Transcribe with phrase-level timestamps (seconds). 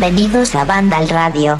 [0.00, 1.58] Bienvenidos a Banda Radio.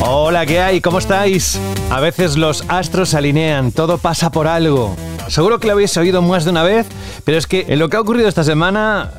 [0.00, 0.80] Hola, ¿qué hay?
[0.80, 1.56] ¿Cómo estáis?
[1.88, 4.96] A veces los astros se alinean, todo pasa por algo.
[5.28, 6.88] Seguro que lo habéis oído más de una vez,
[7.22, 9.12] pero es que en lo que ha ocurrido esta semana,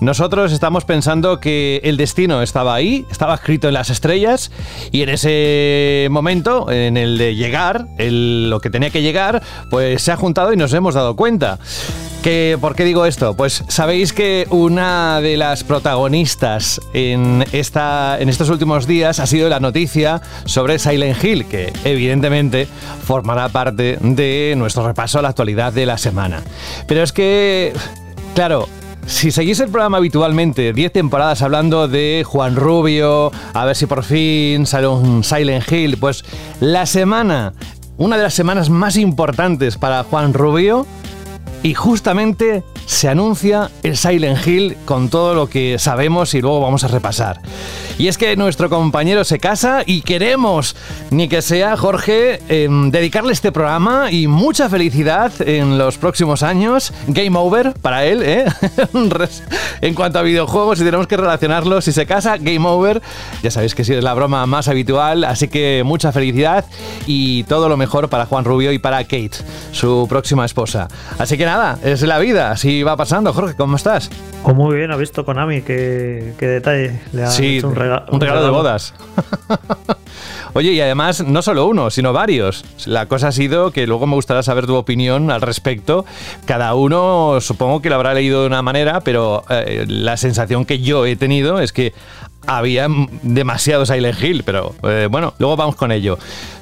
[0.00, 4.50] nosotros estamos pensando que el destino estaba ahí, estaba escrito en las estrellas,
[4.90, 10.12] y en ese momento, en el de llegar, lo que tenía que llegar, pues se
[10.12, 11.58] ha juntado y nos hemos dado cuenta.
[12.60, 13.34] ¿Por qué digo esto?
[13.34, 19.48] Pues sabéis que una de las protagonistas en, esta, en estos últimos días ha sido
[19.48, 22.68] la noticia sobre Silent Hill, que evidentemente
[23.04, 26.42] formará parte de nuestro repaso a la actualidad de la semana.
[26.86, 27.72] Pero es que,
[28.36, 28.68] claro,
[29.12, 34.02] si seguís el programa habitualmente, 10 temporadas hablando de Juan Rubio, a ver si por
[34.02, 36.24] fin sale un Silent Hill, pues
[36.60, 37.52] la semana,
[37.98, 40.86] una de las semanas más importantes para Juan Rubio,
[41.62, 46.82] y justamente se anuncia el Silent Hill con todo lo que sabemos y luego vamos
[46.82, 47.40] a repasar.
[47.98, 50.76] Y es que nuestro compañero se casa y queremos,
[51.10, 56.92] ni que sea Jorge, em, dedicarle este programa y mucha felicidad en los próximos años.
[57.06, 58.44] Game over para él, ¿eh?
[59.80, 63.02] en cuanto a videojuegos, si tenemos que relacionarlo, si se casa, game over.
[63.42, 66.64] Ya sabéis que sí es la broma más habitual, así que mucha felicidad
[67.06, 69.32] y todo lo mejor para Juan Rubio y para Kate,
[69.72, 70.88] su próxima esposa.
[71.18, 73.32] Así que nada, es la vida, así va pasando.
[73.32, 74.10] Jorge, ¿cómo estás?
[74.44, 77.00] Oh, muy bien, ha visto Konami, qué, qué detalle.
[77.12, 77.76] Le ha hecho un,
[78.10, 78.94] un regalo de bodas.
[80.54, 82.64] Oye, y además no solo uno, sino varios.
[82.84, 86.04] La cosa ha sido que luego me gustaría saber tu opinión al respecto.
[86.44, 90.80] Cada uno supongo que lo habrá leído de una manera, pero eh, la sensación que
[90.80, 91.94] yo he tenido es que
[92.46, 92.88] había
[93.22, 96.18] demasiados Silent Hill, pero eh, bueno, luego vamos con ello.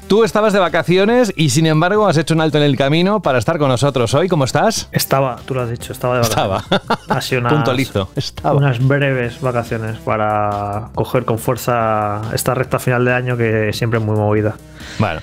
[0.09, 3.39] Tú estabas de vacaciones y sin embargo has hecho un alto en el camino para
[3.39, 4.27] estar con nosotros hoy.
[4.27, 4.89] ¿Cómo estás?
[4.91, 6.63] Estaba, tú lo has dicho, estaba de vacaciones.
[6.73, 7.17] Estaba.
[7.17, 7.69] Ha sido unas,
[8.17, 8.57] Estaba.
[8.57, 14.05] unas breves vacaciones para coger con fuerza esta recta final de año que siempre es
[14.05, 14.57] muy movida.
[14.99, 15.21] Bueno.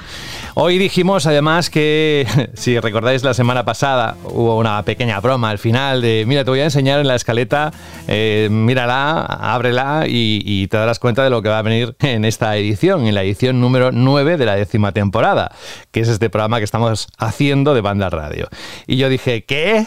[0.59, 2.25] Hoy dijimos además que,
[2.55, 6.61] si recordáis la semana pasada, hubo una pequeña broma al final de, mira, te voy
[6.61, 7.71] a enseñar en la escaleta,
[8.07, 12.57] eh, mírala, ábrela y, te darás cuenta de lo que va a venir en esta
[12.57, 15.51] edición, en la edición número 9 de la décima temporada,
[15.91, 18.47] que es este programa que estamos haciendo de banda radio.
[18.87, 19.85] Y yo dije, ¿qué?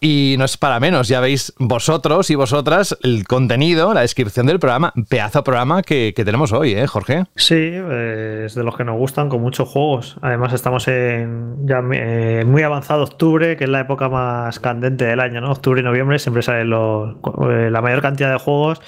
[0.00, 4.60] Y no es para menos, ya veis vosotros y vosotras el contenido, la descripción del
[4.60, 7.26] programa, pedazo programa que, tenemos hoy, ¿eh, Jorge?
[7.36, 12.62] Sí, es de los que nos gustan, con muchos juegos Además, estamos en eh, muy
[12.62, 15.50] avanzado octubre, que es la época más candente del año, ¿no?
[15.52, 18.80] Octubre y noviembre siempre salen eh, la mayor cantidad de juegos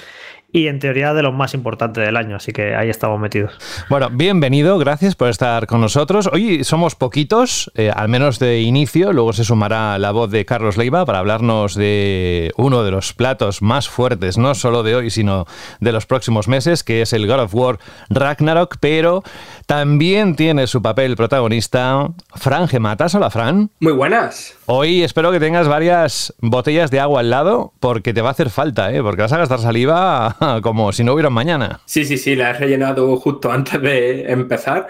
[0.50, 3.52] y en teoría de los más importantes del año, así que ahí estamos metidos.
[3.90, 6.28] Bueno, bienvenido, gracias por estar con nosotros.
[6.32, 10.78] Hoy somos poquitos, eh, al menos de inicio, luego se sumará la voz de Carlos
[10.78, 15.46] Leiva para hablarnos de uno de los platos más fuertes, no solo de hoy, sino
[15.80, 19.22] de los próximos meses, que es el God of War Ragnarok, pero
[19.66, 23.14] también tiene su papel protagonista Fran Gematas.
[23.14, 23.70] Hola, Fran.
[23.80, 24.56] Muy buenas.
[24.64, 28.48] Hoy espero que tengas varias botellas de agua al lado, porque te va a hacer
[28.48, 29.02] falta, ¿eh?
[29.02, 31.80] porque vas a gastar saliva como si no hubiera mañana.
[31.84, 34.88] Sí, sí, sí, la he rellenado justo antes de empezar.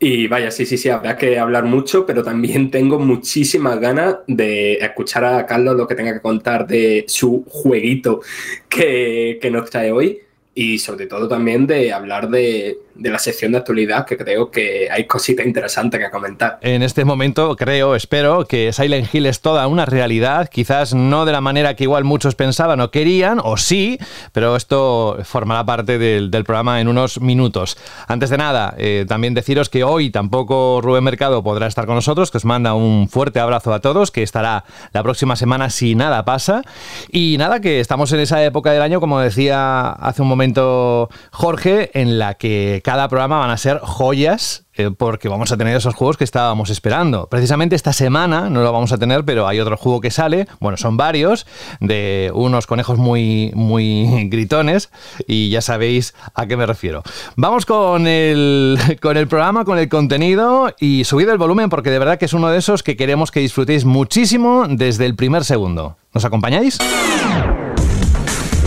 [0.00, 4.74] Y vaya, sí, sí, sí, habrá que hablar mucho, pero también tengo muchísimas ganas de
[4.74, 8.20] escuchar a Carlos lo que tenga que contar de su jueguito
[8.68, 10.20] que, que nos trae hoy
[10.54, 14.88] y sobre todo también de hablar de, de la sección de actualidad, que creo que
[14.90, 16.58] hay cositas interesantes que comentar.
[16.62, 21.32] En este momento creo, espero, que Silent Hill es toda una realidad, quizás no de
[21.32, 23.98] la manera que igual muchos pensaban o querían, o sí,
[24.32, 27.76] pero esto formará parte del, programa en unos minutos.
[28.06, 32.30] Antes de nada, eh, también deciros que hoy tampoco Rubén Mercado podrá estar con nosotros,
[32.30, 36.24] que os manda un fuerte abrazo a todos, que estará la próxima semana si nada
[36.24, 36.62] pasa.
[37.10, 41.90] Y nada, que estamos en esa época del año, como decía hace un momento Jorge,
[41.94, 45.94] en la que cada programa van a ser joyas eh, porque vamos a tener esos
[45.94, 47.26] juegos que estábamos esperando.
[47.26, 50.78] Precisamente esta semana no lo vamos a tener, pero hay otro juego que sale, bueno,
[50.78, 51.46] son varios,
[51.80, 54.88] de unos conejos muy, muy gritones
[55.26, 57.02] y ya sabéis a qué me refiero.
[57.36, 61.98] Vamos con el, con el programa, con el contenido y subid el volumen porque de
[61.98, 65.98] verdad que es uno de esos que queremos que disfrutéis muchísimo desde el primer segundo.
[66.14, 66.78] ¿Nos acompañáis?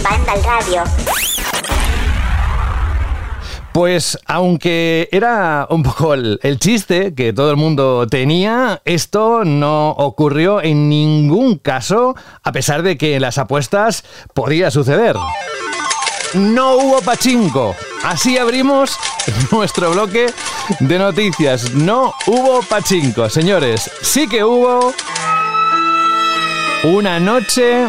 [0.03, 0.83] Banda al radio.
[3.73, 10.61] Pues aunque era un poco el, chiste que todo el mundo tenía, esto no ocurrió
[10.61, 14.03] en ningún caso, a pesar de que en las apuestas
[14.33, 15.15] podía suceder.
[16.33, 17.73] No hubo pachinko.
[18.03, 18.97] Así abrimos
[19.51, 20.33] nuestro bloque
[20.81, 21.73] de noticias.
[21.73, 23.89] No hubo pachinko, señores.
[24.01, 24.93] Sí que hubo
[26.83, 27.87] una noche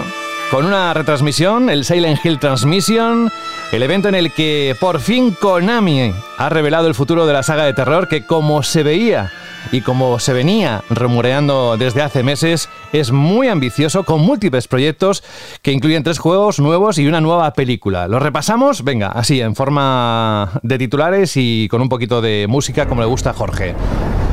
[0.52, 3.32] con una retransmisión, el Silent Hill Transmission
[3.72, 7.64] El evento en el que por fin Konami ha revelado el futuro de la saga
[7.64, 9.32] de terror que como se veía
[9.72, 15.24] y como se venía rumoreando desde hace meses, es muy ambicioso con múltiples proyectos
[15.62, 18.08] que incluyen tres juegos nuevos y una nueva película.
[18.08, 18.84] ¿Lo repasamos?
[18.84, 23.30] Venga, así, en forma de titulares y con un poquito de música como le gusta
[23.30, 23.74] a Jorge.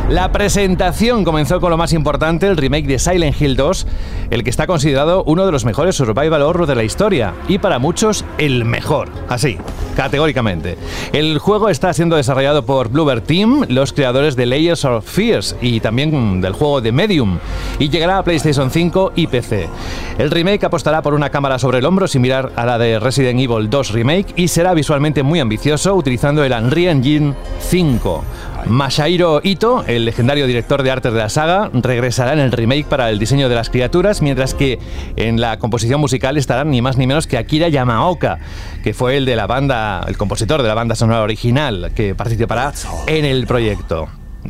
[0.10, 3.86] La presentación comenzó con lo más importante, el remake de Silent Hill 2,
[4.32, 7.78] el que está considerado uno de los mejores survival horror de la historia y para
[7.78, 9.60] muchos el mejor, así,
[9.96, 10.80] categóricamente.
[11.14, 15.80] El juego está siendo desarrollado por Bluebird Team, los creadores de Layers of Fears y
[15.80, 17.38] también del juego de Medium,
[17.78, 19.70] y llegará a PlayStation 5 y PC.
[20.18, 23.70] El remake apostará por una cámara sobre el hombro similar a la de Resident Evil
[23.70, 28.24] 2 Remake y será visualmente muy ambicioso utilizando el Unreal Engine 5.
[28.68, 33.10] Masahiro Ito, el legendario director de arte de la saga, regresará en el remake para
[33.10, 34.80] el diseño de las criaturas, mientras que
[35.16, 38.40] en la composición musical estarán ni más ni menos que Akira Yamaoka,
[38.84, 42.74] que fue el de la banda, el compositor de la banda sonora original que participará
[43.08, 44.08] en el proyecto.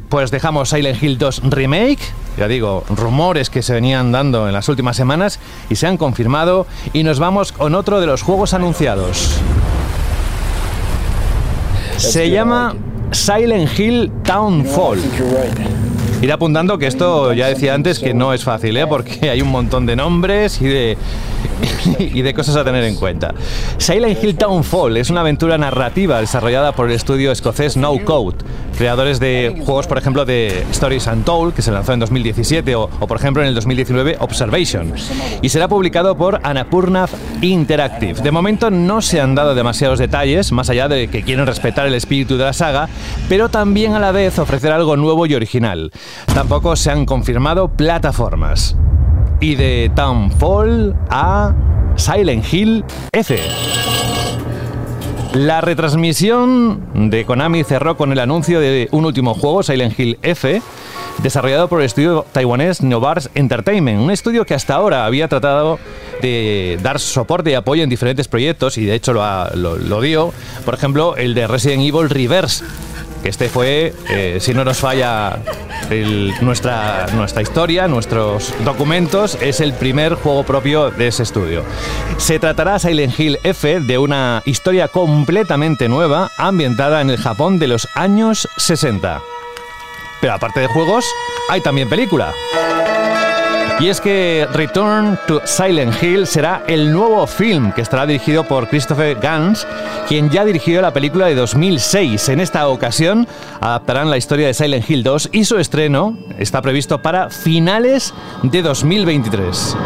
[0.09, 1.99] Pues dejamos Silent Hill 2 Remake,
[2.37, 5.39] ya digo, rumores que se venían dando en las últimas semanas
[5.69, 9.39] y se han confirmado y nos vamos con otro de los juegos anunciados.
[11.97, 12.75] Se llama
[13.11, 15.88] Silent Hill Townfall.
[16.21, 18.85] Ir apuntando que esto ya decía antes que no es fácil, ¿eh?
[18.85, 20.97] porque hay un montón de nombres y de,
[21.99, 23.33] y de cosas a tener en cuenta.
[23.77, 28.37] Silent Hill Townfall es una aventura narrativa desarrollada por el estudio escocés No Code,
[28.77, 33.07] creadores de juegos, por ejemplo, de Stories Untold, que se lanzó en 2017, o, o
[33.07, 34.93] por ejemplo en el 2019 Observation,
[35.41, 37.07] y será publicado por Annapurna
[37.41, 38.21] Interactive.
[38.21, 41.93] De momento no se han dado demasiados detalles, más allá de que quieren respetar el
[41.93, 42.89] espíritu de la saga,
[43.29, 45.91] pero también a la vez ofrecer algo nuevo y original.
[46.33, 48.75] Tampoco se han confirmado plataformas.
[49.41, 51.53] Y de Townfall a
[51.95, 52.83] Silent Hill
[53.13, 53.39] F.
[55.33, 60.59] La retransmisión de Konami cerró con el anuncio de un último juego, Silent Hill F,
[61.21, 65.77] desarrollado por el estudio taiwanés Neobars Entertainment, un estudio que hasta ahora había tratado
[66.23, 70.33] de dar soporte y apoyo en diferentes proyectos y de hecho lo- lo dio,
[70.65, 72.65] por ejemplo, el de Resident Evil Reverse,
[73.21, 75.39] que este fue, eh, si no nos falla
[76.41, 81.63] nuestra, nuestra historia, nuestros documentos, es el primer juego propio de ese estudio.
[82.17, 87.67] Se tratará Silent Hill F de una historia completamente nueva, ambientada en el Japón de
[87.67, 89.21] los años 60.
[90.21, 91.05] Pero aparte de juegos,
[91.49, 92.33] hay también película.
[93.79, 98.67] Y es que Return to Silent Hill será el nuevo film que estará dirigido por
[98.67, 99.65] Christopher Gans,
[100.05, 102.27] quien ya dirigió la película de 2006.
[102.27, 103.25] En esta ocasión
[103.61, 108.61] adaptarán la historia de Silent Hill 2 y su estreno está previsto para finales de
[108.61, 109.77] 2023.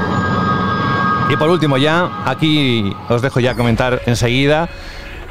[1.29, 4.69] Y por último ya, aquí os dejo ya comentar enseguida,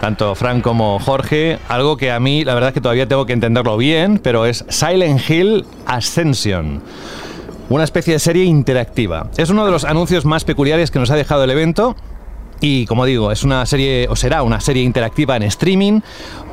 [0.01, 3.33] tanto Fran como Jorge, algo que a mí la verdad es que todavía tengo que
[3.33, 6.81] entenderlo bien, pero es Silent Hill Ascension.
[7.73, 9.31] Una especie de serie interactiva.
[9.39, 11.97] Es uno de los anuncios más peculiares que nos ha dejado el evento.
[12.63, 16.01] Y como digo, es una serie, o será una serie interactiva en streaming,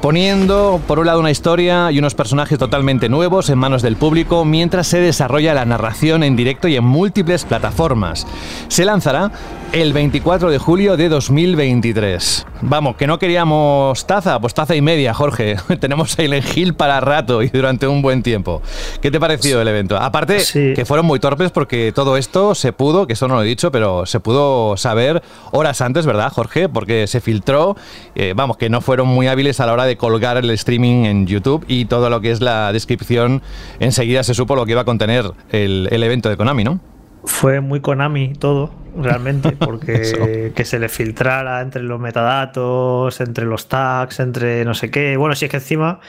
[0.01, 4.44] poniendo por un lado una historia y unos personajes totalmente nuevos en manos del público
[4.44, 8.25] mientras se desarrolla la narración en directo y en múltiples plataformas.
[8.69, 9.31] Se lanzará
[9.71, 12.45] el 24 de julio de 2023.
[12.61, 15.57] Vamos, que no queríamos taza, pues taza y media, Jorge.
[15.80, 18.61] Tenemos Silent Hill para rato y durante un buen tiempo.
[19.01, 19.95] ¿Qué te pareció el evento?
[19.97, 20.73] Aparte, Sí.
[20.75, 23.71] que fueron muy torpes porque todo esto se pudo, que eso no lo he dicho,
[23.71, 26.69] pero se pudo saber horas antes, ¿verdad, Jorge?
[26.69, 27.75] Porque se filtró,
[28.15, 31.27] eh, vamos, que no fueron muy hábiles a la hora de colgar el streaming en
[31.27, 33.41] YouTube y todo lo que es la descripción,
[33.79, 36.79] enseguida se supo lo que iba a contener el, el evento de Konami, ¿no?
[37.25, 43.68] Fue muy Konami todo, realmente, porque que se le filtrara entre los metadatos, entre los
[43.68, 45.18] tags, entre no sé qué.
[45.18, 45.99] Bueno, si es que encima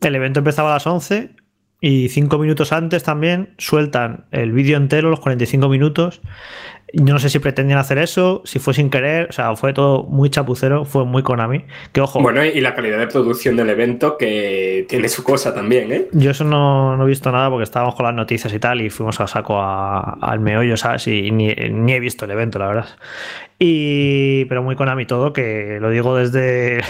[0.00, 1.41] el evento empezaba a las 11
[1.82, 6.22] y cinco minutos antes también sueltan el vídeo entero, los 45 minutos.
[6.94, 10.04] Yo no sé si pretendían hacer eso, si fue sin querer, o sea, fue todo
[10.04, 11.64] muy chapucero, fue muy Konami.
[11.92, 15.90] Que ojo, Bueno, y la calidad de producción del evento que tiene su cosa también,
[15.90, 16.08] ¿eh?
[16.12, 18.90] Yo eso no, no he visto nada porque estábamos con las noticias y tal y
[18.90, 21.08] fuimos a saco a- al meollo, ¿sabes?
[21.08, 22.86] Y ni, ni he visto el evento, la verdad.
[23.58, 26.82] Y, pero muy Konami todo, que lo digo desde,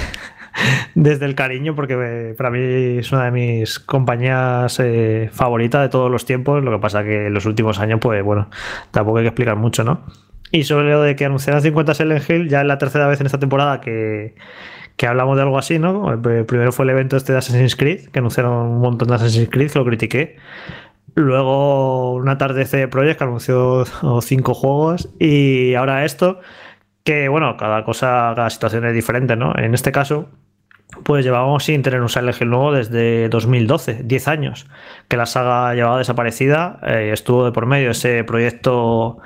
[0.95, 2.59] desde el cariño porque me- para mí
[2.99, 6.63] es una de mis compañías eh, favoritas de todos los tiempos.
[6.63, 8.49] Lo que pasa que en los últimos años, pues bueno,
[8.91, 10.03] tampoco hay que explicar mucho, ¿no?
[10.51, 13.27] Y sobre lo de que anunciaran 50 Silent Hill, ya es la tercera vez en
[13.27, 14.35] esta temporada que,
[14.97, 16.13] que hablamos de algo así, ¿no?
[16.13, 19.49] El primero fue el evento este de Assassin's Creed, que anunciaron un montón de Assassin's
[19.51, 20.37] Creed, lo critiqué.
[21.15, 23.85] Luego una tarde CD Projekt que anunció
[24.23, 26.41] cinco juegos y ahora esto
[27.05, 29.53] Que bueno, cada cosa, cada situación es diferente, ¿no?
[29.59, 30.29] En este caso,
[31.05, 34.67] pues llevábamos sin tener un Silent Hill nuevo desde 2012, 10 años,
[35.09, 39.19] que la saga llevaba desaparecida, eh, estuvo de por medio ese proyecto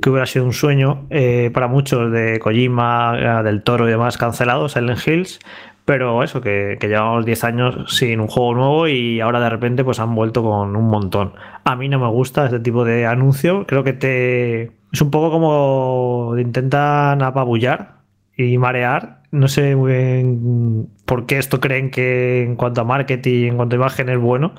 [0.00, 4.18] que hubiera sido un sueño eh, para muchos de Kojima, eh, del Toro y demás
[4.18, 5.38] cancelado, Silent Hills,
[5.84, 9.84] pero eso, que, que, llevamos 10 años sin un juego nuevo y ahora de repente
[9.84, 11.34] pues han vuelto con un montón.
[11.64, 14.72] A mí no me gusta este tipo de anuncio, creo que te...
[14.92, 18.02] Es un poco como intentan apabullar
[18.36, 19.21] y marear.
[19.32, 23.76] No sé muy bien por qué esto creen que en cuanto a marketing, en cuanto
[23.76, 24.54] a imagen es bueno.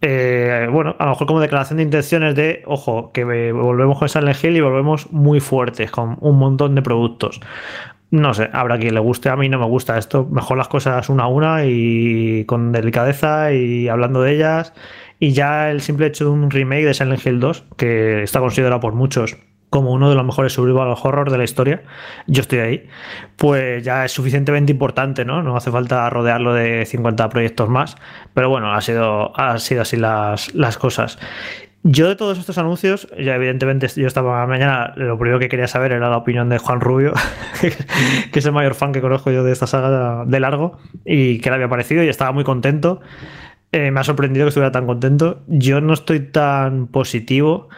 [0.00, 4.42] Eh, bueno, a lo mejor como declaración de intenciones de, ojo, que volvemos con Silent
[4.42, 7.40] Hill y volvemos muy fuertes, con un montón de productos.
[8.10, 10.24] No sé, habrá quien le guste, a mí no me gusta esto.
[10.24, 14.72] Mejor las cosas una a una y con delicadeza y hablando de ellas.
[15.18, 18.80] Y ya el simple hecho de un remake de Silent Hill 2, que está considerado
[18.80, 19.36] por muchos
[19.70, 21.82] como uno de los mejores survival horror de la historia,
[22.26, 22.88] yo estoy ahí,
[23.36, 25.42] pues ya es suficientemente importante, ¿no?
[25.42, 27.96] No hace falta rodearlo de 50 proyectos más,
[28.34, 31.18] pero bueno, ha sido, así las, las cosas.
[31.84, 35.92] Yo de todos estos anuncios, ya evidentemente yo estaba mañana, lo primero que quería saber
[35.92, 37.12] era la opinión de Juan Rubio,
[37.60, 41.50] que es el mayor fan que conozco yo de esta saga de largo, y que
[41.50, 43.00] le había parecido y estaba muy contento.
[43.70, 45.42] Eh, me ha sorprendido que estuviera tan contento.
[45.46, 47.68] Yo no estoy tan positivo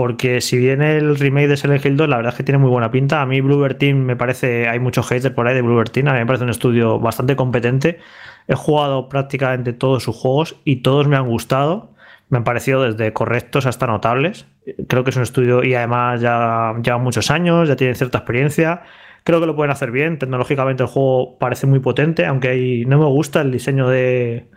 [0.00, 2.70] porque si bien el remake de Silent Hill 2, la verdad es que tiene muy
[2.70, 3.20] buena pinta.
[3.20, 6.14] A mí Bluebird Team me parece, hay muchos haters por ahí de Bluebird Team, a
[6.14, 7.98] mí me parece un estudio bastante competente.
[8.48, 11.92] He jugado prácticamente todos sus juegos y todos me han gustado.
[12.30, 14.46] Me han parecido desde correctos hasta notables.
[14.88, 18.80] Creo que es un estudio y además ya lleva muchos años, ya tiene cierta experiencia.
[19.22, 20.18] Creo que lo pueden hacer bien.
[20.18, 24.48] Tecnológicamente el juego parece muy potente, aunque no me gusta el diseño de,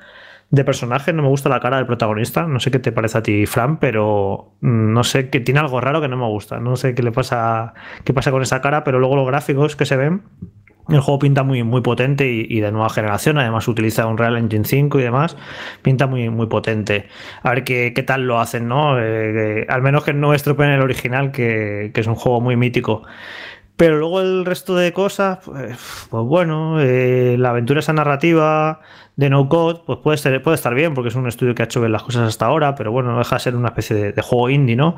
[0.53, 2.45] de personaje, no me gusta la cara del protagonista.
[2.45, 5.81] No sé qué te parece a ti, Fran, pero mm, no sé, que tiene algo
[5.81, 6.59] raro que no me gusta.
[6.59, 9.87] No sé qué le pasa, qué pasa con esa cara, pero luego los gráficos que
[9.87, 10.21] se ven.
[10.89, 13.39] El juego pinta muy, muy potente y, de nueva generación.
[13.39, 15.37] Además, utiliza un Real Engine 5 y demás.
[15.81, 17.07] Pinta muy, muy potente.
[17.41, 18.99] A ver qué, qué tal lo hacen, ¿no?
[18.99, 23.01] Eh, al menos que no estropeen el original, que, que es un juego muy mítico.
[23.75, 28.81] Pero luego el resto de cosas, pues, pues bueno, eh, la aventura esa narrativa
[29.15, 31.65] de No Code, pues puede, ser, puede estar bien, porque es un estudio que ha
[31.65, 34.21] hecho bien las cosas hasta ahora, pero bueno, no deja de ser una especie de,
[34.21, 34.95] juego indie, ¿no?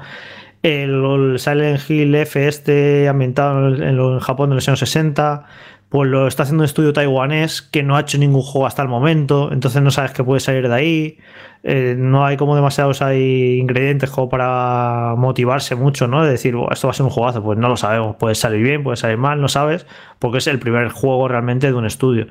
[0.64, 5.46] El, Silent Hill F este ambientado en, en Japón de los años 60,
[5.90, 8.88] pues lo está haciendo un estudio taiwanés que no ha hecho ningún juego hasta el
[8.88, 11.18] momento, entonces no sabes qué puede salir de ahí.
[11.64, 16.24] Eh, no hay como demasiados hay ingredientes como para motivarse mucho, ¿no?
[16.24, 18.84] De decir, esto va a ser un juegazo, pues no lo sabemos, puede salir bien,
[18.84, 19.88] puede salir mal, no sabes,
[20.20, 22.28] porque es el primer juego realmente de un estudio.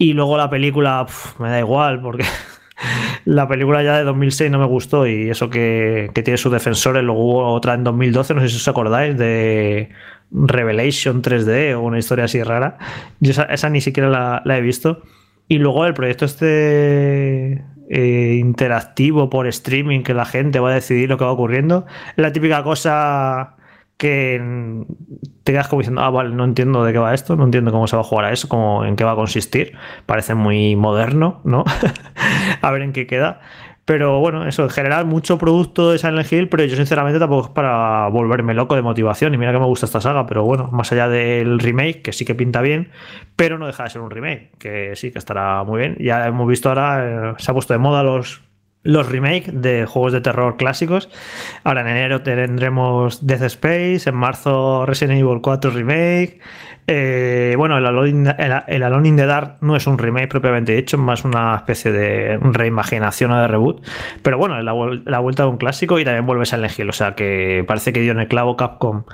[0.00, 1.06] Y luego la película,
[1.38, 2.24] me da igual, porque
[3.26, 7.22] la película ya de 2006 no me gustó y eso que, tiene sus defensores, luego
[7.22, 9.90] hubo otra en 2012, no sé si os acordáis, de
[10.30, 12.78] Revelation 3D o una historia así rara.
[13.20, 15.02] Yo esa, ni siquiera la, he visto.
[15.48, 21.10] Y luego el proyecto este eh, interactivo por streaming que la gente va a decidir
[21.10, 21.84] lo que va ocurriendo.
[22.16, 23.54] Es la típica cosa
[24.00, 24.40] que
[25.44, 27.86] te quedas como diciendo, ah, vale, no entiendo de qué va esto, no entiendo cómo
[27.86, 29.76] se va a jugar a eso, cómo, en qué va a consistir.
[30.06, 31.64] Parece muy moderno, ¿no?
[32.62, 33.40] a ver en qué queda.
[33.84, 37.52] Pero bueno, eso, en general, mucho producto de Silent Hill, pero yo sinceramente tampoco es
[37.52, 39.34] para volverme loco de motivación.
[39.34, 42.24] Y mira que me gusta esta saga, pero bueno, más allá del remake, que sí
[42.24, 42.90] que pinta bien,
[43.36, 45.96] pero no deja de ser un remake, que sí que estará muy bien.
[46.00, 48.40] Ya hemos visto ahora, eh, se ha puesto de moda los
[48.82, 51.08] los remakes de juegos de terror clásicos.
[51.64, 56.40] Ahora en enero tendremos Death Space, en marzo Resident Evil 4 Remake.
[56.86, 61.24] Eh, bueno, el Alone, in the Dark no es un remake propiamente hecho, es más
[61.24, 63.86] una especie de reimaginación o de reboot.
[64.22, 66.88] Pero bueno, la, la vuelta de un clásico y también vuelve a elegir.
[66.88, 69.04] O sea que parece que dio en el clavo Capcom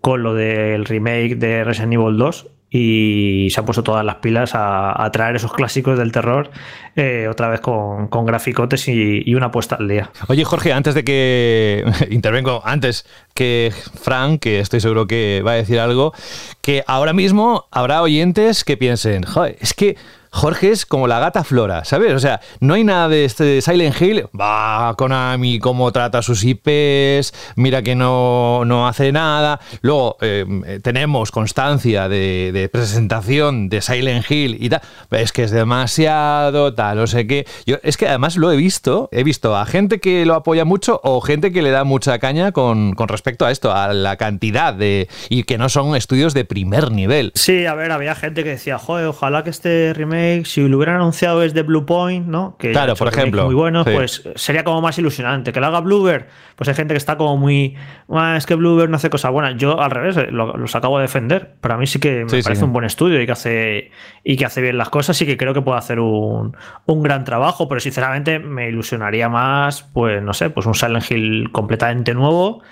[0.00, 4.52] con lo del remake de Resident Evil 2 y se han puesto todas las pilas
[4.54, 6.50] a, traer esos clásicos del terror
[6.94, 10.10] eh, otra vez con, con graficotes y, una puesta al día.
[10.28, 15.54] Oye Jorge, antes de que intervengo, antes que Frank, que estoy seguro que va a
[15.54, 16.12] decir algo,
[16.60, 19.96] que ahora mismo habrá oyentes que piensen, joder, es que
[20.30, 22.12] Jorge es como la gata Flora, ¿sabes?
[22.12, 24.26] O sea, no hay nada de este Silent Hill.
[24.38, 29.60] Va, Konami, cómo trata sus IPs, mira que no, no hace nada.
[29.80, 34.82] Luego eh, tenemos constancia de, presentación de Silent Hill y tal.
[35.10, 37.46] Es que es demasiado, tal, no sé qué.
[37.64, 41.00] Yo, es que además lo he visto, he visto a gente que lo apoya mucho
[41.04, 44.74] o gente que le da mucha caña con, con respecto a esto, a la cantidad
[44.74, 45.08] de.
[45.28, 47.32] y que no son estudios de primer nivel.
[47.34, 50.76] Sí, a ver, había gente que decía, joder, ojalá que este remake remake, si lo
[50.76, 52.56] hubieran anunciado desde Blue Point, ¿no?
[52.58, 53.46] Que claro, por ejemplo.
[53.46, 55.52] Muy bueno, pues sería como más ilusionante.
[55.52, 57.76] Que lo haga Bluebird, pues hay gente que está como muy.
[58.08, 59.56] Ah, es que Bluebird no hace cosas buenas.
[59.56, 61.54] Yo al revés, eh, los acabo de defender.
[61.60, 63.90] Para mí sí que me parece un buen estudio y que hace
[64.24, 66.56] y que hace bien las cosas y que creo que puede hacer un,
[66.86, 67.68] un gran trabajo.
[67.68, 72.62] Pero sinceramente me ilusionaría más, pues no sé, pues un Silent Hill completamente nuevo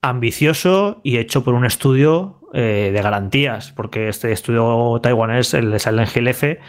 [0.00, 5.78] ambicioso y hecho por un estudio eh, de garantías, porque este estudio taiwanés, el de
[5.78, 6.60] Silent Hill F,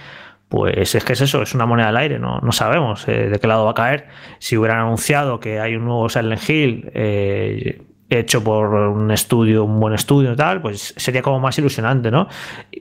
[0.50, 3.40] pues es que es eso, es una moneda al aire, no, no sabemos eh, de
[3.40, 4.08] qué lado va a caer.
[4.40, 9.80] Si hubieran anunciado que hay un nuevo Silent Hill, eh, hecho por un estudio, un
[9.80, 12.28] buen estudio y tal, pues sería como más ilusionante, ¿no?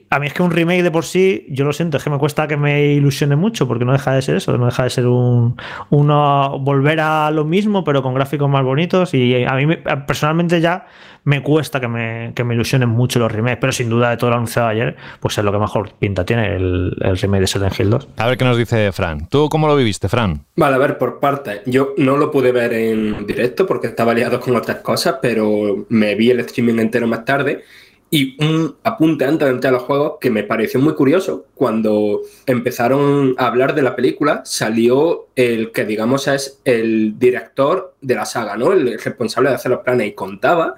[0.09, 2.17] A mí es que un remake de por sí, yo lo siento, es que me
[2.17, 5.05] cuesta que me ilusione mucho, porque no deja de ser eso, no deja de ser
[5.05, 5.55] un
[5.91, 9.13] uno volver a lo mismo, pero con gráficos más bonitos.
[9.13, 9.75] Y a mí
[10.07, 10.87] personalmente ya
[11.23, 14.29] me cuesta que me, que me ilusionen mucho los remakes, pero sin duda de todo
[14.29, 17.79] lo anunciado ayer, pues es lo que mejor pinta tiene el, el remake de Silent
[17.79, 18.07] Hill 2.
[18.17, 19.27] A ver qué nos dice Fran.
[19.29, 20.45] ¿Tú cómo lo viviste, Fran?
[20.55, 21.61] Vale, a ver, por parte.
[21.65, 26.15] Yo no lo pude ver en directo porque estaba liado con otras cosas, pero me
[26.15, 27.63] vi el streaming entero más tarde.
[28.11, 32.21] Y un apunte antes de entrar a los juegos que me pareció muy curioso, cuando
[32.47, 38.25] empezaron a hablar de la película, salió el que digamos es el director de la
[38.25, 38.73] saga, ¿no?
[38.73, 40.75] El responsable de hacer los planes y contaba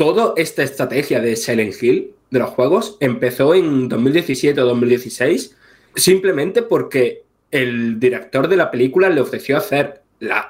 [0.00, 5.54] toda esta estrategia de Silent Hill de los juegos empezó en 2017 o 2016
[5.94, 10.00] simplemente porque el director de la película le ofreció hacer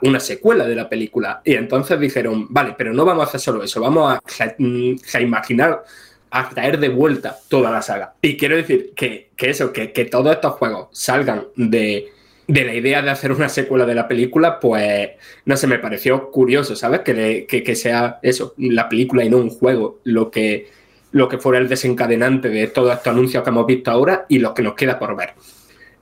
[0.03, 3.65] una secuela de la película y entonces dijeron, vale, pero no vamos a hacer solo
[3.65, 5.83] eso, vamos a, a imaginar,
[6.31, 8.15] a traer de vuelta toda la saga.
[8.23, 12.13] Y quiero decir que, eso, que todos estos juegos salgan de
[12.51, 15.11] de la idea de hacer una secuela de la película, pues
[15.45, 17.01] no sé, me pareció curioso, ¿sabes?
[17.01, 20.69] Que, que, sea eso, la película y no un juego, lo que,
[21.13, 24.53] lo que fuera el desencadenante de todos estos anuncios que hemos visto ahora y los
[24.53, 25.35] que nos queda por ver.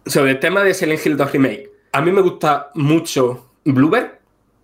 [0.06, 4.12] Sobre el tema de Silent Hill 2 Remake, a mí me gusta mucho Bluebird,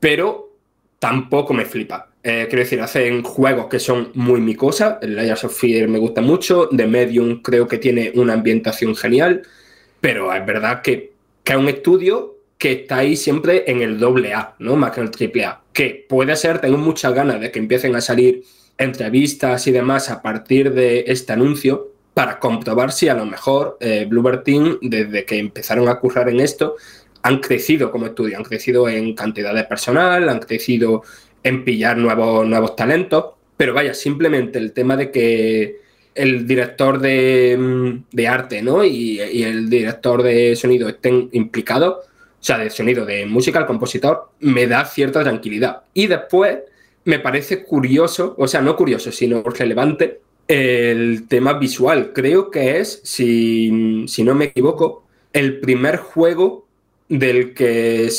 [0.00, 0.52] pero
[0.98, 2.08] tampoco me flipa.
[2.22, 4.98] Eh, quiero decir, hacen juegos que son muy mi cosa.
[5.02, 6.70] El Layers of Fear me gusta mucho.
[6.74, 9.42] The Medium creo que tiene una ambientación genial.
[10.00, 11.13] Pero es verdad que
[11.44, 14.74] que es un estudio que está ahí siempre en el doble A, ¿no?
[14.76, 15.60] Más que en el triple A.
[15.72, 18.42] Que puede ser, tengo muchas ganas de que empiecen a salir
[18.78, 24.06] entrevistas y demás a partir de este anuncio para comprobar si a lo mejor eh,
[24.08, 26.76] Bluebird Team, desde que empezaron a currar en esto,
[27.22, 31.02] han crecido como estudio, han crecido en cantidad de personal, han crecido
[31.42, 35.83] en pillar nuevos, nuevos talentos, pero vaya, simplemente el tema de que
[36.14, 38.84] el director de, mm, arte ¿no?
[38.84, 44.30] Y, el director de sonido estén implicados, o sea, de sonido, de música, el compositor,
[44.40, 45.82] me da cierta tranquilidad.
[45.94, 46.58] Y después
[47.04, 52.12] me parece curioso, o sea, no curioso, sino relevante, el tema visual.
[52.14, 56.66] Creo que es, si, si no me equivoco, el primer juego
[57.08, 58.10] del que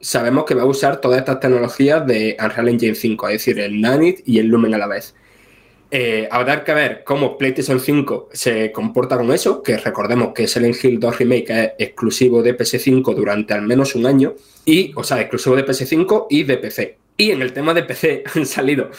[0.00, 3.80] sabemos que va a usar todas estas tecnologías de Unreal Engine 5, es decir, el
[3.80, 5.14] Nanit y el Lumen a la vez.
[5.92, 10.76] Eh, habrá que ver cómo PlayStation 5 se comporta con eso, que recordemos que Silent
[10.84, 15.20] Hill 2 Remake es exclusivo de PS5 durante al menos un año, y, o sea,
[15.20, 16.98] exclusivo de PS5 y de PC.
[17.16, 18.90] Y en el tema de PC han salido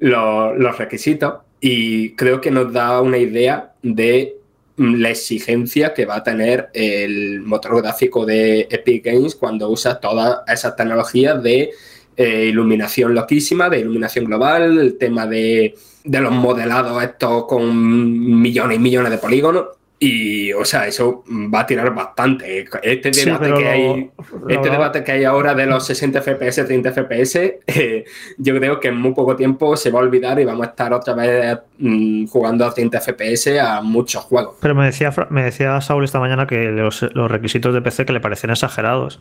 [0.00, 4.36] los, requisitos y creo que nos da una idea de
[4.76, 10.40] la exigencia que va a tener el motor gráfico de Epic Games cuando usa todas
[10.48, 11.70] esas tecnologías de
[12.16, 18.78] eh, iluminación loquísima, de iluminación global, el tema de de los modelados estos con millones
[18.78, 19.66] y millones de polígonos.
[20.02, 22.66] Y, o sea, eso va a tirar bastante.
[22.82, 24.10] Este debate, que, hay,
[24.48, 27.36] este debate que hay ahora de los 60 FPS, 30 FPS,
[27.66, 28.04] eh,
[28.38, 30.94] yo creo que en muy poco tiempo se va a olvidar y vamos a estar
[30.94, 34.56] otra vez mm, jugando a 30 FPS a muchos juegos.
[34.62, 38.14] Pero me decía, me decía Saul esta mañana que los, los requisitos de PC que
[38.14, 39.20] le parecían exagerados.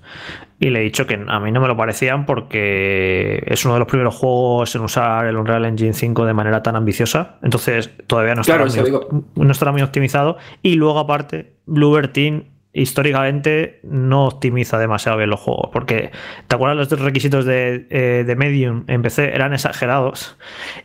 [0.62, 3.80] Y le he dicho que a mí no me lo parecían porque es uno de
[3.80, 7.36] los primeros juegos en usar el Unreal Engine 5 de manera tan ambiciosa.
[7.44, 8.92] Entonces todavía no estará, muy,
[9.36, 10.38] no estará muy optimizado.
[10.62, 15.69] Y luego, aparte, Bluebird Team históricamente no optimiza demasiado bien los juegos.
[15.71, 16.12] Porque,
[16.47, 19.34] ¿te acuerdas los requisitos de, eh, de Medium en PC?
[19.34, 20.38] Eran exagerados.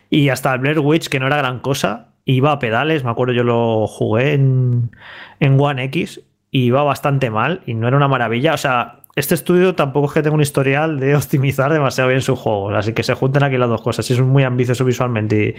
[0.09, 3.03] Y hasta Blair Witch, que no era gran cosa, iba a pedales.
[3.03, 4.91] Me acuerdo, yo lo jugué en,
[5.39, 6.21] en One X.
[6.51, 8.53] Y iba bastante mal y no era una maravilla.
[8.53, 12.37] O sea, este estudio tampoco es que tenga un historial de optimizar demasiado bien sus
[12.37, 14.05] juegos, así que se junten aquí las dos cosas.
[14.05, 15.55] Si es muy ambicioso visualmente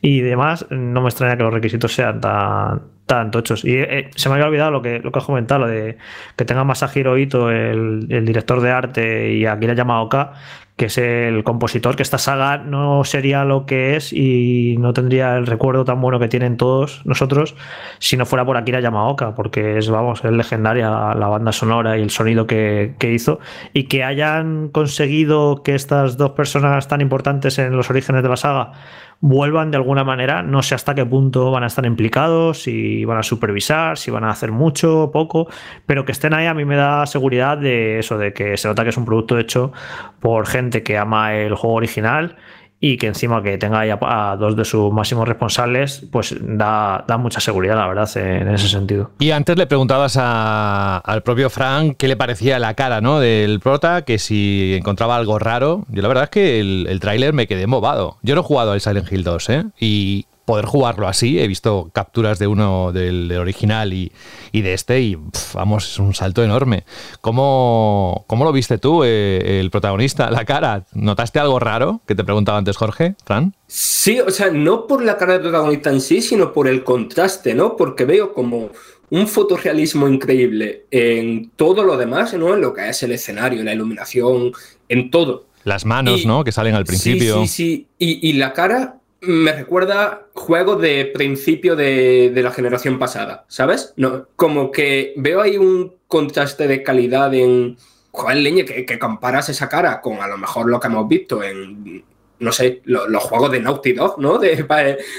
[0.00, 3.64] y, demás, no me extraña que los requisitos sean tan, tan tochos.
[3.64, 5.98] Y eh, se me había olvidado lo que, lo que has comentado, lo de
[6.36, 10.32] que tenga Masahiro Ito, el, el director de arte, y aquí llamado K,
[10.76, 15.36] que es el compositor, que esta saga no sería lo que es y no tendría
[15.36, 17.54] el recuerdo tan bueno que tienen todos nosotros
[17.98, 22.02] si no fuera por Akira Yamaoka, porque es, vamos, es legendaria la banda sonora y
[22.02, 23.40] el sonido que, que hizo.
[23.72, 28.36] Y que hayan conseguido que estas dos personas tan importantes en los orígenes de la
[28.36, 28.72] saga
[29.20, 30.42] vuelvan de alguna manera.
[30.42, 34.24] No sé hasta qué punto van a estar implicados, si van a supervisar, si van
[34.24, 35.48] a hacer mucho o poco,
[35.86, 38.82] pero que estén ahí a mí me da seguridad de eso, de que se nota
[38.82, 39.72] que es un producto hecho
[40.20, 42.36] por gente que ama el juego original
[42.80, 47.38] y que encima que tenga ahí a, dos de sus máximos responsables, pues da, mucha
[47.38, 49.10] seguridad, la verdad, en ese sentido.
[49.18, 53.20] Y antes le preguntabas al propio Frank qué le parecía la cara ¿no?
[53.20, 55.84] del prota, que si encontraba algo raro.
[55.90, 58.16] Yo la verdad es que el, el tráiler me quedé embobado.
[58.22, 59.64] Yo no he jugado al Silent Hill 2, ¿eh?
[59.78, 61.38] Y poder jugarlo así.
[61.38, 64.12] He visto capturas de uno del, original y,
[64.52, 65.18] de este y
[65.54, 66.84] vamos, es un salto enorme.
[67.20, 70.86] ¿Cómo, cómo lo viste tú, eh, el protagonista, la cara?
[70.92, 73.54] ¿Notaste algo raro que te preguntaba antes Jorge, Fran?
[73.66, 77.54] Sí, o sea, no por la cara del protagonista en sí, sino por el contraste,
[77.54, 77.76] ¿no?
[77.76, 78.70] Porque veo como
[79.10, 82.54] un fotorrealismo increíble en todo lo demás, ¿no?
[82.54, 84.52] En lo que es el escenario, la iluminación,
[84.88, 85.46] en todo.
[85.64, 86.42] Las manos, ¿no?
[86.42, 87.42] Que salen al principio.
[87.42, 87.86] Sí, sí, sí.
[87.98, 93.92] Y, y la cara me recuerda juegos de principio de, la generación pasada, ¿sabes?
[93.96, 97.76] No, como que veo ahí un contraste de calidad en.
[98.12, 102.04] Joder, leña, que, comparas esa cara con a lo mejor lo que hemos visto en,
[102.40, 104.38] no sé, los juegos de Naughty Dog, ¿no?
[104.38, 104.66] De,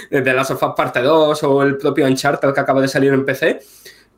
[0.10, 3.60] de, Last Parte 2 o el propio Uncharted que acaba de salir en PC.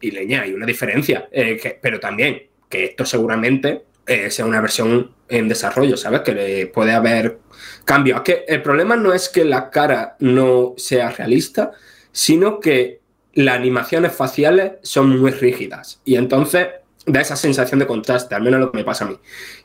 [0.02, 1.30] Y leña, hay una diferencia.
[1.32, 6.22] Eh, pero también que esto seguramente eh, sea una versión en desarrollo, ¿sabes?
[6.22, 7.40] Que le puede haber
[7.86, 8.22] cambios.
[8.22, 11.72] Que el problema no es que la cara no sea realista,
[12.12, 13.02] sino que
[13.34, 16.02] las animaciones faciales son muy rígidas.
[16.06, 16.68] Y entonces
[17.06, 19.18] da esa sensación de contraste, al menos lo que me pasa a mí.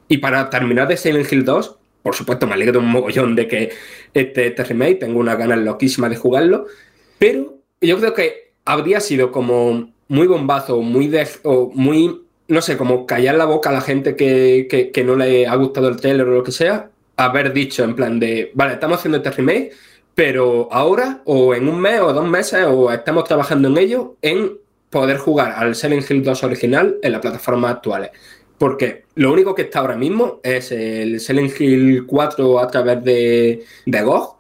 [0.09, 3.72] Y para terminar de Silent Hill 2, por supuesto, me alegro un mogollón de que
[4.14, 6.66] este, remake, tengo unas ganas loquísimas de jugarlo,
[7.18, 13.06] pero yo creo que habría sido como muy bombazo, muy, o muy no sé, como
[13.06, 16.42] callar la boca a la gente que, no le ha gustado el trailer o lo
[16.42, 19.72] que sea, haber dicho en plan de, vale, estamos haciendo este remake,
[20.14, 24.58] pero ahora o en un mes o dos meses o estamos trabajando en ello en
[24.90, 28.11] poder jugar al Silent Hill 2 original en las plataformas actuales.
[28.56, 33.64] Porque lo único que está ahora mismo es el Silent Hill 4 a través de,
[33.87, 34.38] de GOG.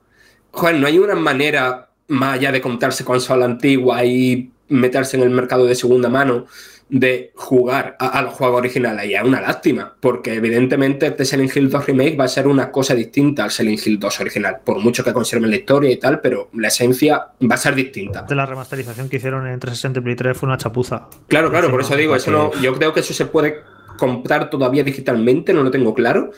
[0.50, 5.30] Joder, no hay una manera más allá de contarse consola antigua y meterse en el
[5.30, 6.46] mercado de segunda mano
[6.90, 11.68] de jugar a, los juegos originales y es una lástima, porque evidentemente este Silent Hill
[11.68, 15.04] 2 Remake va a ser una cosa distinta al Silent Hill 2 original, por mucho
[15.04, 18.22] que conserven la historia y tal, pero la esencia va a ser distinta.
[18.22, 21.08] De la remasterización que hicieron en 360 y Play 3 fue una chapuza.
[21.26, 23.60] Claro, claro, por eso digo, eso no, yo creo que eso se puede
[23.98, 26.30] comprar todavía digitalmente, no lo tengo claro,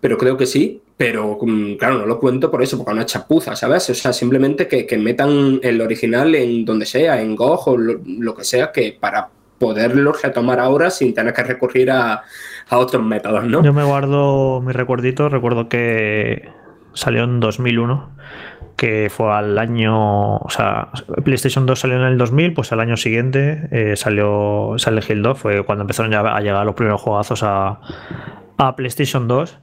[0.00, 0.80] pero creo que sí.
[0.96, 3.90] Pero mm, claro, no lo cuento por eso, porque es una chapuza, ¿sabes?
[3.90, 8.44] O sea, simplemente que, metan el original en donde sea, en GOG o lo que
[8.44, 12.22] sea, que para poderlo retomar ahora sin tener que recurrir a,
[12.70, 13.62] otros métodos, ¿no?
[13.62, 16.50] Yo me guardo mi recuerdito, recuerdo que
[16.92, 18.14] salió en 2001
[18.76, 20.88] que fue al año, o sea,
[21.22, 25.38] PlayStation 2 salió en el 2000, pues al año siguiente eh, salió Silent Hill 2,
[25.38, 27.78] fue cuando empezaron ya a llegar los primeros juegazos a,
[28.58, 29.58] a PlayStation 2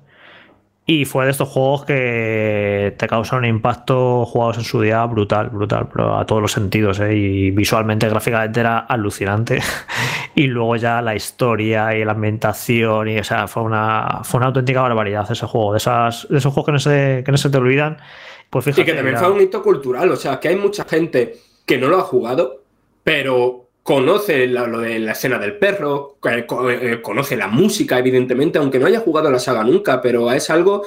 [0.86, 5.50] y fue de estos juegos que te causan un impacto jugados en su día brutal,
[5.50, 7.00] brutal, pero a todos los sentidos.
[7.00, 7.16] ¿eh?
[7.16, 9.62] Y visualmente, gráficamente era alucinante.
[10.36, 14.48] y luego ya la historia y la ambientación, y o sea, fue una, fue una
[14.48, 15.74] auténtica barbaridad ese juego.
[15.74, 17.98] De, esas, de esos juegos que no, se, que no se te olvidan.
[18.50, 20.12] Pues fíjate, y que también fue un hito cultural.
[20.12, 22.64] O sea, que hay mucha gente que no lo ha jugado,
[23.04, 28.86] pero conoce lo de la escena del perro, eh, conoce la música, evidentemente, aunque no
[28.86, 30.84] haya jugado la saga nunca, pero es algo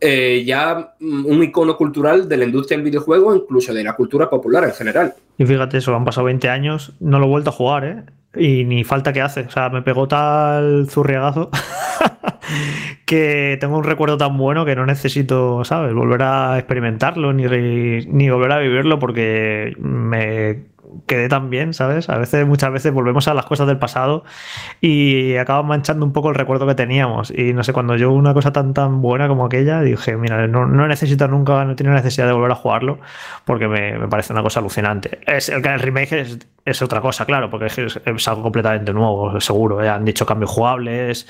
[0.00, 4.64] eh, ya un icono cultural de la industria del videojuego, incluso de la cultura popular
[4.64, 5.14] en general.
[5.38, 8.02] Y fíjate eso, han pasado 20 años, no lo he vuelto a jugar, ¿eh?
[8.36, 9.42] Y ni falta que hace.
[9.42, 11.50] O sea, me pegó tal zurriagazo
[13.06, 15.94] que tengo un recuerdo tan bueno que no necesito, ¿sabes?
[15.94, 20.73] Volver a experimentarlo ni, ni volver a vivirlo porque me
[21.06, 22.08] quedé tan bien, ¿sabes?
[22.08, 24.24] A veces, muchas veces volvemos a las cosas del pasado
[24.80, 27.30] y acaban manchando un poco el recuerdo que teníamos.
[27.30, 30.66] Y no sé, cuando yo una cosa tan tan buena como aquella, dije, mira, no,
[30.66, 32.98] no necesito nunca, no tiene necesidad de volver a jugarlo
[33.44, 35.20] porque me, parece una cosa alucinante.
[35.26, 39.82] Es, el, remake es es otra cosa, claro, porque es, algo completamente nuevo, seguro.
[39.82, 39.88] ¿eh?
[39.88, 41.28] Han dicho cambios jugables,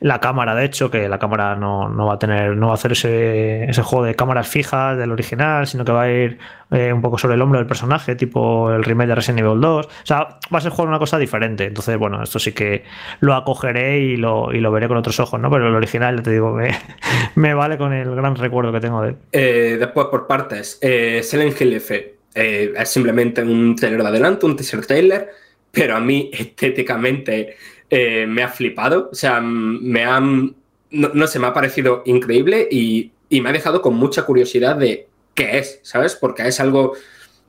[0.00, 2.92] la cámara, de hecho, que la cámara no, va a tener, no va a hacer
[2.92, 6.38] ese, ese, juego de cámaras fijas del original, sino que va a ir
[6.70, 9.86] eh, un poco sobre el hombro del personaje, tipo el remake de Resident Evil 2.
[9.86, 11.64] O sea, va a ser jugar una cosa diferente.
[11.64, 12.84] Entonces, bueno, esto sí que
[13.20, 15.50] lo acogeré y lo, y lo veré con otros ojos, ¿no?
[15.50, 16.56] Pero el original, te digo,
[17.34, 19.16] me, vale con el gran recuerdo que tengo de él.
[19.32, 24.46] Eh, después, por partes, eh, Silent Hill F eh, es simplemente un trailer de adelante,
[24.46, 25.30] un teaser trailer,
[25.70, 27.56] pero a mí estéticamente
[27.90, 29.10] me ha flipado.
[29.12, 30.54] O sea, me han.
[30.90, 35.58] No, sé, me ha parecido increíble y, me ha dejado con mucha curiosidad de qué
[35.58, 36.16] es, ¿sabes?
[36.16, 36.94] Porque es algo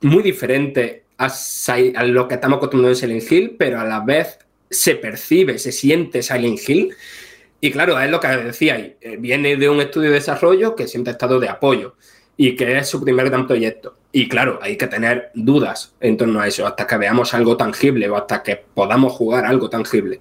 [0.02, 4.38] muy diferente a, lo que estamos acostumbrados en Silent Hill, pero a la vez
[4.70, 6.94] se percibe, se siente Silent Hill.
[7.60, 11.10] Y claro, es lo que decía, eh, viene de un estudio de desarrollo que siempre
[11.10, 11.96] ha estado de apoyo
[12.36, 13.96] y que es su primer gran proyecto.
[14.12, 18.08] Y claro, hay que tener dudas en torno a eso, hasta que veamos algo tangible
[18.08, 20.20] o hasta que podamos jugar algo tangible.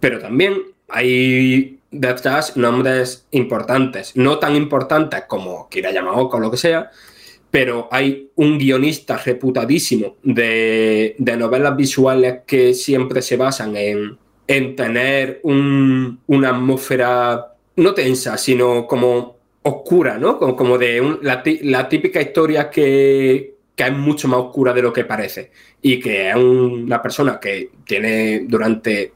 [0.00, 6.56] Pero también hay detrás nombres importantes, no tan importantes como Kira Yamaoka o lo que
[6.56, 6.90] sea,
[7.50, 14.18] pero hay un guionista reputadísimo de, novelas visuales que siempre se basan en,
[14.76, 20.38] tener una atmósfera no tensa, sino como oscura, ¿no?
[20.38, 25.50] Como, de la, típica historia que, es mucho más oscura de lo que parece
[25.82, 29.12] y que es una persona que tiene durante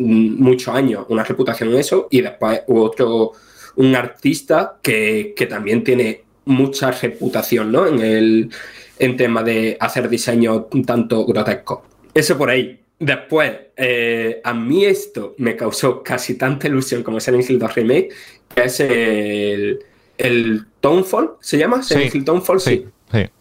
[0.00, 3.32] muchos años una reputación en eso y después otro,
[3.76, 7.86] un artista que, también tiene mucha reputación, ¿no?
[7.86, 8.50] En el
[8.98, 11.84] en tema de hacer diseño un tanto grotesco.
[12.12, 12.78] Eso por ahí.
[12.98, 18.08] Después, eh, a mí esto me causó casi tanta ilusión como Silent Hill 2 Remake,
[18.54, 19.78] que es el,
[20.18, 21.82] el Townfall, ¿se llama?
[21.82, 22.10] Sí.
[22.12, 22.86] El Townfall, sí.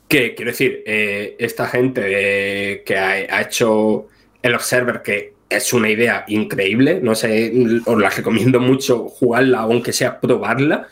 [0.07, 4.07] Que quiero decir, eh, esta gente eh, que ha, hecho
[4.41, 7.51] el Observer, que es una idea increíble, no sé,
[7.85, 10.87] os la recomiendo mucho jugarla, aunque sea probarla,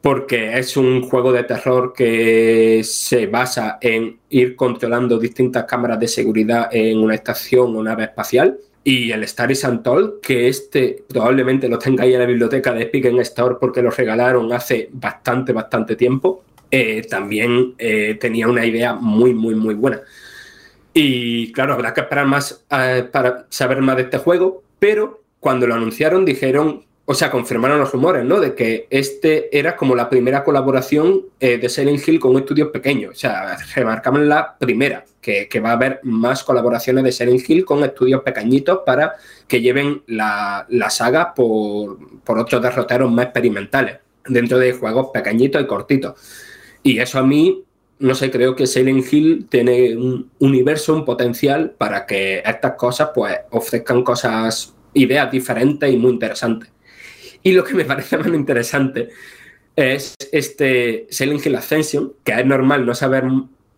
[0.00, 6.08] porque es un juego de terror que se basa en ir controlando distintas cámaras de
[6.08, 11.68] seguridad en una estación o nave espacial y el Star is Untold, que este probablemente
[11.68, 16.44] lo tengáis en la biblioteca de Epic Store porque lo regalaron hace bastante, bastante tiempo,
[16.70, 20.00] eh, también eh, tenía una idea muy, muy, muy buena.
[20.92, 25.66] Y claro, habrá que esperar más eh, para saber más de este juego, pero cuando
[25.66, 28.38] lo anunciaron dijeron o sea, confirmaron los rumores, ¿no?
[28.38, 32.70] De que este era como la primera colaboración eh, de Silent Hill con un estudio
[32.70, 33.10] pequeño.
[33.10, 37.82] O sea, remarcaban la primera, que, va a haber más colaboraciones de Silent Hill con
[37.82, 39.16] estudios pequeñitos para
[39.48, 43.98] que lleven la, saga por, otros derroteros más experimentales,
[44.28, 46.14] dentro de juegos pequeñitos y cortitos.
[46.84, 47.64] Y eso a mí,
[48.00, 53.10] no sé, creo que Silent Hill tiene un universo, un potencial para que estas cosas
[53.14, 56.70] pues ofrezcan cosas, ideas diferentes y muy interesantes.
[57.42, 59.10] Y lo que me parece más interesante
[59.76, 63.24] es este Silent Hill Ascension, que es normal no saber,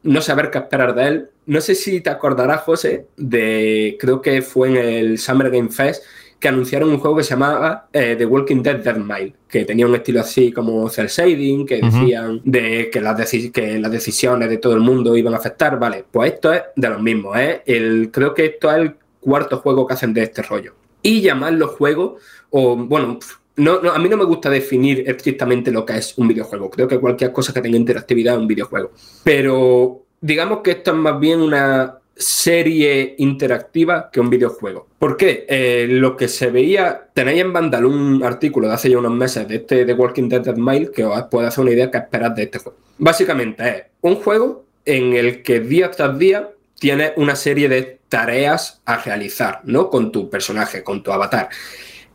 [0.04, 1.28] no saber qué esperar de él.
[1.46, 6.04] No sé si te acordarás, José, de creo que fue en el Summer Game Fest
[6.42, 9.86] que anunciaron un juego que se llamaba eh, The Walking Dead Dead Mile, que tenía
[9.86, 14.58] un estilo así como cel shading, que decían de que las, que las decisiones de
[14.58, 15.78] todo el mundo iban a afectar.
[15.78, 17.38] Vale, pues esto es de los mismos.
[17.38, 17.62] ¿eh?
[17.64, 20.74] El, creo que esto es el cuarto juego que hacen de este rollo.
[21.00, 22.16] Y llamarlo juego,
[22.50, 23.20] o bueno,
[23.54, 26.70] no, a mí no me gusta definir estrictamente lo que es un videojuego.
[26.70, 28.90] Creo que cualquier cosa que tenga interactividad es un videojuego.
[29.22, 34.86] Pero digamos que esto es más bien una serie interactiva que un videojuego.
[34.98, 35.46] ¿Por qué?
[35.48, 39.48] Eh, lo que se veía, tenéis en Vandal un artículo de hace ya unos meses
[39.48, 42.34] de este de Walking Dead Dead Mile que os puede hacer una idea que esperar
[42.34, 42.78] de este juego.
[42.98, 48.82] Básicamente es un juego en el que día tras día tienes una serie de tareas
[48.84, 49.88] a realizar, ¿no?
[49.88, 51.48] Con tu personaje, con tu avatar.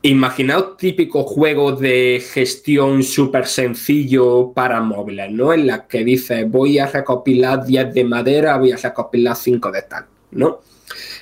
[0.07, 5.51] Imaginaos típico juego de gestión súper sencillo para móviles, ¿no?
[5.51, 9.81] En la que dices, voy a recopilar 10 de madera, voy a recopilar 5 de
[9.81, 10.61] tal, ¿no?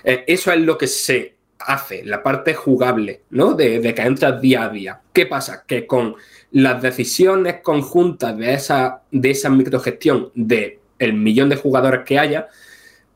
[0.03, 3.55] Eh, eso es lo que se hace, la parte jugable, ¿no?
[3.55, 5.01] De, que entras día a día.
[5.11, 5.63] ¿Qué pasa?
[5.65, 6.15] Que con
[6.51, 12.49] las decisiones conjuntas de esa, de esa microgestión de el millón de jugadores que haya,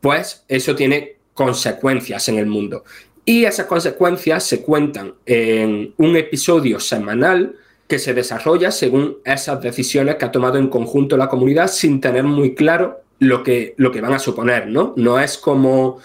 [0.02, 2.84] pues eso tiene consecuencias en el mundo.
[3.26, 7.56] Y esas consecuencias se cuentan en un episodio semanal
[7.88, 12.24] que se desarrolla según esas decisiones que ha tomado en conjunto la comunidad sin tener
[12.24, 14.94] muy claro lo que, lo que van a suponer, ¿no?
[14.96, 16.00] No es como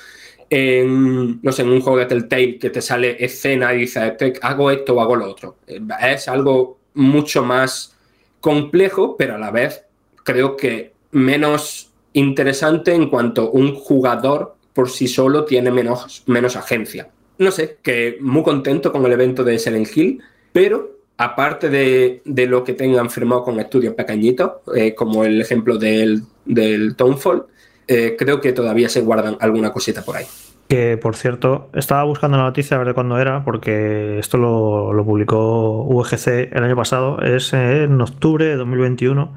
[0.50, 4.70] en, no sé, en un juego de Telltale que te sale escena y dices, hago
[4.70, 5.57] esto o hago lo otro.
[5.66, 7.96] Es algo mucho más
[8.40, 9.85] complejo, pero a la vez
[10.22, 17.08] creo que menos interesante en cuanto un jugador por sí solo tiene menos, menos agencia.
[17.38, 22.64] No sé, que muy contento con el evento de Silent Hill, pero aparte de, lo
[22.64, 27.46] que tengan firmado con estudios pequeñitos, eh, como el ejemplo del, del Townfall,
[27.87, 30.26] eh, creo que todavía se guardan alguna cosita por ahí.
[30.68, 35.05] Que por cierto, estaba buscando la noticia a ver de cuándo era, porque esto lo,
[35.05, 39.35] publicó VGC el año pasado, es en octubre de 2021.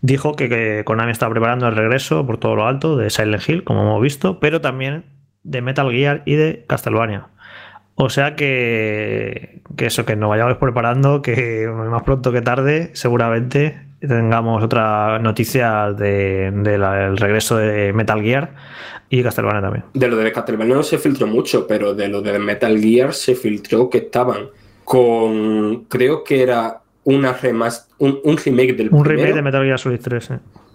[0.00, 3.64] Dijo que, que Konami está preparando el regreso por todo lo alto de Silent Hill,
[3.64, 5.04] como hemos visto, pero también
[5.42, 7.28] de Metal Gear y de Castlevania.
[7.94, 13.89] O sea que, que eso, que nos vayamos preparando, que más pronto que tarde, seguramente
[14.00, 18.54] tengamos otra noticia del de, regreso de Metal Gear
[19.08, 19.84] y Castlevania también.
[19.94, 23.34] De lo de Castlevania no se filtró mucho, pero de lo de Metal Gear se
[23.34, 24.48] filtró que estaban
[24.84, 27.36] con, creo que era una
[27.98, 30.30] un, un remake del Un remake de Metal Gear Solid 3,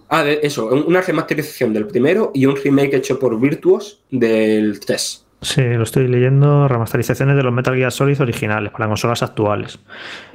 [0.08, 5.25] Ah, de eso, una remasterización del primero y un remake hecho por Virtuos del 3.
[5.40, 6.66] Sí, lo estoy leyendo.
[6.66, 9.78] Remasterizaciones de los Metal Gear Solid originales para consolas actuales.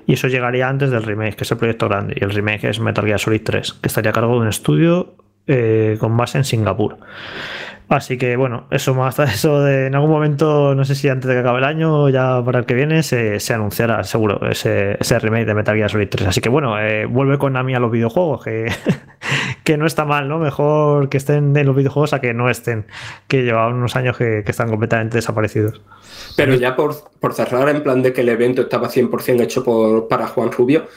[0.05, 2.15] Y eso llegaría antes del remake, que es el proyecto grande.
[2.19, 5.15] Y el remake es Metal Gear Solid 3, que estaría a cargo de un estudio
[5.47, 6.97] eh, con base en Singapur.
[7.91, 11.33] Así que bueno, eso más eso de en algún momento, no sé si antes de
[11.33, 15.45] que acabe el año o ya para el que viene, se, anunciará seguro ese, remake
[15.45, 16.29] de Metal Gear Solid 3.
[16.29, 18.71] Así que bueno, eh, vuelve con Nami a los videojuegos, que,
[19.65, 20.39] que no está mal, ¿no?
[20.39, 22.85] Mejor que estén en los videojuegos a que no estén,
[23.27, 25.81] que llevan unos años que, están completamente desaparecidos.
[26.37, 30.07] Pero ya por, por, cerrar, en plan de que el evento estaba 100% hecho por,
[30.07, 30.87] para Juan Rubio,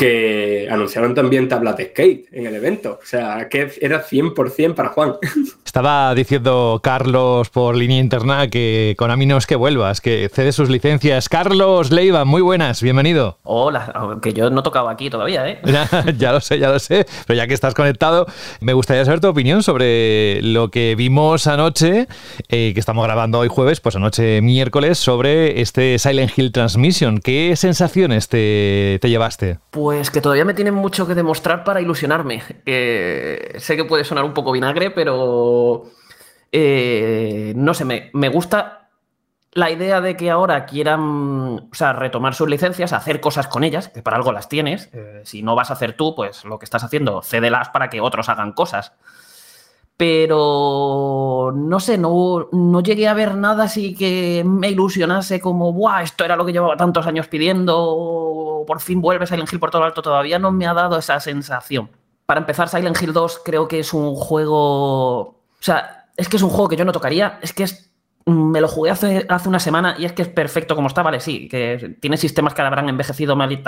[0.00, 2.98] que anunciaron también tablas de skate en el evento.
[3.02, 5.16] O sea, que era 100% para Juan.
[5.66, 10.70] Estaba diciendo Carlos por línea interna que con no es que vuelvas, que cede sus
[10.70, 11.28] licencias.
[11.28, 13.38] Carlos Leiva, muy buenas, bienvenido.
[13.42, 15.60] Hola, aunque yo no tocaba aquí todavía, ¿eh?
[16.16, 18.26] Ya, lo sé, ya lo sé, pero ya que estás conectado,
[18.60, 22.08] me gustaría saber tu opinión sobre lo que vimos anoche,
[22.48, 27.18] eh, que estamos grabando hoy jueves, pues anoche miércoles, sobre este Silent Hill Transmission.
[27.18, 29.58] ¿Qué sensaciones te, te llevaste?
[29.70, 32.42] Pues que todavía me tienen mucho que demostrar para ilusionarme.
[32.64, 35.90] sé que puede sonar un poco vinagre, pero
[36.52, 38.90] eh, no sé, me, gusta
[39.52, 44.02] la idea de que ahora quieran sea, retomar sus licencias, hacer cosas con ellas, que
[44.02, 44.90] para algo las tienes.
[44.92, 48.00] Eh, si no vas a hacer tú, pues lo que estás haciendo, cédelas para que
[48.00, 48.92] otros hagan cosas
[50.00, 56.02] pero no sé, no, no, llegué a ver nada así que me ilusionase como, ¡buah!
[56.02, 59.82] Esto era lo que llevaba tantos años pidiendo, por fin vuelve Silent Hill por todo
[59.82, 60.00] lo alto.
[60.00, 61.90] Todavía no me ha dado esa sensación.
[62.24, 65.20] Para empezar, Silent Hill 2 creo que es un juego.
[65.20, 67.90] O sea, es que es un juego que yo no tocaría, es que es.
[68.24, 71.20] Me lo jugué hace, hace una semana y es que es perfecto como está, vale,
[71.20, 73.62] sí, que tiene sistemas que habrán envejecido mal y,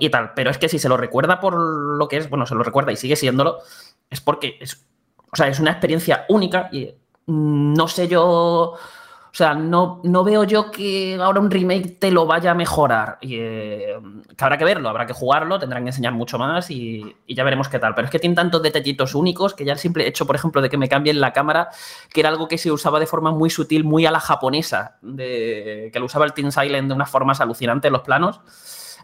[0.00, 2.54] y tal, pero es que si se lo recuerda por lo que es, bueno, se
[2.54, 3.60] lo recuerda y sigue siéndolo,
[4.10, 4.84] es porque es
[5.32, 6.90] o sea, es una experiencia única y
[7.26, 8.76] no sé yo.
[9.32, 13.18] O sea, no, no veo yo que ahora un remake te lo vaya a mejorar.
[13.20, 13.96] Y, eh,
[14.36, 17.68] que habrá que verlo, habrá que jugarlo, tendrán que enseñar mucho más y, ya veremos
[17.68, 17.94] qué tal.
[17.94, 20.68] Pero es que tiene tantos detallitos únicos que ya el simple hecho, por ejemplo, de
[20.68, 21.68] que me cambien la cámara,
[22.12, 25.90] que era algo que se usaba de forma muy sutil, muy a la japonesa, de,
[25.92, 28.40] que lo usaba el Team Silent de unas formas alucinantes los planos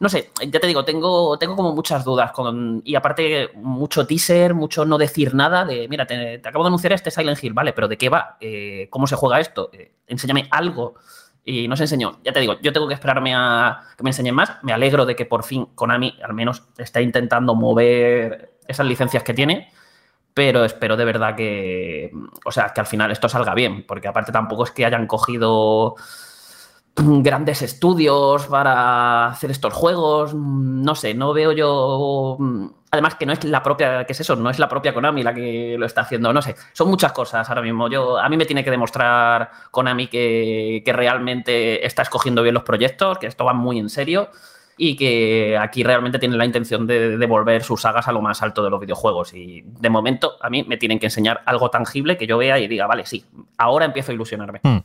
[0.00, 4.54] no sé, ya te digo, tengo, tengo como muchas dudas con, y aparte mucho teaser,
[4.54, 7.88] mucho no decir nada de, mira, te, acabo de anunciar este Silent Hill, vale, pero
[7.88, 8.37] ¿de qué va?
[8.40, 9.70] Eh, ¿Cómo se juega esto?
[9.72, 10.94] Eh, enséñame algo.
[11.48, 12.18] Y no se enseñó.
[12.24, 14.54] Ya te digo, yo tengo que esperarme a que me enseñen más.
[14.62, 19.32] Me alegro de que por fin Konami al menos está intentando mover esas licencias que
[19.32, 19.70] tiene
[20.37, 22.12] pero espero de verdad que,
[22.44, 25.94] o sea, que al final esto salga bien, porque aparte tampoco es que hayan cogido
[27.22, 30.35] grandes estudios para hacer estos juegos.
[30.35, 32.38] No sé, no veo yo.
[32.90, 34.37] Además, que no es la propia, ¿qué es eso?
[34.37, 36.32] No es la propia Konami la que lo está haciendo.
[36.32, 37.88] No sé, son muchas cosas ahora mismo.
[37.88, 42.62] Yo, a mí me tiene que demostrar Konami que, que realmente está escogiendo bien los
[42.62, 44.30] proyectos, que esto va muy en serio
[44.78, 48.62] y que aquí realmente tiene la intención de devolver sus sagas a lo más alto
[48.62, 49.32] de los videojuegos.
[49.35, 52.68] Y de momento a mí me tienen que enseñar algo tangible que yo vea y
[52.68, 53.24] diga, vale, sí,
[53.56, 54.61] ahora empiezo a ilusionarme.
[54.62, 54.78] Hmm.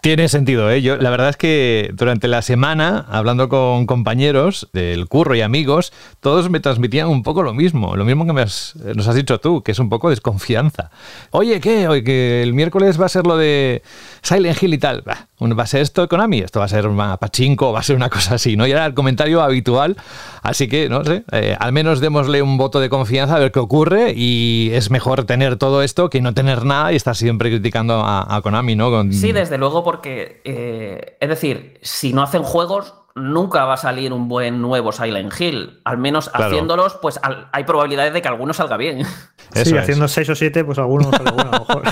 [0.00, 0.80] Tiene sentido, ¿eh?
[0.80, 5.92] Yo, la verdad es que durante la semana, hablando con compañeros del curro y amigos,
[6.20, 8.74] todos me transmitían un poco lo mismo, lo mismo que nos
[9.08, 10.90] has dicho tú, que es un poco desconfianza.
[11.32, 11.86] Oye, ¿qué?
[11.86, 13.82] Oye, que el miércoles va a ser lo de
[14.22, 15.02] Silent Hill y tal.
[15.06, 18.08] va a ser esto Konami, esto va a ser una pachinko, va a ser una
[18.08, 18.66] cosa así, ¿no?
[18.66, 19.96] Y era el comentario habitual,
[20.42, 23.58] así que, no sé, eh, al menos démosle un voto de confianza a ver qué
[23.58, 28.02] ocurre y es mejor tener todo esto que no tener nada y estar siempre criticando
[28.02, 28.90] a, Konami, ¿no?
[29.12, 34.12] Sí, desde luego, porque, eh, es decir, si no hacen juegos, nunca va a salir
[34.12, 35.80] un buen nuevo Silent Hill.
[35.84, 37.18] Al menos haciéndolos, pues
[37.50, 39.04] hay probabilidades de que alguno salga bien.
[39.52, 41.82] sí, haciendo 6 o 7, pues algunos sale bueno, a lo mejor.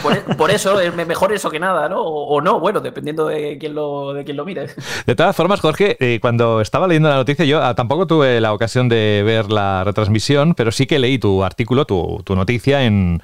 [0.02, 2.00] por, por, eso es mejor eso que nada, ¿no?
[2.00, 4.68] O, o, no, bueno, dependiendo de quién lo, de quién lo mire.
[5.06, 8.52] De todas formas, Jorge, eh, cuando estaba leyendo la noticia, yo ah, tampoco tuve la
[8.52, 13.22] ocasión de ver la retransmisión, pero sí que leí tu artículo, tu, tu noticia en,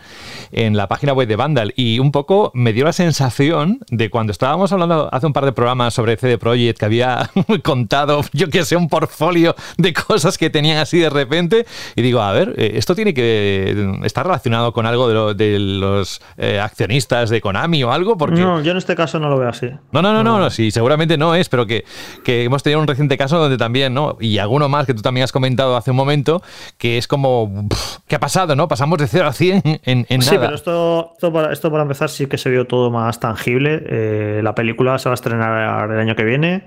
[0.53, 4.33] en la página web de Vandal y un poco me dio la sensación de cuando
[4.33, 7.31] estábamos hablando hace un par de programas sobre CD Projekt que había
[7.63, 11.67] contado, yo que sé, un portfolio de cosas que tenían así de repente
[11.97, 15.59] y digo, a ver, eh, esto tiene que estar relacionado con algo de, lo, de
[15.59, 18.41] los eh, accionistas de Konami o algo porque...
[18.41, 19.71] No, yo en este caso no lo veo así.
[19.93, 21.85] No, no, no, no, no, sí, seguramente no es, pero que,
[22.25, 24.17] que hemos tenido un reciente caso donde también, ¿no?
[24.21, 26.43] Y alguno más que tú también has comentado hace un momento,
[26.79, 27.69] que es como,
[28.07, 28.69] ¿qué ha pasado, no?
[28.69, 30.31] Pasamos de 0 a 100 en, en nada.
[30.31, 33.83] Sí, pero esto, esto, para, esto para empezar sí que se vio todo más tangible.
[33.87, 36.67] Eh, la película se va a estrenar el año que viene.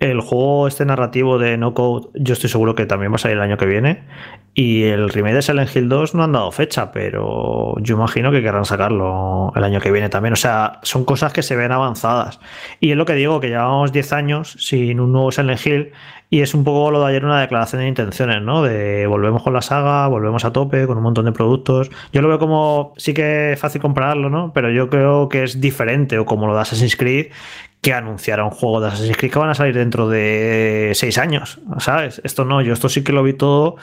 [0.00, 3.36] El juego este narrativo de No Code, yo estoy seguro que también va a salir
[3.36, 4.04] el año que viene.
[4.54, 8.40] Y el remake de Silent Hill 2 no han dado fecha, pero yo imagino que
[8.40, 10.32] querrán sacarlo el año que viene también.
[10.34, 12.38] O sea, son cosas que se ven avanzadas.
[12.78, 15.92] Y es lo que digo, que llevamos 10 años sin un nuevo Silent Hill.
[16.30, 18.62] Y es un poco lo de ayer una declaración de intenciones, ¿no?
[18.62, 21.90] De volvemos con la saga, volvemos a tope con un montón de productos.
[22.12, 24.52] Yo lo veo como, sí que es fácil compararlo, ¿no?
[24.52, 27.28] Pero yo creo que es diferente, o como lo de Assassin's Creed,
[27.80, 31.60] que anunciara un juego de Assassin's Creed que van a salir dentro de seis años,
[31.78, 32.20] ¿sabes?
[32.24, 33.76] Esto no, yo esto sí que lo vi todo,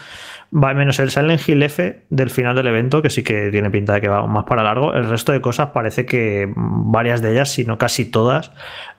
[0.53, 3.93] va menos el Silent Hill F del final del evento, que sí que tiene pinta
[3.93, 4.93] de que va más para largo.
[4.93, 8.51] El resto de cosas parece que varias de ellas, si no casi todas,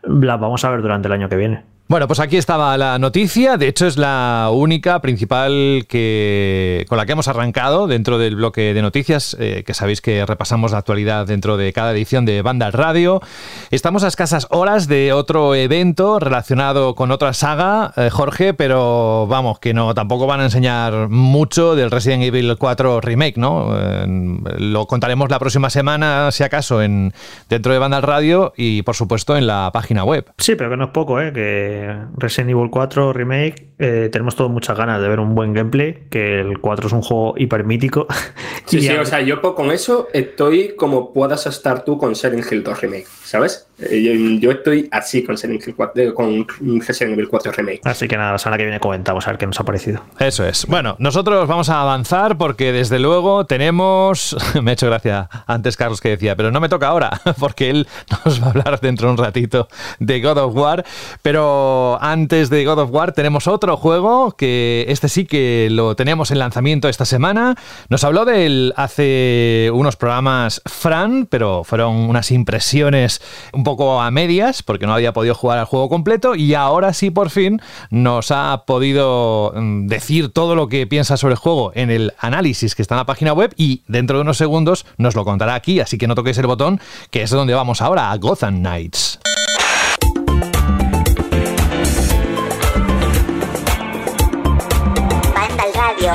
[0.03, 1.76] las vamos a ver durante el año que viene.
[1.89, 3.57] Bueno, pues aquí estaba la noticia.
[3.57, 8.75] De hecho, es la única principal que con la que hemos arrancado dentro del bloque
[8.75, 12.73] de noticias, eh, que sabéis que repasamos la actualidad dentro de cada edición de Banda
[12.73, 13.23] Radio.
[13.71, 19.61] Estamos a escasas horas de otro evento relacionado con otra saga, eh, Jorge, pero vamos,
[19.61, 23.79] que no tampoco van a enseñar mucho del Resident Evil 4 Remake, ¿no?
[23.79, 24.07] Eh,
[24.59, 27.13] lo contaremos la próxima semana, si acaso, en
[27.49, 30.27] dentro de Banda Radio y, por supuesto, en la página web.
[30.39, 31.33] Sí, pero que no es poco, ¿eh?
[31.33, 31.76] Que
[32.17, 36.41] Resident Evil 4 Remake, eh, tenemos todos muchas ganas de ver un buen gameplay, que
[36.41, 38.07] el 4 es un juego hiper mítico.
[38.67, 42.65] Sí, sí, o sea, yo con eso estoy como puedas estar tú con Silent Hill
[42.65, 43.67] 2 Remake, ¿sabes?
[43.79, 46.47] Eh, yo, estoy así con Silent Hill 4, eh, con
[46.81, 47.81] Resident Evil 4 Remake.
[47.85, 50.03] Así que nada, la semana que viene comentamos a ver qué nos ha parecido.
[50.19, 50.65] Eso es.
[50.67, 54.35] Bueno, nosotros vamos a avanzar porque desde luego tenemos.
[54.63, 57.89] me ha hecho gracia antes Carlos que decía, pero no me toca ahora, porque él
[58.25, 59.69] nos va a hablar dentro de un ratito
[59.99, 60.85] de God of War.
[61.21, 66.31] Pero antes de God of War tenemos otro juego que este sí que lo tenemos
[66.31, 67.57] en lanzamiento esta semana.
[67.91, 73.16] Nos habló del hace unos programas Fran, pero fueron unas impresiones
[73.53, 77.11] un poco a medias porque no había podido jugar al juego completo y ahora sí
[77.11, 77.61] por fin
[77.91, 82.75] nos ha podido mm, decir todo lo que piensa sobre el juego en el análisis
[82.75, 85.81] que está en la página web y dentro de unos segundos nos lo contará aquí,
[85.81, 89.19] así que no toquéis el botón, que es donde vamos ahora, a Gotham Knights.
[95.75, 96.13] Radio.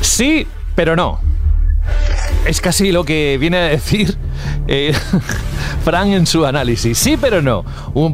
[0.00, 1.31] Sí, pero no.
[2.46, 4.16] Es casi lo que viene a decir
[4.66, 4.92] eh,
[5.84, 6.98] Fran en su análisis.
[6.98, 7.64] Sí, pero no.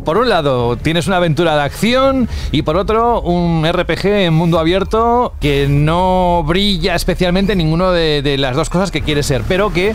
[0.04, 4.58] Por un lado, tienes una aventura de acción y por otro, un RPG en mundo
[4.58, 9.42] abierto que no brilla especialmente en ninguna de, de, las dos cosas que quieres ser,
[9.46, 9.94] pero que,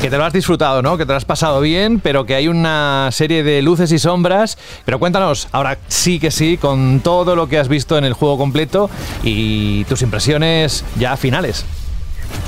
[0.00, 0.96] que te lo has disfrutado, ¿no?
[0.96, 4.58] Que te lo has pasado bien, pero que hay una serie de luces y sombras.
[4.84, 8.38] Pero cuéntanos, ahora sí que sí, con todo lo que has visto en el juego
[8.38, 8.90] completo
[9.22, 11.64] y tus impresiones ya finales.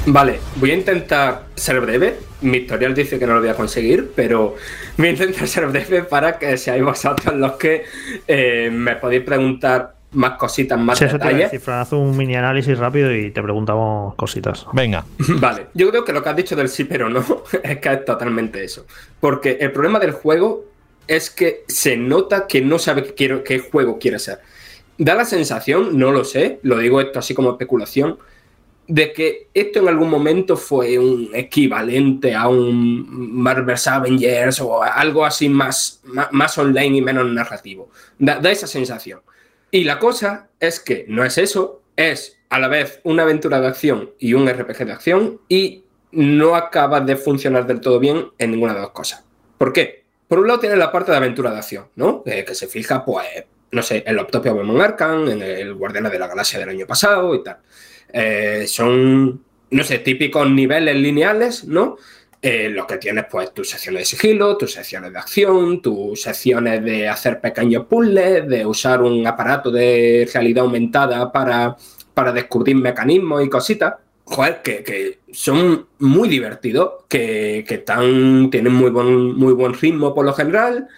[0.06, 2.16] Vale, voy a intentar ser breve.
[2.40, 4.56] Mi historial dice que no lo voy a conseguir, pero
[4.96, 7.84] voy a intentar ser breve para que seáis vosotros los que
[8.26, 11.52] eh, me podéis preguntar más cositas, más sí, detalles.
[11.52, 14.66] Eso te haz un mini análisis rápido y te preguntamos cositas.
[14.72, 15.04] Venga.
[15.18, 17.20] Vale, yo creo que lo que has dicho del sí pero no
[17.62, 18.86] es que es totalmente eso.
[19.20, 20.64] Porque el problema del juego
[21.06, 24.40] es que se nota que no sabe qué, quiero, qué juego quiere ser.
[24.98, 28.18] Da la sensación, no lo sé, lo digo esto así como especulación,
[28.90, 33.06] de que esto en algún momento fue un equivalente a un
[33.40, 37.88] Marvel's Avengers o algo así más, más, online y menos narrativo.
[38.18, 39.20] Da, esa sensación.
[39.70, 43.68] Y la cosa es que no es eso, es a la vez una aventura de
[43.68, 48.50] acción y un RPG de acción y no acaba de funcionar del todo bien en
[48.50, 49.24] ninguna de las cosas.
[49.56, 50.02] ¿Por qué?
[50.26, 52.24] Por un lado tiene la parte de aventura de acción, ¿no?
[52.26, 53.28] Eh, que se fija, pues,
[53.70, 57.32] no sé, en Optopia Woman Arkham, en el Guardiana de la Galaxia del año pasado
[57.36, 57.58] y tal.
[58.12, 61.96] Eh, son, no sé, típicos niveles lineales, ¿no?
[62.42, 66.82] eh, lo que tienes pues tus secciones de sigilo, tus secciones de acción, tus secciones
[66.82, 71.76] de hacer pequeños puzzles, de usar un aparato de realidad aumentada para,
[72.14, 73.94] para descubrir mecanismos y cositas.
[74.24, 80.24] Joder, que, son muy divertidos, que, que están, tienen muy buen, muy buen ritmo por
[80.24, 80.88] lo general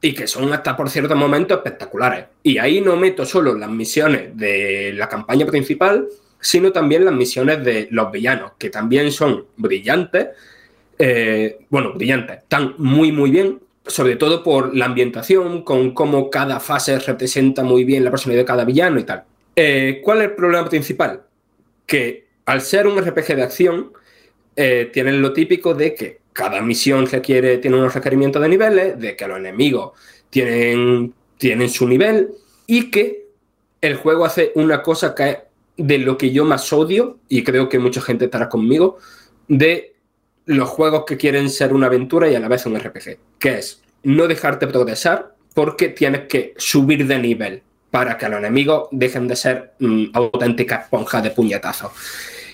[0.00, 2.26] y que son hasta por ciertos momentos espectaculares.
[2.42, 6.08] Y ahí no meto solo las misiones de la campaña principal,
[6.42, 10.28] sino también las misiones de los villanos, que también son brillantes.
[10.98, 16.58] Eh, bueno, brillantes, están muy, muy bien, sobre todo por la ambientación, con cómo cada
[16.58, 19.22] fase representa muy bien la personalidad de cada villano y tal.
[19.54, 21.22] Eh, ¿Cuál es el problema principal?
[21.86, 23.92] Que al ser un RPG de acción,
[24.56, 29.14] eh, tienen lo típico de que cada misión requiere, tiene unos requerimientos de niveles, de
[29.16, 29.92] que los enemigos
[30.28, 32.30] tienen, tienen su nivel
[32.66, 33.26] y que
[33.80, 35.38] el juego hace una cosa que es
[35.82, 38.98] de lo que yo más odio, y creo que mucha gente estará conmigo,
[39.48, 39.96] de
[40.46, 43.82] los juegos que quieren ser una aventura y a la vez un RPG, que es
[44.04, 49.36] no dejarte progresar porque tienes que subir de nivel para que los enemigos dejen de
[49.36, 50.88] ser mm, auténticas
[51.22, 51.90] de puñetazos.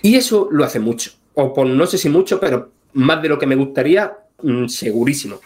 [0.00, 3.38] Y eso lo hace mucho, o por no sé si mucho, pero más de lo
[3.38, 4.10] que me gustaría,
[4.42, 5.38] mm, segurísimo.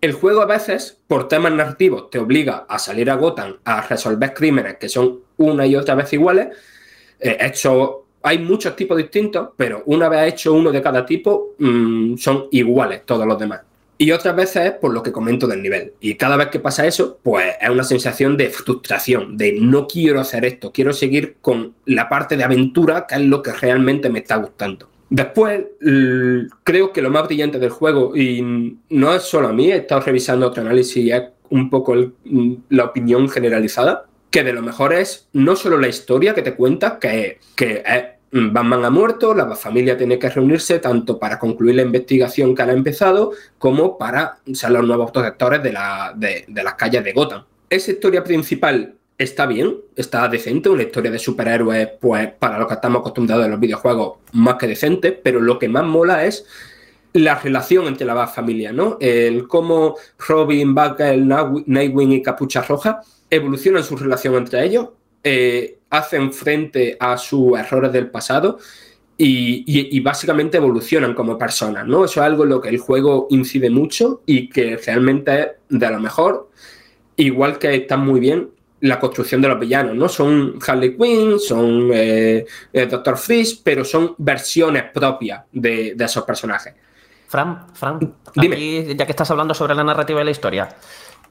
[0.00, 4.34] El juego a veces, por temas narrativos, te obliga a salir a Gotham a resolver
[4.34, 6.48] crímenes que son una y otra vez iguales.
[7.20, 12.16] Eh, hecho, hay muchos tipos distintos, pero una vez hecho uno de cada tipo, mm,
[12.16, 13.60] son iguales todos los demás.
[13.98, 15.92] Y otras veces es por lo que comento del nivel.
[16.00, 20.20] Y cada vez que pasa eso, pues es una sensación de frustración, de no quiero
[20.20, 24.20] hacer esto, quiero seguir con la parte de aventura, que es lo que realmente me
[24.20, 24.88] está gustando.
[25.10, 25.66] Después,
[26.62, 30.00] creo que lo más brillante del juego, y no es solo a mí, he estado
[30.00, 31.94] revisando otro análisis y es un poco
[32.70, 36.98] la opinión generalizada, que de lo mejor es no solo la historia que te cuenta,
[36.98, 41.82] que, que es Batman ha muerto, la familia tiene que reunirse tanto para concluir la
[41.82, 47.02] investigación que han empezado como para ser los nuevos protectores de, la, de las calles
[47.02, 47.44] de Gotham.
[47.68, 52.74] Esa historia principal está bien, está decente, una historia de superhéroes, pues para lo que
[52.74, 56.46] estamos acostumbrados en los videojuegos, más que decente, pero lo que más mola es
[57.12, 58.96] la relación entre la familia, ¿no?
[58.98, 61.28] El cómo Robin, Batgirl,
[61.66, 64.88] Nightwing y Capucha Roja evolucionan su relación entre ellos,
[65.22, 68.58] eh, hacen frente a sus errores del pasado
[69.16, 72.06] y, y, básicamente evolucionan como personas, ¿no?
[72.06, 75.90] Eso es algo en lo que el juego incide mucho y que realmente es de
[75.90, 76.48] lo mejor,
[77.16, 78.48] igual que está muy bien
[78.80, 80.08] la construcción de los villanos, ¿no?
[80.08, 86.74] Son Harley Quinn, son eh, eh, Doctor Freeze, pero son versiones propias de, esos personajes.
[87.28, 87.98] Fran, Fran,
[88.34, 88.94] Dime.
[88.96, 90.68] ya que estás hablando sobre la narrativa de la historia,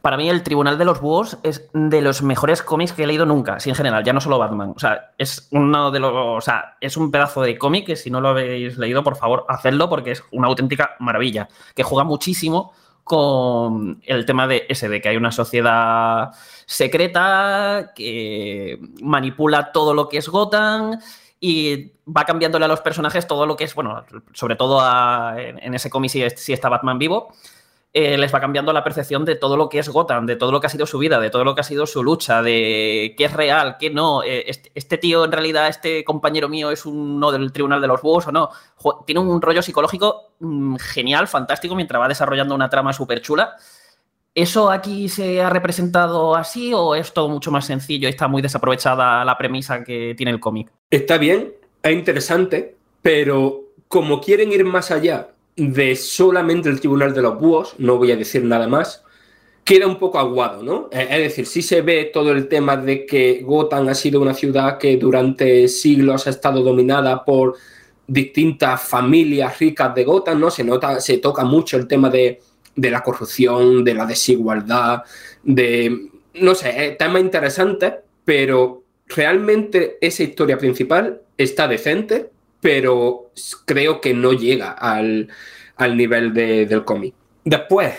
[0.01, 3.25] para mí el Tribunal de los Búhos es de los mejores cómics que he leído
[3.25, 4.73] nunca, sí, en general, ya no solo Batman.
[4.75, 8.09] O sea, es uno de los, o sea, es un pedazo de cómic que si
[8.09, 12.73] no lo habéis leído, por favor, hacedlo porque es una auténtica maravilla, que juega muchísimo
[13.03, 16.29] con el tema de ese, de que hay una sociedad
[16.65, 20.99] secreta que manipula todo lo que es Gotham
[21.39, 24.79] y va cambiándole a los personajes todo lo que es, bueno, sobre todo
[25.37, 27.33] en, ese cómic si está Batman vivo,
[27.91, 30.61] eh, les va cambiando la percepción de todo lo que es Gotham, de todo lo
[30.61, 33.25] que ha sido su vida, de todo lo que ha sido su lucha, de qué
[33.25, 34.21] es real, qué no.
[34.21, 38.01] Eh, este, este, tío, en realidad, este compañero mío es uno del Tribunal de los
[38.01, 38.49] Búhos o no.
[39.07, 43.55] Tiene un rollo psicológico mm, genial, fantástico, mientras va desarrollando una trama súper chula.
[44.35, 48.43] ¿Eso aquí se ha representado así o es todo mucho más sencillo y está muy
[48.43, 50.71] desaprovechada la premisa que tiene el cómic?
[50.91, 57.21] Está bien, es interesante, pero como quieren ir más allá de solamente el Tribunal de
[57.21, 59.03] los Búhos, no voy a decir nada más,
[59.69, 60.89] queda un poco aguado, ¿no?
[60.91, 64.77] Es decir, sí se ve todo el tema de que Gotham ha sido una ciudad
[64.79, 67.55] que durante siglos ha estado dominada por
[68.07, 70.49] distintas familias ricas de Gotham, ¿no?
[70.49, 72.39] Se nota, se toca mucho el tema de,
[72.75, 75.03] la corrupción, de la desigualdad,
[75.43, 77.93] de, no sé, tema interesante,
[78.25, 82.31] pero realmente esa historia principal está decente,
[82.62, 83.32] pero
[83.66, 85.30] creo que no llega al,
[85.95, 87.14] nivel del cómic.
[87.43, 87.93] Después,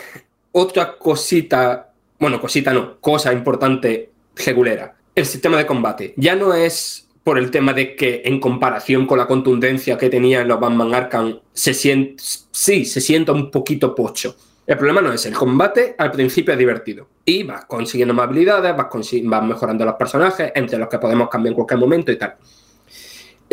[0.51, 6.13] otra cosita, bueno, cosita no, cosa importante regulera, el sistema de combate.
[6.17, 10.41] Ya no es por el tema de que en comparación con la contundencia que tenía
[10.41, 14.35] en los Batman Arkham, se siente, sí, se sienta un poquito pocho.
[14.65, 17.07] El problema no es el combate, al principio es divertido.
[17.25, 18.87] Y vas consiguiendo más habilidades, vas,
[19.23, 22.37] vas mejorando los personajes, entre los que podemos cambiar en cualquier momento y tal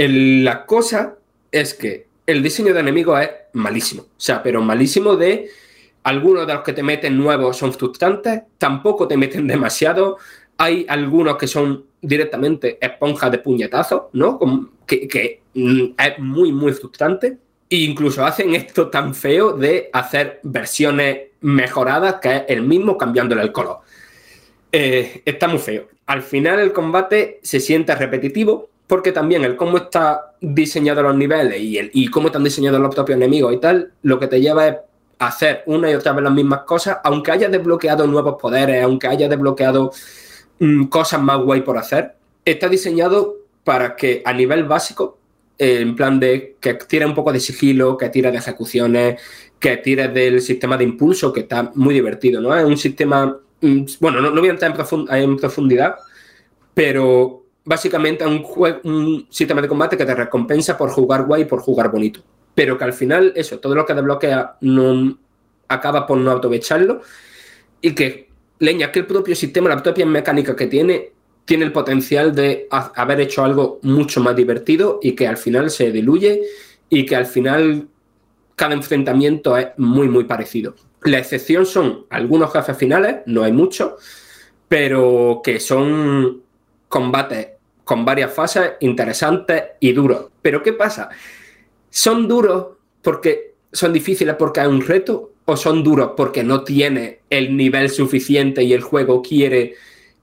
[0.06, 1.16] la cosa
[1.50, 4.02] es que el diseño de enemigos es malísimo.
[4.02, 5.50] O sea, pero malísimo de
[6.04, 10.18] algunos de los que te meten nuevos son frustrantes, tampoco te meten demasiado.
[10.56, 14.38] Hay algunos que son directamente esponjas de puñetazos, ¿no?
[14.86, 17.38] que, mm, es muy, muy frustrante.
[17.70, 23.42] E incluso hacen esto tan feo de hacer versiones mejoradas que es el mismo cambiándole
[23.42, 23.80] el color.
[24.70, 25.88] Eh, está muy feo.
[26.06, 31.60] Al final el combate se siente repetitivo porque también el cómo está diseñado los niveles
[31.60, 34.66] y, el, y cómo están diseñados los propios enemigos y tal, lo que te lleva
[34.66, 34.76] es
[35.18, 39.28] hacer una y otra vez las mismas cosas, aunque hayas desbloqueado nuevos poderes, aunque hayas
[39.30, 39.92] desbloqueado
[40.58, 42.14] mm, cosas más guay por hacer,
[42.44, 45.18] está diseñado para que a nivel básico,
[45.58, 49.20] eh, en plan de que tire un poco de sigilo, que tire de ejecuciones,
[49.58, 52.56] que tire del sistema de impulso, que está muy divertido, ¿no?
[52.56, 54.74] Es un sistema, mm, bueno, no, voy a entrar
[55.10, 55.96] en, profundidad,
[56.72, 58.44] pero básicamente un,
[58.84, 62.22] un sistema de combate que te recompensa por jugar guay y por jugar bonito
[62.58, 65.16] pero que al final eso, todo lo que desbloquea no
[65.68, 67.02] acaba por no aprovecharlo
[67.80, 71.12] y que leña, que el propio sistema, la propia mecánica que tiene,
[71.44, 75.92] tiene el potencial de haber hecho algo mucho más divertido y que al final se
[75.92, 76.42] diluye
[76.88, 77.86] y que al final
[78.56, 80.74] cada enfrentamiento es muy, muy parecido.
[81.02, 83.92] La excepción son algunos jefes finales, no hay muchos,
[84.66, 86.42] pero que son
[86.88, 87.50] combates
[87.88, 90.26] con varias fases interesantes y duros.
[90.42, 91.08] Pero ¿qué pasa?
[91.88, 95.32] ¿Son duros porque son difíciles porque hay un reto?
[95.46, 99.74] ¿O son duros porque no tiene el nivel suficiente y el juego quiere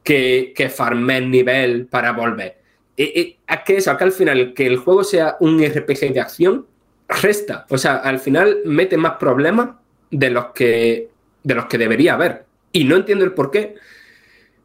[0.04, 2.60] que, que farme el nivel para volver?
[2.96, 3.98] ¿Es que eso?
[3.98, 6.68] Que al final que el juego sea un RPG de acción
[7.08, 7.66] resta.
[7.70, 9.70] O sea, al final mete más problemas
[10.12, 11.10] de los que,
[11.42, 12.46] de los que debería haber.
[12.72, 13.74] Y no entiendo el por qué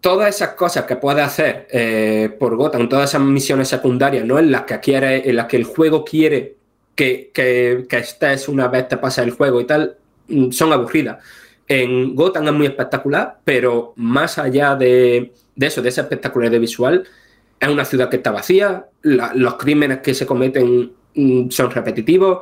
[0.01, 4.39] todas esas cosas que puede hacer eh, por Gotham, todas esas misiones secundarias, ¿no?
[4.39, 6.57] En las que quiere, en las que el juego quiere
[6.95, 9.97] que, que, estés una vez te pasa el juego y tal,
[10.29, 11.19] mm, son aburridas.
[11.69, 17.07] En Gotham es muy espectacular, pero más allá de, de eso, de esa espectacularidad visual,
[17.59, 22.41] es una ciudad que está vacía, los crímenes que se cometen mm, son repetitivos.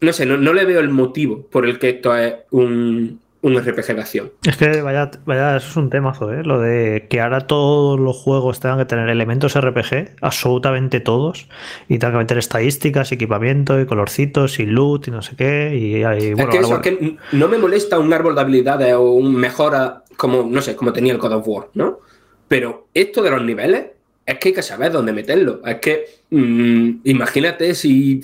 [0.00, 3.56] No sé, no, no, le veo el motivo por el que esto es un, un
[3.56, 4.32] RPG de acción.
[4.46, 6.42] Es que vaya, vaya, eso es un temazo, ¿eh?
[6.44, 11.48] Lo de que ahora todos los juegos tengan que tener elementos RPG, absolutamente todos,
[11.88, 15.74] y tengan que meter estadísticas, equipamiento y colorcitos y loot y no sé qué.
[15.74, 18.94] Y, y bueno, es que eso, es que no me molesta un árbol de habilidades
[18.94, 22.00] o un mejora como, no sé, como tenía el God of War, ¿no?
[22.46, 23.86] Pero esto de los niveles
[24.26, 25.62] es que hay que saber dónde meterlo.
[25.64, 28.22] Es que mmm, imagínate si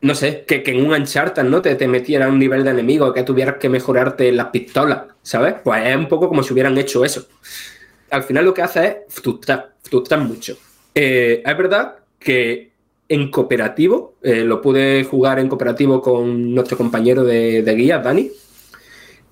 [0.00, 1.60] no sé, que, que, en un Uncharted, ¿no?
[1.60, 5.54] Te, te metiera un nivel de enemigo, que tuvieras que mejorarte las pistolas, ¿sabes?
[5.64, 7.26] Pues es un poco como si hubieran hecho eso.
[8.10, 10.56] Al final lo que hace es frustrar, frustrar mucho.
[10.94, 12.72] Eh, es verdad que
[13.08, 18.30] en cooperativo, eh, lo pude jugar en cooperativo con nuestro compañero de, de guía, Dani,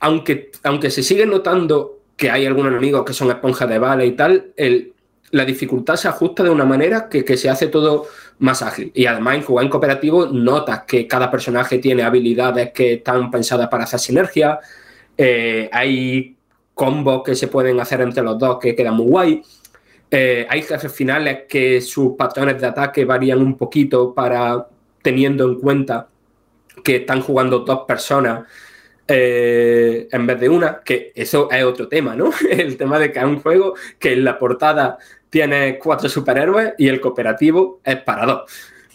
[0.01, 4.13] aunque, aunque se sigue notando que hay algunos enemigos que son esponjas de bala y
[4.13, 4.95] tal, el,
[5.31, 8.07] la dificultad se ajusta de una manera que, que, se hace todo
[8.39, 8.91] más ágil.
[8.95, 13.69] Y además en jugar en cooperativo notas que cada personaje tiene habilidades que están pensadas
[13.69, 14.59] para hacer sinergia.
[15.17, 16.37] Eh, hay
[16.75, 19.43] combos que se pueden hacer entre los dos que quedan muy guay.
[20.11, 24.67] Eh, hay jefes finales que sus patrones de ataque varían un poquito para
[25.03, 26.09] teniendo en cuenta
[26.85, 28.47] que están jugando dos personas
[29.09, 32.31] eh, en vez de una, que eso es otro tema, ¿no?
[32.51, 34.99] El tema de que es un juego que en la portada
[35.37, 38.51] tiene cuatro superhéroes y el cooperativo es para dos.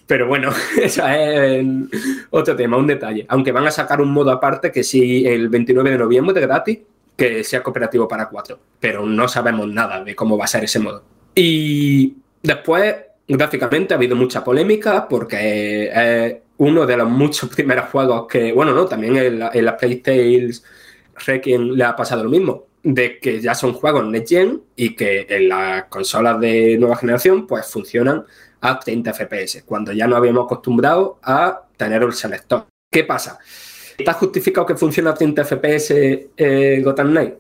[0.08, 0.50] Pero bueno,
[0.82, 1.64] eso es
[2.32, 3.28] otro tema, un detalle.
[3.30, 6.80] Aunque van a sacar un modo aparte que sí, el 29 de noviembre de gratis,
[7.16, 8.60] que sea cooperativo para cuatro.
[8.80, 11.04] Pero no sabemos nada de cómo va a ser ese modo.
[11.36, 12.96] Y después,
[13.28, 18.74] gráficamente, ha habido mucha polémica porque es uno de los muchos primeros juegos que, bueno,
[18.74, 20.52] no, también en la, en la PlayStation
[21.24, 25.26] Requiem le ha pasado lo mismo de que ya son juegos Next Gen y que
[25.30, 28.26] en las consolas de nueva generación pues funcionan
[28.62, 32.66] a 30 FPS, cuando ya no habíamos acostumbrado a tener el selector.
[32.92, 33.40] ¿Qué pasa?
[33.98, 35.94] ¿Está justificado que funcione a 30 FPS
[36.38, 37.34] eh, Gotham Knight?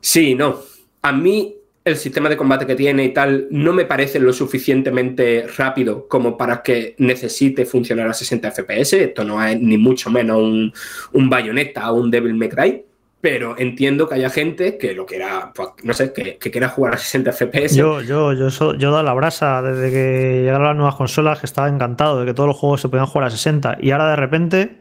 [0.00, 0.60] Sí, no.
[1.02, 5.46] A mí el sistema de combate que tiene y tal no me parece lo suficientemente
[5.56, 8.92] rápido como para que necesite funcionar a 60 FPS.
[8.94, 10.72] Esto no es ni mucho menos un,
[11.12, 12.84] un Bayonetta o un Devil May Cry
[13.20, 16.94] pero entiendo que haya gente que lo quiera, pues, no sé, que, que, quiera jugar
[16.94, 17.76] a 60 FPS.
[17.76, 21.46] Yo, yo, yo, so, yo da la brasa desde que llegaron las nuevas consolas que
[21.46, 24.16] estaba encantado de que todos los juegos se podían jugar a 60 y ahora de
[24.16, 24.78] repente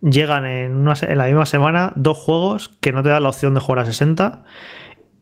[0.00, 3.54] llegan en, una, en la misma semana dos juegos que no te dan la opción
[3.54, 4.44] de jugar a 60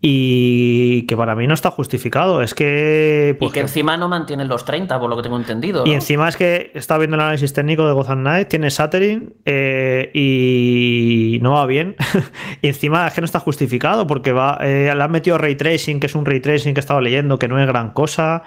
[0.05, 2.42] y que para mí no está justificado.
[2.42, 3.36] Es que.
[3.40, 5.86] y que encima no mantienen los 30, por lo que tengo entendido.
[5.86, 10.11] Y encima es que está viendo el análisis técnico de Gotham Knight, tiene Sattering eh,
[10.12, 11.94] y no va bien.
[12.62, 16.00] y encima es que no está justificado porque va, eh, le han metido ray tracing,
[16.00, 18.42] que es un ray tracing que he estado leyendo, que no es gran cosa.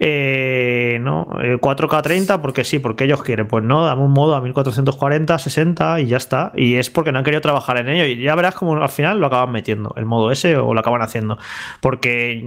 [0.00, 3.46] Eh, no, 4K 30, porque sí, porque ellos quieren.
[3.46, 6.50] Pues no, dame un modo a 1440, 60 y ya está.
[6.56, 8.06] Y es porque no han querido trabajar en ello.
[8.06, 10.95] Y ya verás como al final lo acaban metiendo, el modo ese o lo acaban
[11.02, 11.38] haciendo.
[11.80, 12.42] Porque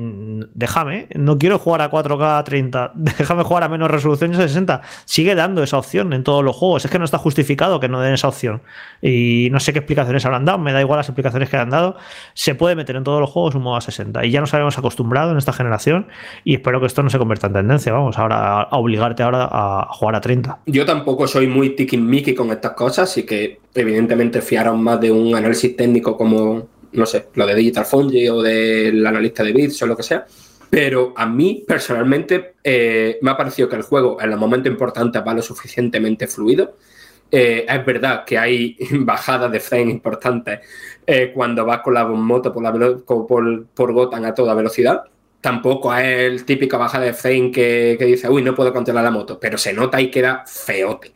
[0.53, 4.81] déjame, no quiero jugar a 4K 30, déjame jugar a menos resolución y 60.
[5.05, 6.85] Sigue dando esa opción en todos los juegos.
[6.85, 8.61] Es que no está justificado que no den esa opción.
[9.01, 11.97] Y no sé qué explicaciones habrán dado, me da igual las explicaciones que han dado.
[12.33, 14.25] Se puede meter en todos los juegos un modo a 60.
[14.25, 16.07] Y ya nos habíamos acostumbrado en esta generación.
[16.43, 17.91] Y espero que esto no se convierta en tendencia.
[17.91, 20.59] Vamos, ahora a obligarte ahora a jugar a 30.
[20.65, 25.35] Yo tampoco soy muy Mickey con estas cosas, así que evidentemente fiaron más de un
[25.35, 29.87] análisis técnico como no sé, lo de Digital Foundry o del analista de bits o
[29.87, 30.25] lo que sea.
[30.69, 35.21] Pero a mí, personalmente, eh, me ha parecido que el juego en los momentos importantes
[35.25, 36.77] va lo suficientemente fluido.
[37.31, 40.59] Eh, es verdad que hay bajadas de frame importantes
[41.05, 42.71] eh, cuando vas con la moto por, la
[43.05, 45.03] por, por Gotham a toda velocidad.
[45.41, 49.11] Tampoco es el típico bajada de frame que, que dice, uy, no puedo controlar la
[49.11, 51.13] moto, pero se nota y queda feote.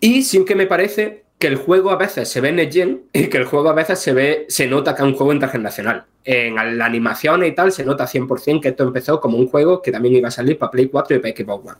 [0.00, 3.26] Y sin que me parece que el juego a veces se ve en Gen y
[3.26, 6.06] que el juego a veces se ve, se nota que es un juego intergeneracional.
[6.24, 9.92] En la animación y tal se nota 100% que esto empezó como un juego que
[9.92, 11.78] también iba a salir para Play 4 y para Xbox One.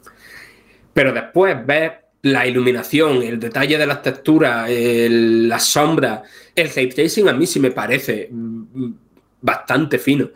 [0.92, 6.22] Pero después ves la iluminación, el detalle de las texturas, la sombra,
[6.54, 8.92] el ray tracing a mí sí me parece mm,
[9.40, 10.28] bastante fino.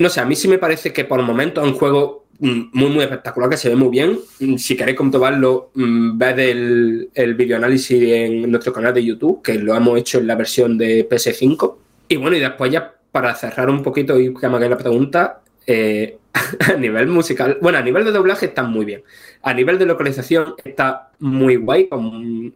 [0.00, 2.90] No sé, a mí sí me parece que por momentos es un juego Mm, muy,
[2.90, 4.18] muy espectacular, que se ve muy bien.
[4.40, 9.54] Mm, si queréis comprobarlo, mm, ved el, el videoanálisis en nuestro canal de YouTube, que
[9.54, 11.76] lo hemos hecho en la versión de PS5.
[12.08, 15.40] Y bueno, y después ya para cerrar un poquito y que me hagáis la pregunta,
[15.66, 16.18] eh,
[16.72, 19.02] a nivel musical, bueno, a nivel de doblaje está muy bien.
[19.42, 22.54] A nivel de localización está muy guay, con,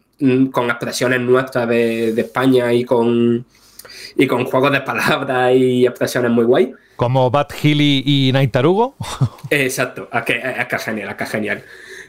[0.51, 3.45] con expresiones nuestras de, de España y con,
[4.17, 6.73] y con juegos de palabras y expresiones muy guay.
[7.03, 8.95] Como Bad Hilly y Night Tarugo.
[9.51, 11.65] Exacto, que, es genial, que genial.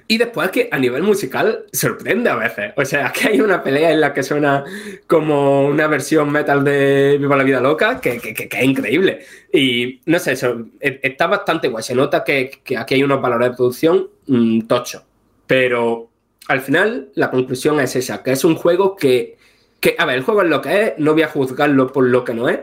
[0.07, 2.73] Y después que a nivel musical sorprende a veces.
[2.77, 4.63] O sea, que hay una pelea en la que suena
[5.07, 8.21] como una versión metal de Viva la Vida Loca que,
[8.51, 9.25] es increíble.
[9.51, 11.83] Y no sé, eso, e, está bastante guay.
[11.83, 15.03] Se nota que, aquí hay unos valores de producción mm, tocho.
[15.47, 16.11] Pero
[16.49, 19.37] al final la conclusión es esa, que es un juego que,
[19.79, 22.23] que, a ver, el juego es lo que es, no voy a juzgarlo por lo
[22.23, 22.59] que no es,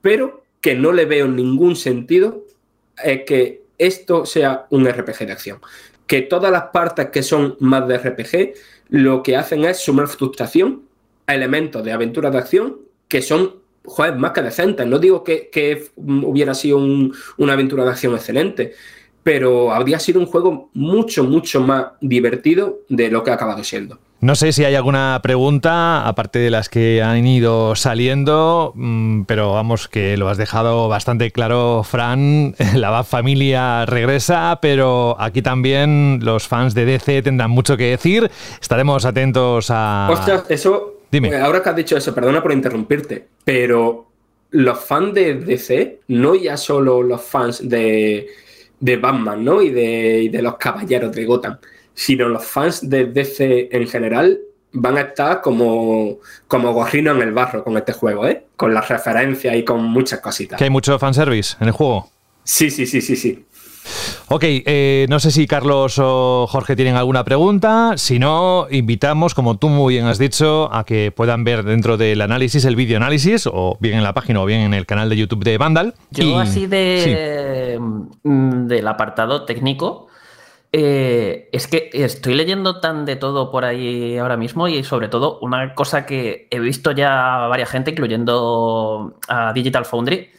[0.00, 2.46] pero que no le veo ningún sentido
[3.04, 5.58] es que esto sea un RPG de acción.
[6.06, 8.54] Que todas las partes que son más de RPG
[8.88, 10.84] lo que hacen es sumar frustración
[11.26, 14.86] a elementos de aventura de acción que son joder, más que decentes.
[14.86, 18.72] No digo que, hubiera sido una aventura de acción excelente,
[19.22, 23.98] pero habría sido un juego mucho, mucho más divertido de lo que ha acabado siendo.
[24.24, 29.52] No sé si hay alguna pregunta, aparte de las que han ido saliendo, mm, pero
[29.52, 32.54] vamos, que lo has dejado bastante claro, Fran.
[32.74, 38.30] La familia regresa, pero aquí también los fans de DC tendrán mucho que decir.
[38.62, 40.08] Estaremos atentos a.
[40.10, 41.00] Ostras, eso.
[41.10, 41.28] Dime.
[41.28, 44.06] Eh, ahora que has dicho eso, perdona por interrumpirte, pero
[44.52, 48.26] los fans de DC, no ya solo los fans de,
[48.80, 49.60] Batman, ¿no?
[49.60, 51.58] Y de, y de los caballeros de Gotham
[51.94, 54.40] sino los fans de DC en general
[54.72, 56.18] van a estar como,
[56.48, 58.44] como gorrino en el barro con este juego, ¿eh?
[58.56, 60.58] Con las referencias y con muchas cositas.
[60.58, 62.10] ¿Que hay mucho fanservice en el juego?
[62.42, 63.44] Sí, sí, sí, sí, sí.
[64.28, 67.92] Ok, eh, no sé si Carlos o Jorge tienen alguna pregunta.
[67.96, 72.20] Si no, invitamos, como tú muy bien has dicho, a que puedan ver dentro del
[72.22, 75.16] análisis el vídeo análisis, o bien en la página o bien en el canal de
[75.16, 75.94] YouTube de Vandal.
[76.10, 77.78] Yo, así de
[78.22, 80.03] mm, del apartado técnico,
[80.76, 85.38] eh, es que estoy leyendo tan de todo por ahí ahora mismo y sobre todo
[85.38, 90.32] una cosa que he visto ya varias gente, incluyendo a Digital Foundry,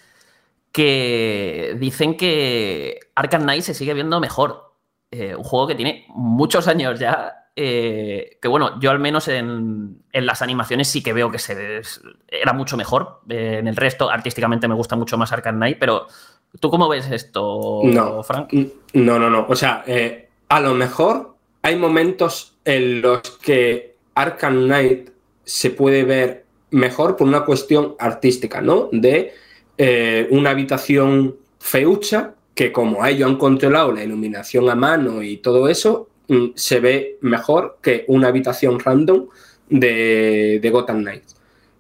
[0.74, 4.74] que dicen que Arkham Knight se sigue viendo mejor.
[5.10, 7.48] Eh, un juego que tiene muchos años ya.
[7.56, 11.82] Eh, que bueno, yo al menos en, las animaciones sí que veo que se
[12.28, 13.22] era mucho mejor.
[13.30, 16.08] en el resto, artísticamente me gusta mucho más Arkham Knight, pero
[16.60, 17.80] ¿tú cómo ves esto,
[18.24, 18.52] Frank?
[18.92, 19.46] No, no, no.
[19.48, 19.86] O sea,
[20.50, 25.10] a lo mejor hay momentos en los que Arkham Knight
[25.44, 28.90] se puede ver mejor por una cuestión artística, ¿no?
[28.92, 29.34] De
[29.78, 35.68] eh, una habitación feucha que como ellos han controlado la iluminación a mano y todo
[35.68, 39.28] eso, mm, se ve mejor que una habitación random
[39.70, 41.36] de, de Gotham Knights.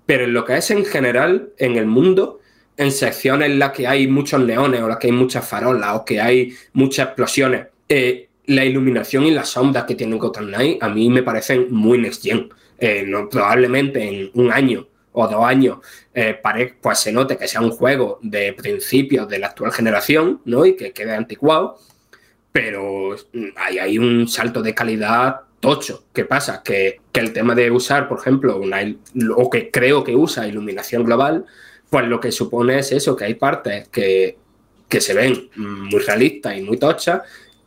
[0.05, 2.39] Pero en lo que es en general, en el mundo,
[2.77, 6.05] en secciones en las que hay muchos neones o las que hay muchas farolas o
[6.05, 10.89] que hay muchas explosiones, eh, la iluminación y las sombras que tiene Gotham Knight a
[10.89, 12.49] mí me parecen muy next gen.
[12.77, 15.77] Eh, probablemente en un año o dos años
[16.13, 16.37] eh,
[16.81, 20.65] pues se note que sea un juego de principios de la actual generación ¿no?
[20.65, 21.79] y que quede anticuado,
[22.51, 23.15] pero
[23.55, 26.05] hay, un salto de calidad tocho.
[26.13, 26.61] ¿Qué pasa?
[26.63, 28.79] Que, que el tema de usar, por ejemplo, una,
[29.35, 31.45] o que creo que usa iluminación global,
[31.89, 34.37] pues lo que supone es eso, que hay partes que,
[34.87, 37.21] que se ven muy realistas y muy tochas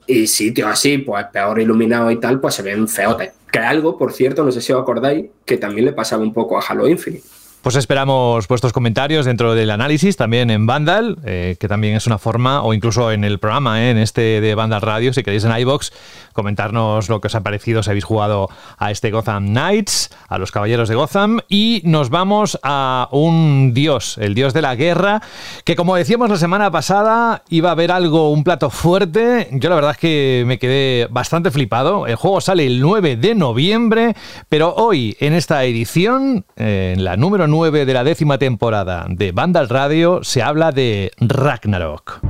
[0.08, 3.30] y sitios así, pues peor iluminados y tal, pues se ven feotes.
[3.52, 6.58] Que algo, por cierto, no sé si os acordáis, que también le pasaba un poco
[6.58, 7.24] a Halo Infinite.
[7.62, 12.16] Pues esperamos vuestros comentarios dentro del análisis, también en Vandal, eh, que también es una
[12.16, 15.58] forma, o incluso en el programa, eh, en este de Vandal Radio, si queréis en
[15.58, 15.92] iBox,
[16.32, 18.48] comentarnos lo que os ha parecido, si habéis jugado
[18.78, 24.18] a este Gotham Knights, a los Caballeros de Gotham, y nos vamos a un dios,
[24.18, 25.20] el dios de la guerra,
[25.64, 29.48] que como decíamos la semana pasada, iba a haber algo, un plato fuerte.
[29.50, 32.06] Yo la verdad es que me quedé bastante flipado.
[32.06, 34.14] El juego sale el 9 de noviembre,
[34.48, 39.68] pero hoy, en esta edición, en la número 9, de la décima temporada de Vandal
[39.68, 42.20] Radio se habla de Ragnarok.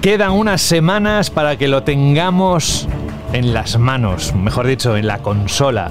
[0.00, 2.88] Quedan unas semanas para que lo tengamos
[3.32, 5.90] en las manos, mejor dicho, en la consola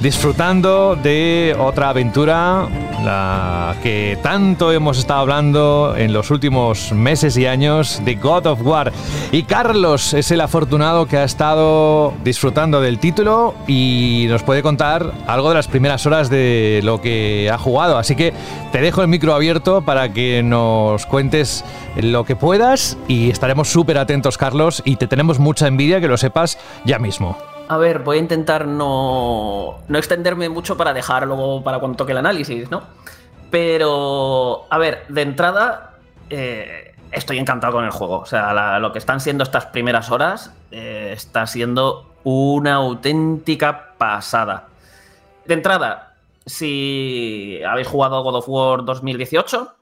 [0.00, 2.66] disfrutando de otra aventura,
[3.04, 8.62] la que tanto hemos estado hablando en los últimos meses y años, de God of
[8.62, 8.92] War.
[9.30, 15.12] Y Carlos es el afortunado que ha estado disfrutando del título y nos puede contar
[15.26, 17.98] algo de las primeras horas de lo que ha jugado.
[17.98, 18.32] Así que
[18.72, 21.64] te dejo el micro abierto para que nos cuentes
[21.96, 26.16] lo que puedas y estaremos súper atentos, Carlos, y te tenemos mucha envidia que lo
[26.16, 27.36] sepas ya mismo.
[27.70, 32.10] A ver, voy a intentar no, no extenderme mucho para dejar luego para cuando toque
[32.10, 32.82] el análisis, ¿no?
[33.48, 35.92] Pero, a ver, de entrada,
[36.30, 38.18] eh, estoy encantado con el juego.
[38.18, 44.66] O sea, lo que están siendo estas primeras horas eh, está siendo una auténtica pasada.
[45.44, 49.72] De entrada, si habéis jugado God of War 2018,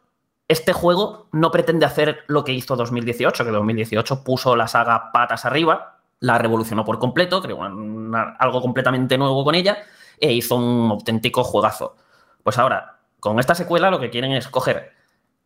[0.46, 5.46] este juego no pretende hacer lo que hizo 2018, que 2018 puso la saga patas
[5.46, 9.78] arriba la revolucionó por completo, creó algo completamente nuevo con ella
[10.20, 11.96] e hizo un auténtico juegazo.
[12.42, 14.92] Pues ahora, con esta secuela lo que quieren es coger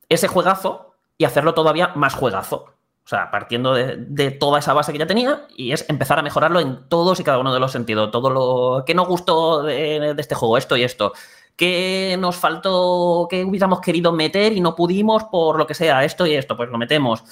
[0.08, 2.74] ese juegazo y hacerlo todavía más juegazo.
[3.04, 6.60] O sea, partiendo de, toda esa base que ya tenía y es empezar a mejorarlo
[6.60, 8.12] en todos y cada uno de los sentidos.
[8.12, 11.12] Todo lo que nos gustó de, de este juego, esto y esto.
[11.56, 16.26] Que nos faltó, que hubiéramos querido meter y no pudimos por lo que sea, esto
[16.26, 17.24] y esto, pues lo metemos.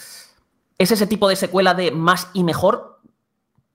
[0.76, 2.89] Es ese tipo de secuela de más y mejor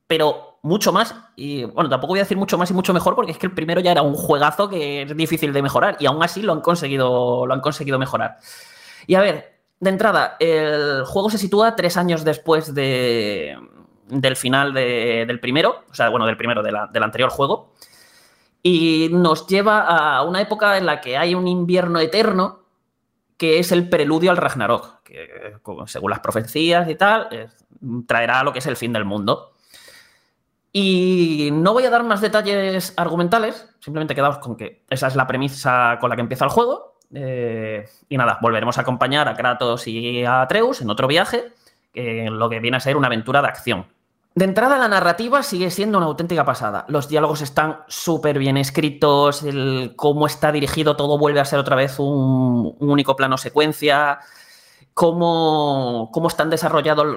[0.08, 1.16] pero mucho más.
[1.36, 3.54] Y bueno, tampoco voy a decir mucho más y mucho mejor porque es que el
[3.54, 6.62] primero ya era un juegazo que es difícil de mejorar y aún así lo han
[6.62, 8.38] conseguido, lo han conseguido mejorar.
[9.08, 13.58] Y a ver, de entrada, el juego se sitúa tres años después de,
[14.08, 17.74] del final del primero, o sea, bueno, del primero, del anterior juego.
[18.64, 22.62] Y nos lleva a una época en la que hay un invierno eterno
[23.38, 25.54] que es el preludio al Ragnarok, que
[25.86, 27.52] según las profecías y tal,
[28.08, 29.55] traerá lo que es el fin del mundo.
[30.78, 35.26] Y no voy a dar más detalles argumentales, simplemente quedaos con que esa es la
[35.26, 36.98] premisa con la que empieza el juego.
[37.14, 41.54] Eh, y nada, volveremos a acompañar a Kratos y a Atreus en otro viaje,
[41.94, 43.86] en lo que viene a ser una aventura de acción.
[44.34, 46.84] De entrada, la narrativa sigue siendo una auténtica pasada.
[46.90, 51.78] Los diálogos están súper bien escritos, el cómo está dirigido todo vuelve a ser otra
[51.78, 54.20] vez un único plano secuencia
[54.96, 56.50] cómo, cómo, están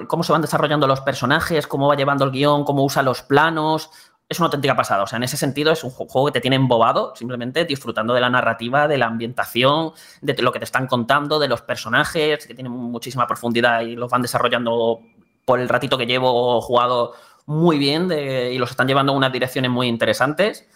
[0.07, 3.89] cómo se van desarrollando los personajes, cómo va llevando el guion, cómo usa los planos.
[4.27, 5.03] Es una auténtica pasada.
[5.03, 8.19] O sea, en ese sentido es un juego que te tiene embobado, simplemente disfrutando de
[8.19, 12.53] la narrativa, de la ambientación, de lo que te están contando, de los personajes, que
[12.53, 14.99] tienen muchísima profundidad y los van desarrollando
[15.45, 17.13] por el ratito que llevo jugado
[17.45, 20.67] muy bien y los están llevando en unas direcciones muy interesantes.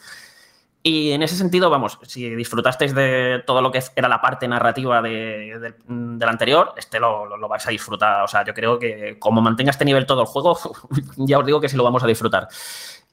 [0.85, 5.01] Y en ese sentido, vamos, si disfrutasteis de todo lo que era la parte narrativa
[5.01, 8.21] de, del anterior, este lo, lo, vais a disfrutar.
[8.21, 10.59] O sea, yo creo que como mantenga este nivel todo el juego,
[11.15, 12.49] ya os digo que sí lo vamos a disfrutar.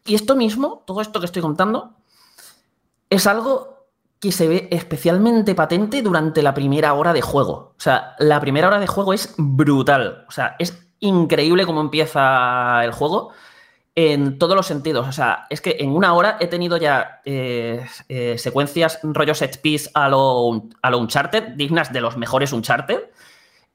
[0.05, 1.93] Y esto mismo, todo esto que estoy contando,
[3.09, 3.87] es algo
[4.19, 7.75] que se ve especialmente patente durante la primera hora de juego.
[7.77, 10.25] O sea, la primera hora de juego es brutal.
[10.29, 13.31] O sea, es increíble cómo empieza el juego
[14.09, 15.07] en todos los sentidos.
[15.07, 19.61] O sea, es que en una hora he tenido ya eh, eh, secuencias rollo set
[19.61, 23.01] piece a lo, a lo Uncharted, dignas de los mejores Uncharted.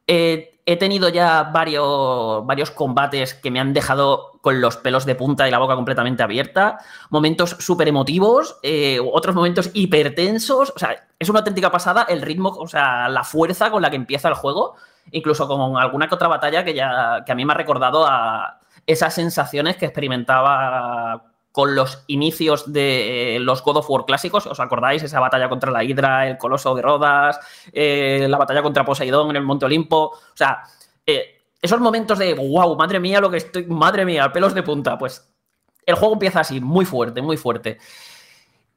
[0.08, 5.14] Eh, he tenido ya varios, varios combates que me han dejado con los pelos de
[5.14, 6.80] punta y la boca completamente abierta,
[7.12, 12.50] momentos súper emotivos, eh, otros momentos hipertensos, o sea, es una auténtica pasada el ritmo,
[12.50, 14.76] o sea, la fuerza con la que empieza el juego,
[15.12, 18.60] incluso con alguna que otra batalla que, ya, que a mí me ha recordado a
[18.88, 24.46] esas sensaciones que experimentaba con los inicios de los God of War clásicos.
[24.46, 25.04] ¿Os acordáis?
[25.04, 27.40] Esa batalla contra la Hidra, el Coloso de Rodas,
[27.72, 30.12] eh, la batalla contra Poseidón en el Monte Olimpo.
[30.12, 30.64] O sea,
[31.06, 34.98] eh, esos momentos de wow, madre mía, lo que estoy, madre mía, pelos de punta.
[34.98, 35.34] Pues
[35.86, 37.78] el juego empieza así, muy fuerte, muy fuerte.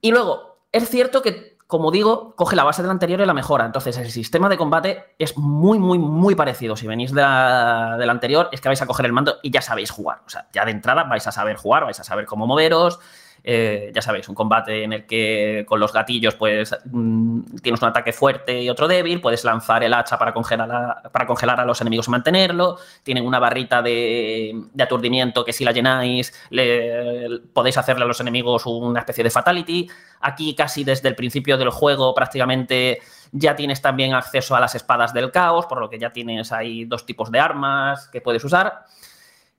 [0.00, 3.66] Y luego, es cierto que como digo, coge la base del anterior y la mejora.
[3.66, 6.76] Entonces, el sistema de combate es muy, muy, muy parecido.
[6.76, 9.90] Si venís de del anterior, es que vais a coger el mando y ya sabéis
[9.90, 10.22] jugar.
[10.26, 12.98] O sea, ya de entrada vais a saber jugar, vais a saber cómo moveros.
[13.44, 17.88] Eh, ya sabéis, un combate en el que con los gatillos pues mm, tienes un
[17.88, 21.64] ataque fuerte y otro débil, puedes lanzar el hacha para congelar a, para congelar a
[21.64, 27.78] los enemigos y mantenerlo, tienen una barrita de, aturdimiento que si la llenáis le, podéis
[27.78, 29.88] hacerle a los enemigos una especie de fatality.
[30.20, 33.00] Aquí casi desde el principio del juego prácticamente
[33.32, 36.84] ya tienes también acceso a las espadas del caos, por lo que ya tienes ahí
[36.84, 38.84] dos tipos de armas que puedes usar.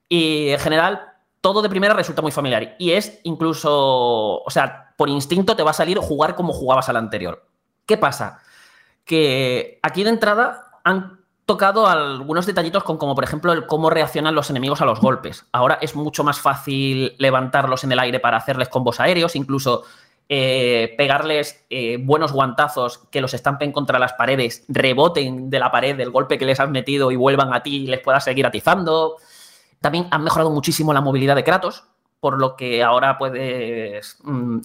[0.08, 1.09] Y en general,
[1.40, 2.76] todo de primera resulta muy familiar.
[2.78, 6.96] Y es incluso, o sea, por instinto te va a salir jugar como jugabas al
[6.96, 7.46] anterior.
[7.86, 8.40] ¿Qué pasa?
[9.04, 14.36] Que aquí de entrada han tocado algunos detallitos con como por ejemplo el cómo reaccionan
[14.36, 15.46] los enemigos a los golpes.
[15.50, 19.82] Ahora es mucho más fácil levantarlos en el aire para hacerles combos aéreos, incluso
[20.28, 25.96] eh, pegarles eh, buenos guantazos que los estampen contra las paredes, reboten de la pared
[25.96, 29.16] del golpe que les has metido y vuelvan a ti y les puedas seguir atizando.
[29.80, 31.84] También han mejorado muchísimo la movilidad de Kratos,
[32.20, 34.18] por lo que ahora puedes...
[34.22, 34.60] Mm,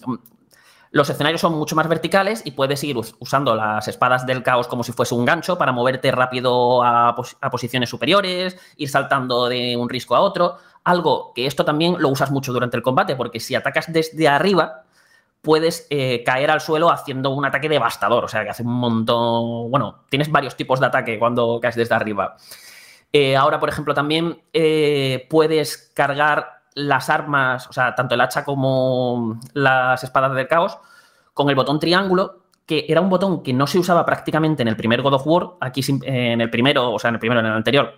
[0.92, 4.82] los escenarios son mucho más verticales y puedes ir usando las espadas del caos como
[4.82, 7.14] si fuese un gancho para moverte rápido a,
[7.50, 10.56] posiciones superiores, ir saltando de un risco a otro.
[10.84, 14.84] Algo que esto también lo usas mucho durante el combate, porque si atacas desde arriba,
[15.42, 18.24] puedes eh, caer al suelo haciendo un ataque devastador.
[18.24, 19.70] O sea, que hace un montón.
[19.70, 22.36] Bueno, tienes varios tipos de ataque cuando caes desde arriba.
[23.12, 28.44] Eh, ahora, por ejemplo, también eh, puedes cargar las armas, o sea, tanto el hacha
[28.44, 30.78] como las espadas del caos,
[31.32, 34.76] con el botón triángulo, que era un botón que no se usaba prácticamente en el
[34.76, 37.52] primer God of War, aquí en el primero, o sea, en el primero, en el
[37.52, 37.94] anterior,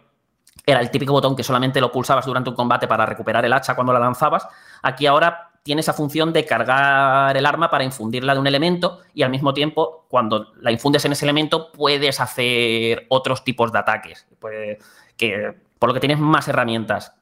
[0.67, 3.75] era el típico botón que solamente lo pulsabas durante un combate para recuperar el hacha
[3.75, 4.47] cuando la lanzabas.
[4.83, 9.23] Aquí ahora tiene esa función de cargar el arma para infundirla de un elemento y
[9.23, 14.27] al mismo tiempo, cuando la infundes en ese elemento, puedes hacer otros tipos de ataques.
[14.39, 14.79] Pues,
[15.19, 17.15] que, por lo que tienes más herramientas.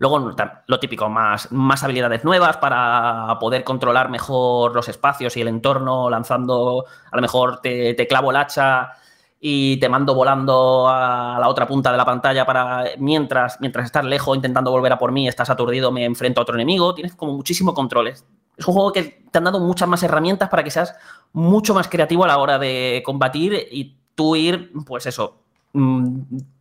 [0.00, 0.32] Luego,
[0.66, 6.08] lo típico, más, más habilidades nuevas para poder controlar mejor los espacios y el entorno,
[6.08, 8.92] lanzando, a lo mejor te, te clavo el hacha
[9.40, 14.04] y te mando volando a la otra punta de la pantalla para mientras, mientras estás
[14.04, 16.94] lejos intentando volver a por mí, estás aturdido, me enfrento a otro enemigo.
[16.94, 18.24] Tienes como muchísimo controles.
[18.56, 20.94] Es un juego que te han dado muchas más herramientas para que seas
[21.32, 25.42] mucho más creativo a la hora de combatir y tú ir, pues eso,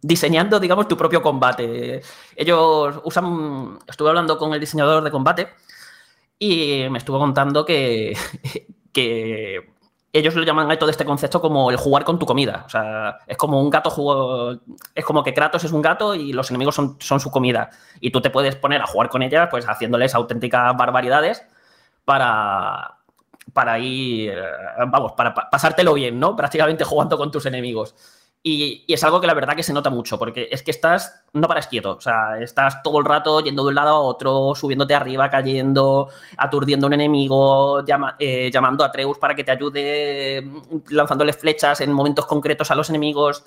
[0.01, 2.01] diseñando, digamos, tu propio combate.
[2.35, 3.79] Ellos usan.
[3.87, 5.49] Estuve hablando con el diseñador de combate
[6.39, 8.15] y me estuvo contando que,
[8.93, 9.77] que
[10.13, 12.63] ellos lo llaman a todo este concepto como el jugar con tu comida.
[12.65, 14.59] O sea, es como un gato juego.
[14.95, 17.69] Es como que Kratos es un gato y los enemigos son, son su comida.
[17.99, 21.43] Y tú te puedes poner a jugar con ellas, pues haciéndoles auténticas barbaridades
[22.05, 22.95] para.
[23.53, 24.35] Para ir.
[24.87, 26.35] Vamos, para pasártelo bien, ¿no?
[26.35, 27.95] Prácticamente jugando con tus enemigos.
[28.43, 31.47] Y, es algo que la verdad que se nota mucho, porque es que estás, no
[31.47, 34.95] paras quieto, o sea, estás todo el rato yendo de un lado a otro, subiéndote
[34.95, 37.83] arriba, cayendo, aturdiendo a un enemigo,
[38.19, 40.49] eh, llamando a Treus para que te ayude,
[40.89, 43.43] lanzándole flechas en momentos concretos a los enemigos.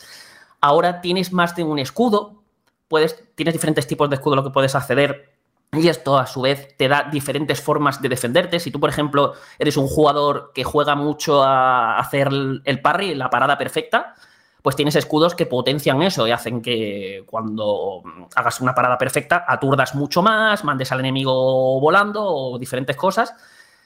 [0.61, 2.43] Ahora tienes más de un escudo,
[2.89, 5.31] puedes, tienes diferentes tipos de escudo a lo que puedes acceder.
[5.73, 8.59] Y esto a su vez te da diferentes formas de defenderte.
[8.59, 12.29] Si tú, por ejemplo, eres un jugador que juega mucho a hacer
[12.65, 14.17] el parry, la parada perfecta,
[14.63, 18.03] pues tienes escudos que potencian eso y hacen que cuando
[18.35, 23.35] hagas una parada perfecta aturdas mucho más, mandes al enemigo volando o diferentes cosas.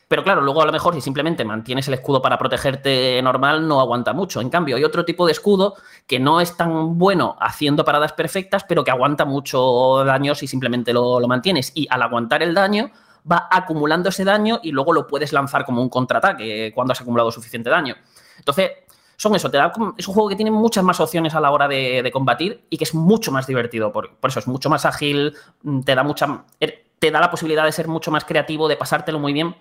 [0.06, 3.80] Pero claro, luego a lo mejor si simplemente mantienes el escudo para protegerte normal, no
[3.80, 4.40] aguanta mucho.
[4.40, 8.64] En cambio, hay otro tipo de escudo que no es tan bueno haciendo paradas perfectas,
[8.68, 11.72] pero que aguanta mucho daño si simplemente lo, lo mantienes.
[11.74, 12.90] Y al aguantar el daño,
[13.30, 17.30] va acumulando ese daño y luego lo puedes lanzar como un contraataque cuando has acumulado
[17.30, 17.96] suficiente daño.
[18.38, 18.70] Entonces,
[19.16, 21.68] son eso, te da, es un juego que tiene muchas más opciones a la hora
[21.68, 23.92] de, combatir y que es mucho más divertido.
[23.92, 26.44] Por, eso es mucho más ágil, mm, te da mucha.
[26.60, 29.54] Er, te da la posibilidad de ser mucho más creativo, de pasártelo muy bien.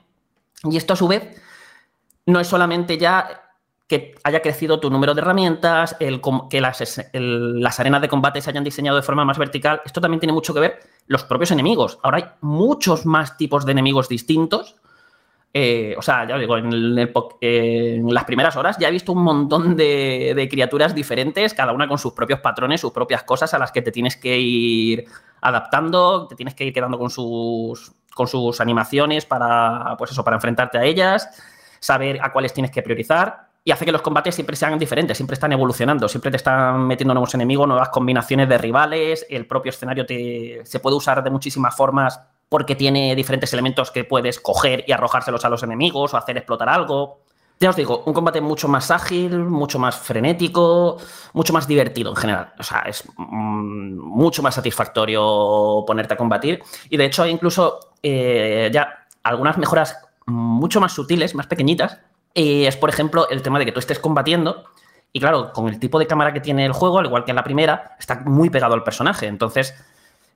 [0.63, 1.41] Y esto a su vez
[2.25, 3.43] no es solamente ya
[3.87, 6.81] que haya crecido tu número de herramientas, el, que las,
[7.13, 9.81] las, arenas de combate se hayan diseñado de forma más vertical.
[9.85, 11.99] Esto también tiene mucho que ver los propios enemigos.
[12.01, 14.77] Ahora hay muchos más tipos de enemigos distintos.
[15.55, 20.33] Eh, o sea, ya digo, en, las primeras horas ya he visto un montón de,
[20.35, 23.83] de, criaturas diferentes, cada una con sus propios patrones, sus propias cosas a las que
[23.83, 25.05] te tienes que ir
[25.41, 30.37] adaptando, te tienes que ir quedando con sus, con sus animaciones para, pues eso, para
[30.37, 31.29] enfrentarte a ellas,
[31.79, 35.35] saber a cuáles tienes que priorizar y hace que los combates siempre sean diferentes, siempre
[35.35, 40.05] están evolucionando, siempre te están metiendo nuevos enemigos, nuevas combinaciones de rivales, el propio escenario
[40.07, 45.45] se puede usar de muchísimas formas porque tiene diferentes elementos que puedes coger y arrojárselos
[45.45, 47.21] a los enemigos o hacer explotar algo.
[47.59, 50.97] Ya os digo, un combate mucho más ágil, mucho más frenético,
[51.31, 52.53] mucho más divertido en general.
[52.59, 56.61] O sea, es mm, mucho más satisfactorio ponerte a combatir.
[56.89, 61.99] Y de hecho hay incluso eh, ya algunas mejoras mucho más sutiles, más pequeñitas,
[62.33, 64.65] es, por ejemplo, el tema de que tú estés combatiendo
[65.15, 67.35] y claro, con el tipo de cámara que tiene el juego, al igual que en
[67.35, 69.27] la primera, está muy pegado al personaje.
[69.27, 69.75] Entonces,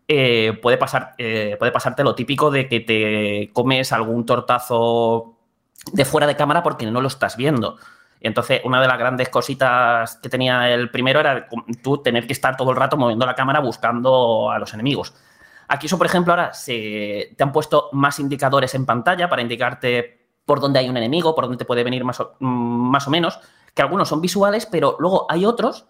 [0.08, 5.34] eh, puede, pasar, eh, puede pasarte lo típico de que te comes algún tortazo
[5.91, 7.78] de fuera de cámara porque no lo estás viendo.
[8.22, 11.48] Entonces, una de las grandes cositas que tenía el primero era
[11.82, 15.16] tú tener que estar todo el rato moviendo la cámara buscando a los enemigos.
[15.68, 20.16] Aquí eso, por ejemplo, ahora se, te han puesto más indicadores en pantalla para indicarte
[20.48, 23.12] por dónde hay un enemigo, por dónde te puede venir más o, mm, más o
[23.12, 23.39] menos,
[23.76, 25.86] que algunos son visuales, pero luego hay otros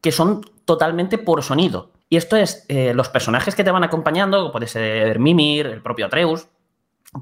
[0.00, 1.90] que son totalmente por sonido.
[2.08, 6.06] Y esto es, eh, los personajes que te van acompañando, puede ser Mimir, el propio
[6.06, 6.46] Atreus,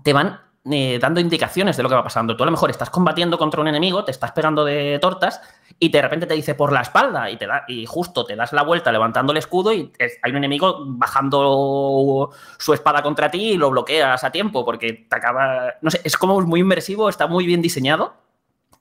[0.03, 2.36] te van eh, dando indicaciones de lo que va pasando.
[2.36, 5.42] Tú a lo mejor estás combatiendo contra un enemigo, te estás pegando de tortas
[5.78, 8.54] y de repente te dice por la espalda y, te da, y justo te das
[8.54, 9.92] la vuelta levantando el escudo y
[10.22, 15.16] hay un enemigo bajando su espada contra ti y lo bloqueas a tiempo porque te
[15.16, 15.74] acaba...
[15.82, 18.14] No sé, es como muy inmersivo, está muy bien diseñado.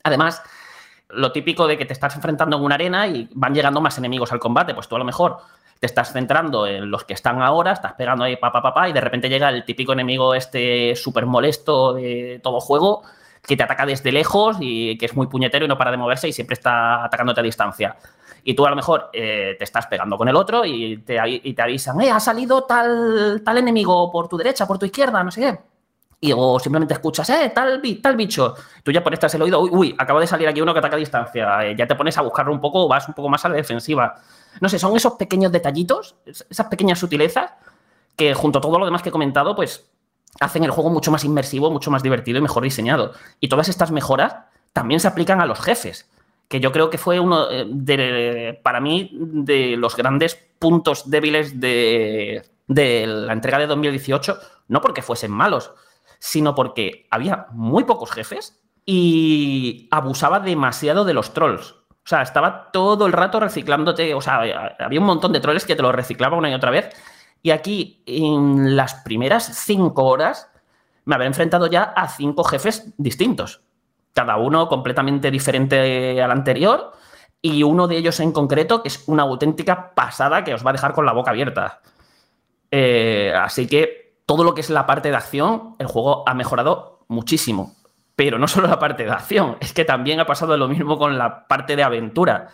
[0.03, 0.41] Además,
[1.09, 4.31] lo típico de que te estás enfrentando en una arena y van llegando más enemigos
[4.31, 5.37] al combate, pues tú a lo mejor
[5.83, 9.01] te estás centrando en los que están ahora, estás pegando ahí papá, papá, y de
[9.01, 13.03] repente llega el típico enemigo este súper molesto de todo juego
[13.45, 16.29] que te ataca desde lejos y que es muy puñetero y no para de moverse
[16.29, 17.97] y siempre está atacándote a distancia.
[18.45, 21.53] Y tú a lo mejor eh, te estás pegando con el otro y te, y
[21.53, 25.31] te avisan, eh, ha salido tal, tal enemigo por tu derecha, por tu izquierda, no
[25.31, 25.59] sé qué.
[26.31, 28.55] O simplemente escuchas, eh, tal, tal bicho.
[28.81, 30.99] Tú ya pones el oído, uy, uy, acaba de salir aquí uno que ataca a
[30.99, 31.65] distancia.
[31.65, 34.15] Eh, ya te pones a buscarlo un poco, vas un poco más a la defensiva.
[34.61, 37.51] No sé, son esos pequeños detallitos, esas pequeñas sutilezas
[38.15, 39.89] que junto a todo lo demás que he comentado, pues
[40.39, 43.13] hacen el juego mucho más inmersivo, mucho más divertido y mejor diseñado.
[43.39, 44.35] Y todas estas mejoras
[44.71, 46.09] también se aplican a los jefes,
[46.47, 51.59] que yo creo que fue uno eh, de, para mí, de los grandes puntos débiles
[51.59, 55.71] de, de la entrega de 2018, no porque fuesen malos,
[56.23, 61.71] sino porque había muy pocos jefes y abusaba demasiado de los trolls.
[61.71, 64.13] O sea, estaba todo el rato reciclándote.
[64.13, 66.95] O sea, había un montón de trolls que te lo reciclaba una y otra vez.
[67.41, 70.49] Y aquí, en las primeras cinco horas,
[71.03, 73.59] me había enfrentado ya a cinco jefes distintos.
[74.13, 76.93] Cada uno completamente diferente al anterior.
[77.41, 80.73] Y uno de ellos en concreto, que es una auténtica pasada que os va a
[80.73, 81.81] dejar con la boca abierta.
[82.71, 87.05] Eh, así que todo lo que es la parte de acción, el juego ha mejorado
[87.07, 87.75] muchísimo.
[88.15, 91.17] Pero no solo la parte de acción, es que también ha pasado lo mismo con
[91.17, 92.49] la parte de aventura.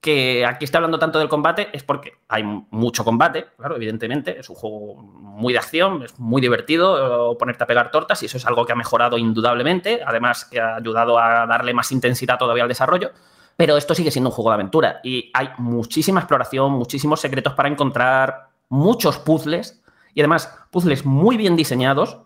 [0.00, 4.38] Que aquí está hablando tanto del combate es porque hay mucho combate, claro, evidentemente.
[4.38, 8.26] Es un juego muy de acción, es muy divertido eh, ponerte a pegar tortas y
[8.26, 10.00] eso es algo que ha mejorado indudablemente.
[10.06, 13.10] Además, que ha ayudado a darle más intensidad todavía al desarrollo.
[13.56, 17.68] Pero esto sigue siendo un juego de aventura y hay muchísima exploración, muchísimos secretos para
[17.68, 19.83] encontrar, muchos puzzles
[20.14, 22.18] y además puzzles muy bien diseñados,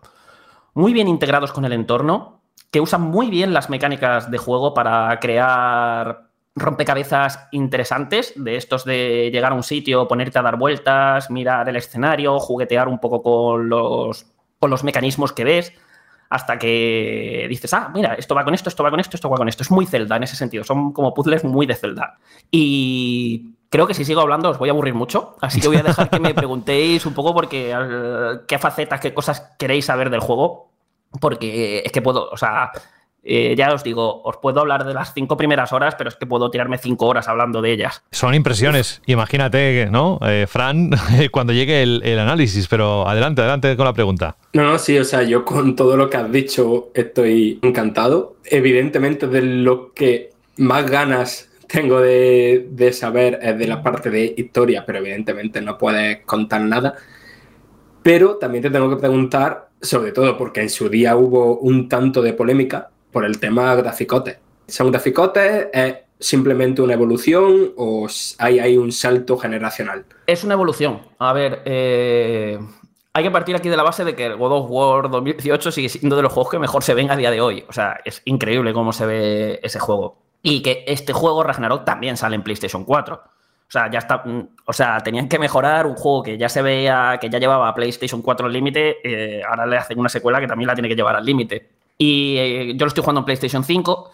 [0.73, 2.39] muy bien integrados con el entorno
[2.71, 9.29] que usan muy bien las mecánicas de juego para crear rompecabezas interesantes, de estos de
[9.31, 13.69] llegar a un sitio, ponerte a dar vueltas, mirar el escenario, juguetear un poco con
[13.69, 14.25] los,
[14.59, 15.73] con los mecanismos que ves,
[16.29, 19.37] hasta que dices, ah, mira, esto va con esto, esto va con esto, esto va
[19.37, 19.63] con esto.
[19.63, 22.19] Es muy Zelda en ese sentido, son como puzzles muy de Zelda.
[22.51, 25.83] Y creo que si sigo hablando os voy a aburrir mucho, así que voy a
[25.83, 30.19] dejar que me preguntéis un poco porque eh, qué facetas, qué cosas queréis saber del
[30.19, 30.71] juego,
[31.19, 32.71] porque es que puedo, o sea,
[33.23, 36.25] eh, ya os digo, os puedo hablar de las cinco primeras horas, pero es que
[36.25, 38.01] puedo tirarme cinco horas hablando de ellas.
[38.11, 39.01] Son impresiones.
[39.05, 40.19] Imagínate, ¿no?
[40.21, 40.91] Eh, Fran,
[41.31, 44.37] cuando llegue el, análisis, pero adelante, adelante con la pregunta.
[44.53, 48.37] No, no, sí, o sea, yo con todo lo que has dicho estoy encantado.
[48.45, 54.33] Evidentemente, de lo que más ganas tengo de, de saber es de la parte de
[54.37, 56.95] historia, pero evidentemente no puedes contar nada.
[58.03, 62.21] Pero también te tengo que preguntar sobre todo porque en su día hubo un tanto
[62.21, 64.39] de polémica por el tema graficote,
[64.69, 65.67] ¿Son graficotes?
[65.73, 68.07] ¿Es simplemente una evolución o
[68.37, 70.05] hay, hay un salto generacional?
[70.27, 71.01] Es una evolución.
[71.17, 72.59] A ver, eh,
[73.13, 76.15] hay que partir aquí de la base de que God of War 2018 sigue siendo
[76.15, 77.65] de los juegos que mejor se ven a día de hoy.
[77.67, 80.17] O sea, es increíble cómo se ve ese juego.
[80.41, 83.15] Y que este juego, Ragnarok, también sale en PlayStation 4.
[83.15, 84.23] O sea, ya está.
[84.25, 87.69] Mm, o sea, tenían que mejorar un juego que ya se veía, que ya llevaba
[87.69, 88.97] a PlayStation 4 al límite.
[89.03, 91.69] Eh, ahora le hacen una secuela que también la tiene que llevar al límite.
[91.97, 94.11] Y eh, yo lo estoy jugando en PlayStation 5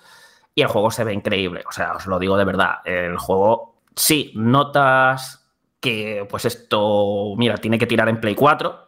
[0.56, 1.64] y el juego se ve increíble.
[1.68, 2.80] O sea, os lo digo de verdad.
[2.84, 5.48] El juego, sí, notas
[5.80, 8.86] que, pues esto, mira, tiene que tirar en Play 4,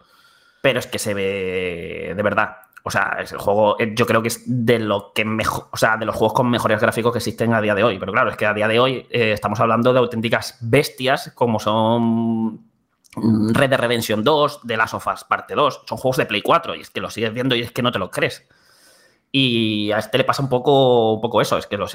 [0.61, 2.57] pero es que se ve de verdad.
[2.87, 5.77] O sea, es el juego, eh, yo creo que es de lo que mejor, o
[5.77, 7.99] sea, de los juegos con mejores gráficos que existen a día de hoy.
[7.99, 11.59] Pero claro, es que a día de hoy eh, estamos hablando de auténticas bestias como
[11.59, 12.61] son
[13.13, 15.81] Red Dead Redemption 2, The Last of Us Parte 2.
[15.85, 17.91] Son juegos de Play 4 y es que lo sigues viendo y es que no
[17.91, 18.47] te lo crees.
[19.31, 21.87] Y a este le pasa un poco, un poco eso, es que lo,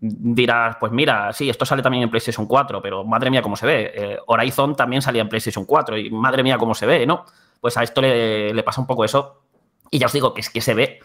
[0.00, 3.66] dirás, pues mira, sí, esto sale también en PlayStation 4, pero madre mía cómo se
[3.66, 3.92] ve.
[3.94, 7.24] Eh, Horizon también salía en PlayStation 4 y madre mía cómo se ve, ¿no?
[7.60, 9.42] Pues a esto le, le, pasa un poco eso.
[9.92, 10.98] Y ya os digo que es que se ve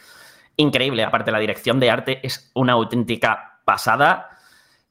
[0.56, 1.04] increíble.
[1.04, 4.30] Aparte, la dirección de arte es una auténtica pasada.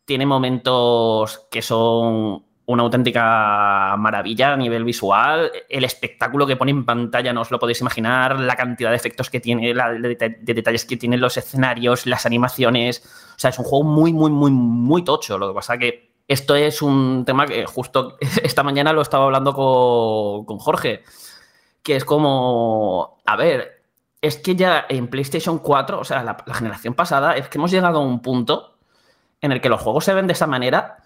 [0.05, 5.51] Tiene momentos que son una auténtica maravilla a nivel visual.
[5.69, 9.31] El espectáculo que pone en pantalla no os lo podéis imaginar, la cantidad de efectos
[9.31, 13.03] que tiene, la, de, detalles que tienen los escenarios, las animaciones.
[13.35, 15.39] O sea, es un juego muy, muy, muy, muy tocho.
[15.39, 19.55] Lo que pasa que esto es un tema que justo esta mañana lo estaba hablando
[19.55, 21.03] con, Jorge,
[21.83, 23.76] que es como, a ver,
[24.21, 27.99] es que ya en PlayStation 4, o sea, la generación pasada, es que hemos llegado
[27.99, 28.77] a un punto
[29.41, 30.99] en el que los juegos se ven de esa manera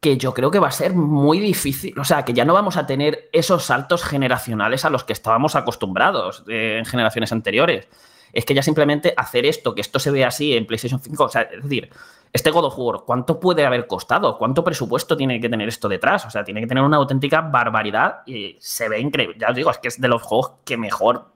[0.00, 2.76] que yo creo que va a ser muy difícil, o sea, que ya no vamos
[2.76, 7.88] a tener esos saltos generacionales a los que estábamos acostumbrados en generaciones anteriores.
[8.32, 11.28] Es que ya simplemente hacer esto, que esto se ve así en PlayStation 5, o
[11.28, 11.90] sea, es decir,
[12.32, 14.36] este God of War, ¿cuánto puede haber costado?
[14.36, 16.26] ¿Cuánto presupuesto tiene que tener esto detrás?
[16.26, 19.36] O sea, tiene que tener una auténtica barbaridad y se ve increíble.
[19.40, 21.32] Ya os digo, es que es de los juegos que mejor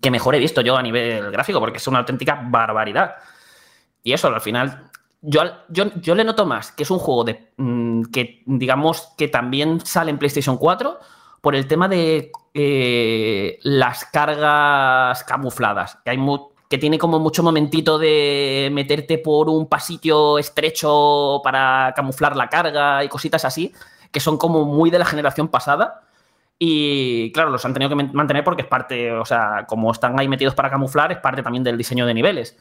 [0.00, 3.16] que mejor he visto yo a nivel gráfico, porque es una auténtica barbaridad.
[4.02, 4.90] Y eso, al final,
[5.20, 9.80] yo, yo, le noto más que es un juego de, mm, que, digamos, que también
[9.84, 10.98] sale en PlayStation 4
[11.40, 16.18] por el tema de eh, las cargas camufladas, que, hay
[16.68, 23.04] que tiene como mucho momentito de meterte por un pasillo estrecho para camuflar la carga
[23.04, 23.72] y cositas así,
[24.10, 26.05] que son como muy de la generación pasada.
[26.58, 30.28] Y claro, los han tenido que mantener porque es parte, o sea, como están ahí
[30.28, 32.56] metidos para camuflar, es parte también del diseño de niveles.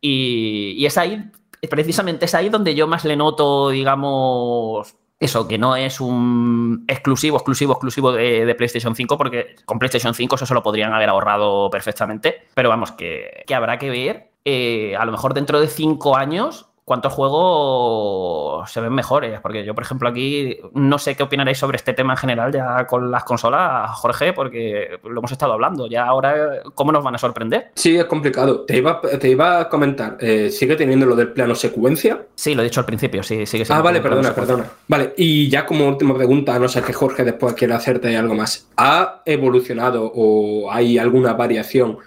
[0.00, 1.30] Y, y es ahí
[1.66, 7.38] precisamente es ahí donde yo más le noto, digamos, eso, que no es un exclusivo,
[7.38, 11.68] exclusivo, exclusivo de, PlayStation 5, porque con PlayStation 5 eso se lo podrían haber ahorrado
[11.70, 12.46] perfectamente.
[12.54, 14.30] Pero vamos, que, habrá que ver.
[14.44, 19.38] Eh, a lo mejor dentro de cinco años cuántos juegos se ven mejores.
[19.40, 22.86] Porque yo, por ejemplo, aquí no sé qué opinaréis sobre este tema en general ya
[22.86, 25.86] con las consolas, Jorge, porque lo hemos estado hablando.
[25.86, 27.70] Ya ahora, ¿cómo nos van a sorprender?
[27.74, 28.62] Sí, es complicado.
[28.62, 32.26] Te iba, te iba a comentar, eh, ¿sigue teniendo lo del plano secuencia?
[32.34, 33.74] Sí, lo he dicho al principio, sí, sigue siendo.
[33.74, 34.64] Ah, vale, perdona, perdona.
[34.88, 38.68] Vale, y ya como última pregunta, no sé que Jorge después quiera hacerte algo más.
[38.76, 41.98] ¿Ha evolucionado o hay alguna variación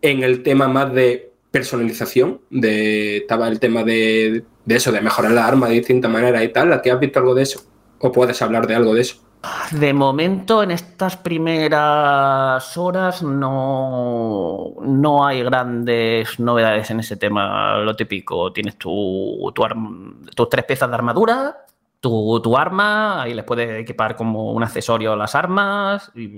[0.00, 5.46] en el tema más de personalización, de, estaba el tema de, eso, de mejorar la
[5.46, 6.72] arma de distinta manera y tal.
[6.72, 7.62] ¿Aquí has visto algo de eso?
[7.98, 9.16] ¿O puedes hablar de algo de eso?
[9.70, 17.78] De momento, en estas primeras horas no, no hay grandes novedades en ese tema.
[17.78, 19.62] Lo típico, tienes tu, tu
[20.34, 21.56] tus tres piezas de armadura,
[22.00, 26.28] tu, arma, ahí les puedes equipar como un accesorio las armas, y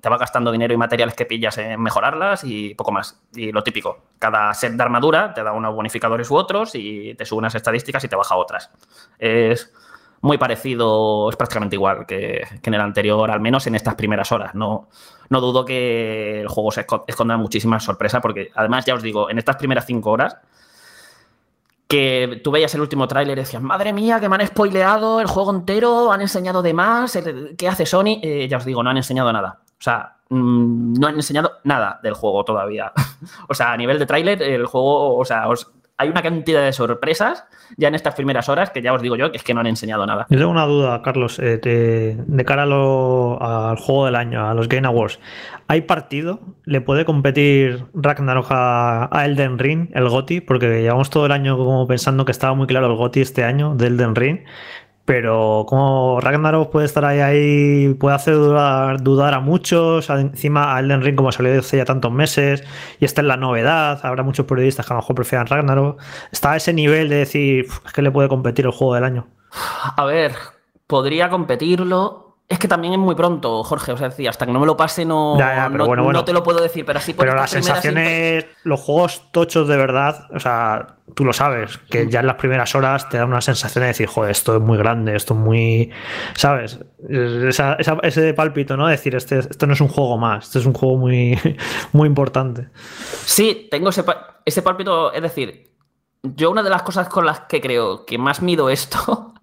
[0.00, 3.22] te va gastando dinero y materiales que pillas en mejorarlas y poco más.
[3.34, 7.24] Y lo típico, cada set de armadura te da unos bonificadores u otros y te
[7.24, 8.70] sube unas estadísticas y te baja otras.
[9.18, 9.72] Es
[10.20, 14.54] muy parecido, es prácticamente igual que, en el anterior, al menos en estas primeras horas.
[14.54, 14.88] No,
[15.30, 19.38] no dudo que el juego se esconda muchísimas sorpresas porque además ya os digo, en
[19.38, 20.36] estas primeras cinco horas
[21.90, 25.26] que tú veías el último tráiler y decías, madre mía, que me han spoileado el
[25.26, 27.18] juego entero, han enseñado de más,
[27.58, 28.20] ¿qué hace Sony?
[28.22, 29.58] Eh, ya os digo, no han enseñado nada.
[29.66, 32.92] O sea, mm, no han enseñado nada del juego todavía.
[33.48, 35.68] o sea, a nivel de tráiler, el juego, o sea, os,
[36.00, 37.44] hay una cantidad de sorpresas
[37.76, 39.66] ya en estas primeras horas que ya os digo yo que es que no han
[39.66, 40.26] enseñado nada.
[40.30, 44.86] Yo tengo una duda, Carlos, eh, de cara al juego del año, a los Game
[44.86, 45.20] Awards.
[45.68, 46.40] ¿Hay partido?
[46.64, 50.40] ¿Le puede competir Ragnarok a, a Elden Ring, el GOTI?
[50.40, 53.74] Porque llevamos todo el año como pensando que estaba muy claro el GOTI este año
[53.74, 54.40] de Elden Ring
[55.10, 60.08] pero como Ragnarok puede estar ahí, ahí puede hacer dudar, a muchos.
[60.08, 62.62] Encima, a Elden Ring, como salió hace ya tantos meses,
[63.00, 63.98] y esta es la novedad.
[64.04, 66.00] Habrá muchos periodistas que a lo mejor prefieran Ragnarok.
[66.30, 69.26] Está a ese nivel de decir, es que le puede competir el juego del año.
[69.96, 70.32] A ver,
[70.86, 73.92] podría competirlo, es que también es muy pronto, Jorge.
[73.92, 76.84] O sea, decía, hasta que no me lo pase no, no, te lo puedo decir,
[76.84, 81.78] pero así Pero las sensaciones, los juegos tochos de verdad, o sea, tú lo sabes,
[81.88, 84.60] que ya en las primeras horas te da una sensación de decir, joder, esto es
[84.60, 85.90] muy grande, esto es muy.
[86.34, 86.80] ¿Sabes?
[87.08, 88.88] ese pálpito, ¿no?
[88.88, 91.38] Decir, este, esto no es un juego más, esto es un juego muy,
[91.92, 92.68] muy importante.
[93.26, 94.04] Sí, tengo ese,
[94.44, 95.70] ese pálpito, es decir,
[96.24, 99.34] yo una de las cosas con las que creo que más mido esto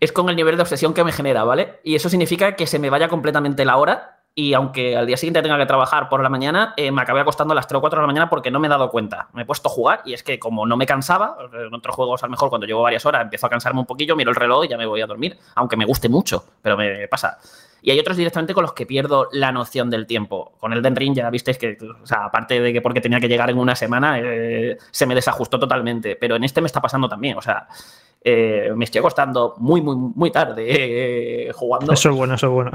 [0.00, 1.80] es con el nivel de obsesión que me genera, ¿vale?
[1.84, 5.40] Y eso significa que se me vaya completamente la hora y aunque al día siguiente
[5.40, 7.98] tenga que trabajar por la mañana, eh, me acabé acostando a las 3 o 4
[7.98, 9.28] de la mañana porque no me he dado cuenta.
[9.32, 12.22] Me he puesto a jugar y es que como no me cansaba, en otros juegos
[12.22, 14.66] a lo mejor cuando llevo varias horas empiezo a cansarme un poquillo, miro el reloj
[14.66, 17.38] y ya me voy a dormir, aunque me guste mucho, pero me pasa.
[17.80, 20.52] Y hay otros directamente con los que pierdo la noción del tiempo.
[20.58, 23.48] Con el Den ya visteis que, o sea, aparte de que porque tenía que llegar
[23.48, 26.16] en una semana, eh, se me desajustó totalmente.
[26.16, 27.38] Pero en este me está pasando también.
[27.38, 27.68] O sea,
[28.28, 31.92] eh, me estoy acostando muy, muy, muy tarde eh, jugando.
[31.92, 32.72] Eso es bueno, eso es bueno.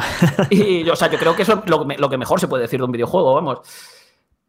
[0.49, 2.85] y, o sea, yo creo que eso es lo, que mejor se puede decir de
[2.85, 3.59] un videojuego, vamos.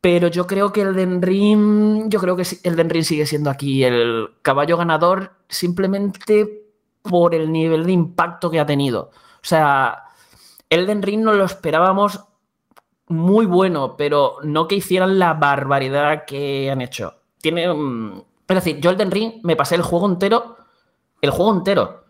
[0.00, 3.50] Pero yo creo que el Den Ring, yo creo que el Den Ring sigue siendo
[3.50, 6.68] aquí el caballo ganador simplemente
[7.02, 9.10] por el nivel de impacto que ha tenido.
[9.10, 10.04] O sea,
[10.70, 12.20] Elden Ring no lo esperábamos
[13.08, 17.14] muy bueno, pero no que hicieran la barbaridad que han hecho.
[17.40, 17.64] Tiene.
[17.64, 20.61] es decir, yo Elden Ring me pasé el juego entero
[21.22, 22.04] el juego entero.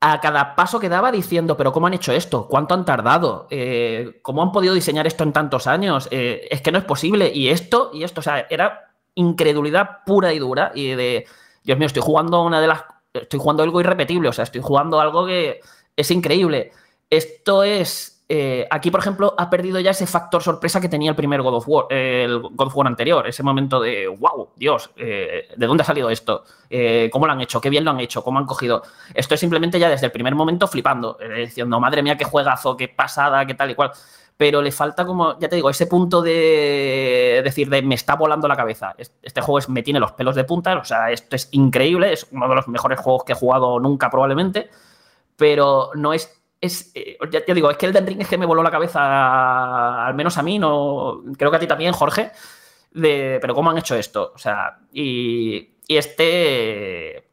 [0.00, 2.46] a cada paso que daba diciendo, pero ¿cómo han hecho esto?
[2.48, 3.46] ¿Cuánto han tardado?
[3.50, 6.08] Eh, ¿Cómo han podido diseñar esto en tantos años?
[6.10, 7.30] Eh, es que no es posible.
[7.32, 10.72] Y esto, y esto, o sea, era incredulidad pura y dura.
[10.74, 11.26] Y de,
[11.62, 12.84] Dios mío, estoy jugando una de las.
[13.12, 15.60] Estoy jugando algo irrepetible, o sea, estoy jugando algo que
[15.96, 16.72] es increíble.
[17.10, 21.16] Esto es eh, aquí, por ejemplo, ha perdido ya ese factor sorpresa que tenía el
[21.16, 25.48] primer God of War, el God of War anterior, ese momento de, wow, Dios, eh,
[25.56, 26.44] ¿de dónde ha salido esto?
[26.68, 27.58] Eh, ¿Cómo lo han hecho?
[27.58, 28.22] ¿Qué bien lo han hecho?
[28.22, 28.82] ¿Cómo han cogido?
[29.14, 32.88] Esto es simplemente ya desde el primer momento flipando, diciendo, madre mía, qué juegazo, qué
[32.88, 33.92] pasada, qué tal y cual.
[34.36, 38.46] Pero le falta como, ya te digo, ese punto de decir, de me está volando
[38.46, 38.94] la cabeza.
[38.98, 42.26] Este juego es, me tiene los pelos de punta, o sea, esto es increíble, es
[42.30, 44.68] uno de los mejores juegos que he jugado nunca probablemente,
[45.36, 48.62] pero no es es, eh, ya, digo, es que el Ring es que me voló
[48.62, 52.32] la cabeza, al menos a mí, no creo que a ti también, Jorge,
[52.92, 54.32] de, pero ¿cómo han hecho esto?
[54.34, 57.24] O sea, y, este...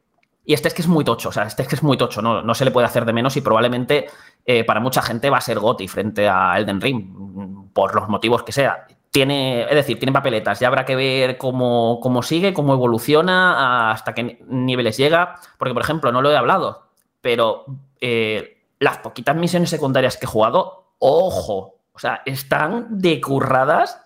[0.48, 2.22] Y este es que es muy tocho, o sea, este es que es muy tocho,
[2.22, 4.06] no, no se le puede hacer de menos y probablemente
[4.44, 8.44] eh, para mucha gente va a ser Goti frente a Elden Ring, por los motivos
[8.44, 8.86] que sea.
[9.10, 14.14] Tiene, es decir, tiene papeletas, ya habrá que ver cómo, cómo sigue, cómo evoluciona, hasta
[14.14, 16.90] qué niveles llega, porque por ejemplo, no lo he hablado,
[17.20, 17.64] pero
[18.00, 24.00] eh, las poquitas misiones secundarias que he jugado, ojo, o sea, están decurradas.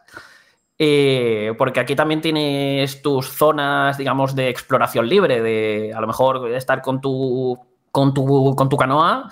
[0.83, 6.51] Eh, porque aquí también tienes tus zonas, digamos, de exploración libre, de a lo mejor
[6.53, 7.59] estar con tu,
[7.91, 9.31] con tu, con tu canoa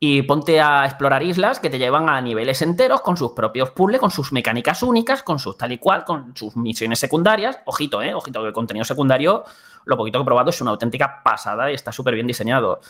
[0.00, 4.00] y ponte a explorar islas que te llevan a niveles enteros con sus propios puzzles,
[4.00, 7.58] con sus mecánicas únicas, con sus tal y cual, con sus misiones secundarias.
[7.64, 9.44] Ojito, eh, ojito, que el contenido secundario,
[9.84, 12.80] lo poquito que he probado es una auténtica pasada y está súper bien diseñado.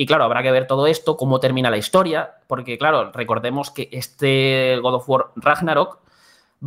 [0.00, 3.88] Y claro, habrá que ver todo esto, cómo termina la historia, porque claro, recordemos que
[3.90, 5.98] este God of War Ragnarok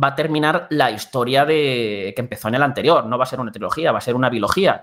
[0.00, 3.40] va a terminar la historia de que empezó en el anterior, no va a ser
[3.40, 4.82] una trilogía, va a ser una biología.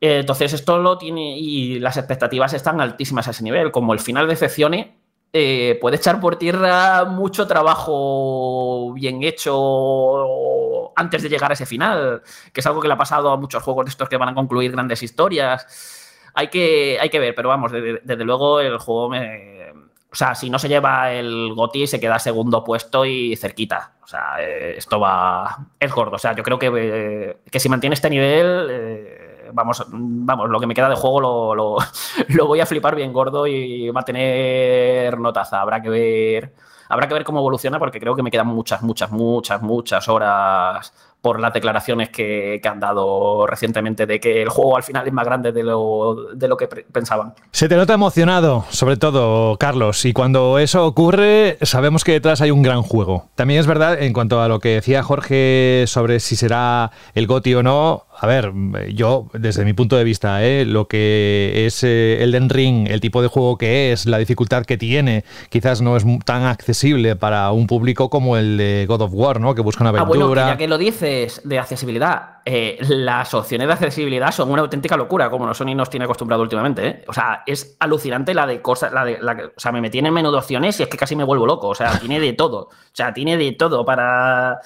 [0.00, 4.26] Entonces esto lo tiene y las expectativas están altísimas a ese nivel, como el final
[4.26, 4.98] decepcione,
[5.32, 12.22] eh, puede echar por tierra mucho trabajo bien hecho antes de llegar a ese final,
[12.52, 14.34] que es algo que le ha pasado a muchos juegos de estos que van a
[14.34, 19.70] concluir grandes historias hay que, hay que ver, pero vamos, desde, luego el juego me.
[20.10, 23.92] O sea, si no se lleva el GOTI, se queda segundo puesto y cerquita.
[24.02, 25.66] O sea, eh, esto va.
[25.78, 26.16] Es gordo.
[26.16, 28.68] O sea, yo creo que, eh, que si mantiene este nivel.
[28.70, 31.76] Eh, vamos, vamos, lo que me queda de juego lo, lo,
[32.28, 35.60] lo, voy a flipar bien gordo y va a tener notaza.
[35.60, 36.54] Habrá que ver.
[36.88, 40.92] Habrá que ver cómo evoluciona porque creo que me quedan muchas, muchas, muchas, muchas horas
[41.20, 45.24] por las declaraciones que, han dado recientemente de que el juego al final es más
[45.24, 47.34] grande de lo, de lo que pensaban.
[47.50, 52.50] Se te nota emocionado, sobre todo, Carlos, y cuando eso ocurre sabemos que detrás hay
[52.50, 53.30] un gran juego.
[53.36, 57.54] También es verdad, en cuanto a lo que decía Jorge sobre si será el GOTI
[57.54, 58.52] o no, a ver,
[58.94, 60.64] yo desde mi punto de vista, ¿eh?
[60.64, 64.76] lo que es eh, Elden Ring, el tipo de juego que es, la dificultad que
[64.76, 69.40] tiene, quizás no es tan accesible para un público como el de God of War,
[69.40, 69.54] ¿no?
[69.54, 70.20] Que busca una aventura.
[70.20, 74.62] Ah, bueno, ya que lo dices de accesibilidad, eh, las opciones de accesibilidad son una
[74.62, 76.86] auténtica locura, como Sony nos tiene acostumbrado últimamente.
[76.88, 77.04] ¿eh?
[77.06, 80.12] O sea, es alucinante la de cosas, la de, la, o sea, me metí en
[80.12, 81.68] menú de opciones y es que casi me vuelvo loco.
[81.68, 82.62] O sea, tiene de todo.
[82.62, 84.60] O sea, tiene de todo para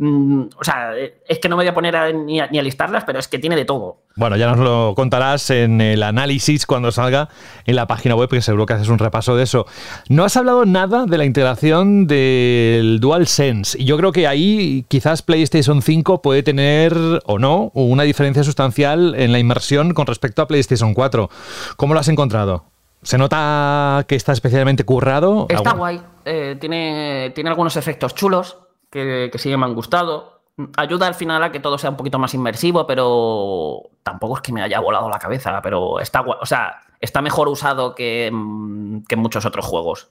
[0.00, 3.26] Mm, o sea, es que no me voy a poner ni, a, listarlas, pero es
[3.26, 3.98] que tiene de todo.
[4.14, 7.28] Bueno, ya nos lo contarás en el análisis cuando salga
[7.64, 9.66] en la página web, porque seguro que haces un repaso de eso.
[10.08, 13.76] No has hablado nada de la integración del DualSense.
[13.80, 16.94] Y yo creo que ahí quizás PlayStation 5 puede tener,
[17.26, 21.28] o no, una diferencia sustancial en la inmersión con respecto a PlayStation 4.
[21.76, 22.66] ¿Cómo lo has encontrado?
[23.02, 25.46] ¿Se nota que está especialmente currado?
[25.48, 26.00] Está guay.
[26.24, 28.58] Eh, tiene, tiene algunos efectos chulos
[28.90, 30.42] que, sí me han gustado.
[30.76, 34.52] Ayuda al final a que todo sea un poquito más inmersivo, pero tampoco es que
[34.52, 39.16] me haya volado la cabeza, pero está, o sea, está mejor usado que, mm, que
[39.16, 40.10] muchos otros juegos.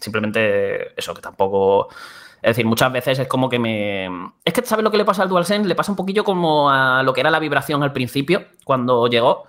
[0.00, 1.88] Simplemente eso, que tampoco...
[2.42, 4.06] Es decir, muchas veces es como que me...
[4.44, 5.68] Es que, ¿sabes lo que le pasa al DualSense?
[5.68, 9.44] Le pasa un poquillo como a lo que era la vibración al principio, cuando llegó,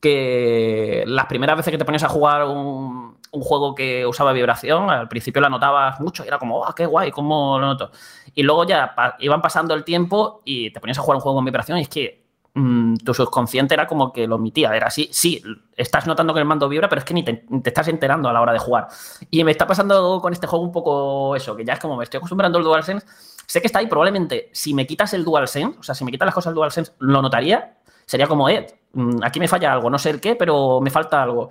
[0.00, 4.90] que las primeras veces que te ponías a jugar un, un juego que usaba vibración,
[4.90, 7.10] al principio la notabas mucho y era como, ¡ah, qué guay!
[7.10, 7.90] ¿Cómo lo noto?
[8.34, 11.44] Y luego ya iban pasando el tiempo y te ponías a jugar un juego con
[11.44, 12.24] vibración y es que
[12.54, 14.74] mm, tu subconsciente era como que lo omitía.
[14.74, 15.42] Era así, sí,
[15.76, 18.40] estás notando que el mando vibra, pero es que ni te, estás enterando a la
[18.40, 18.88] hora de jugar.
[19.30, 22.04] Y me está pasando con este juego un poco eso, que ya es como me
[22.04, 23.06] estoy acostumbrando al DualSense.
[23.46, 26.26] Sé que está ahí, probablemente si me quitas el DualSense, o sea, si me quitas
[26.26, 27.78] las cosas del DualSense, lo notaría.
[28.06, 31.22] Sería como, eh, mm, aquí me falla algo, no sé el qué, pero me falta
[31.22, 31.50] algo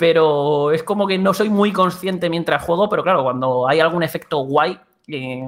[0.00, 4.02] pero es como que no soy muy consciente mientras juego, pero claro, cuando hay algún
[4.02, 5.46] efecto guay, eh,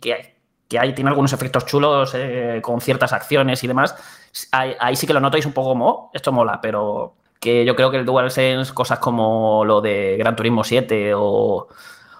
[0.00, 0.22] que, hay,
[0.68, 3.96] que hay, tiene algunos efectos chulos eh, con ciertas acciones y demás,
[4.52, 7.90] ahí, sí que lo notáis un poco como, oh, esto mola, pero que yo creo
[7.90, 11.66] que el DualSense, cosas como lo de Gran Turismo 7 o,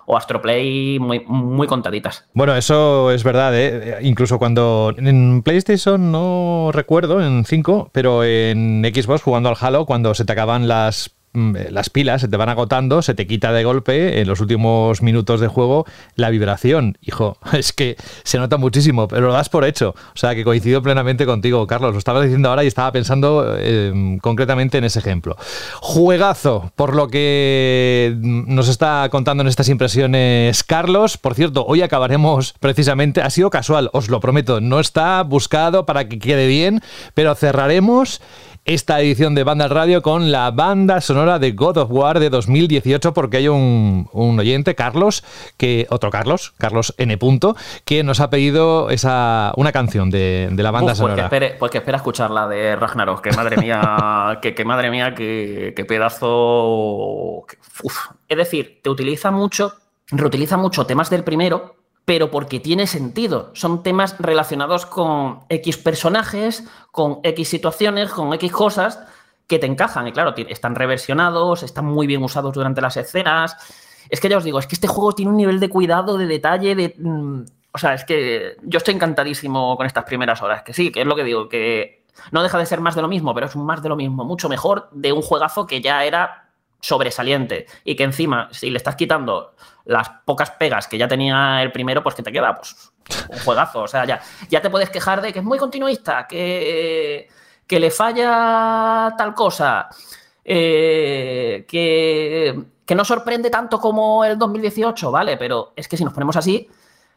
[0.06, 2.24] o Astroplay muy, muy contaditas.
[2.35, 3.98] Bueno, eso es verdad, ¿eh?
[4.02, 10.12] incluso cuando en PlayStation no recuerdo, en 5, pero en Xbox jugando al Halo, cuando
[10.12, 11.16] se te acaban las
[11.71, 15.41] las pilas se te van agotando, se te quita de golpe en los últimos minutos
[15.41, 16.99] de juego la vibración.
[17.03, 19.91] Hijo, es que se nota muchísimo, pero lo das por hecho.
[19.91, 21.93] O sea, que coincido plenamente contigo, Carlos.
[21.93, 25.37] Lo estaba diciendo ahora y estaba pensando em, concretamente en ese ejemplo.
[25.81, 31.19] Juegazo, por lo que nos está contando en estas impresiones Carlos.
[31.19, 36.09] Por cierto, hoy acabaremos precisamente, ha sido casual, os lo prometo, no está buscado para
[36.09, 36.81] que quede bien,
[37.15, 38.21] pero cerraremos
[38.67, 43.15] esta edición de Banda Radio con la banda sonora de God of War de 2018
[43.15, 45.23] porque hay un, oyente, Carlos,
[45.57, 47.17] que otro Carlos, Carlos N.
[47.85, 51.15] que nos ha pedido esa una canción de, la banda pues sonora.
[51.15, 55.85] Pues que, espera pues espera escucharla de Ragnarok, que madre mía, que, madre mía, que,
[55.87, 57.47] pedazo...
[58.29, 59.75] Es decir, te utiliza mucho,
[60.09, 61.77] reutiliza mucho temas del primero
[62.07, 63.51] pero porque tiene sentido.
[63.53, 69.01] Son temas relacionados con X personajes, con X situaciones, con X cosas
[69.49, 70.07] que te encajan.
[70.07, 73.57] Y claro, están reversionados, están muy bien usados durante las escenas.
[74.09, 76.27] Es que ya os digo, es que este juego tiene un nivel de cuidado, de
[76.27, 76.95] detalle, de...
[76.97, 77.41] Mm,
[77.73, 80.62] o sea, es que yo estoy encantadísimo con estas primeras horas.
[80.62, 83.09] Que sí, que es lo que digo, que no deja de ser más de lo
[83.09, 86.51] mismo, pero es más de lo mismo, mucho mejor de un juegazo que ya era
[86.81, 89.55] sobresaliente y que encima, si le estás quitando
[89.87, 92.93] las pocas pegas que ya tenía el primero, pues que te queda pues,
[93.29, 93.83] un juegazo.
[93.83, 97.29] O sea, ya, ya te puedes quejar de que es muy continuista, que,
[97.67, 99.89] que le falla tal cosa,
[100.45, 105.37] eh, que, que no sorprende tanto como el 2018, ¿vale?
[105.37, 106.69] Pero es que si nos ponemos así,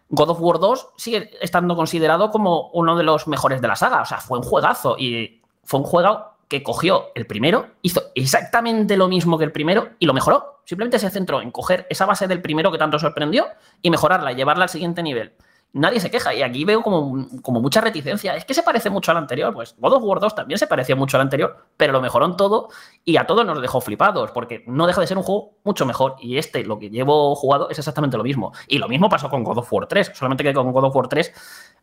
[0.09, 4.01] God of War 2 sigue estando considerado como uno de los mejores de la saga.
[4.01, 8.97] O sea, fue un juegazo y fue un juego que cogió el primero, hizo exactamente
[8.97, 10.61] lo mismo que el primero y lo mejoró.
[10.65, 13.47] Simplemente se centró en coger esa base del primero que tanto sorprendió
[13.83, 15.33] y mejorarla, llevarla al siguiente nivel.
[15.71, 18.35] Nadie se queja y aquí veo como, como mucha reticencia.
[18.35, 19.53] Es que se parece mucho al anterior.
[19.53, 22.35] Pues God of War 2 también se parecía mucho al anterior, pero lo mejoró en
[22.35, 22.69] todo
[23.05, 26.15] y a todos nos dejó flipados porque no deja de ser un juego mucho mejor.
[26.19, 28.51] Y este, lo que llevo jugado, es exactamente lo mismo.
[28.67, 31.07] Y lo mismo pasó con God of War 3, solamente que con God of War
[31.07, 31.33] 3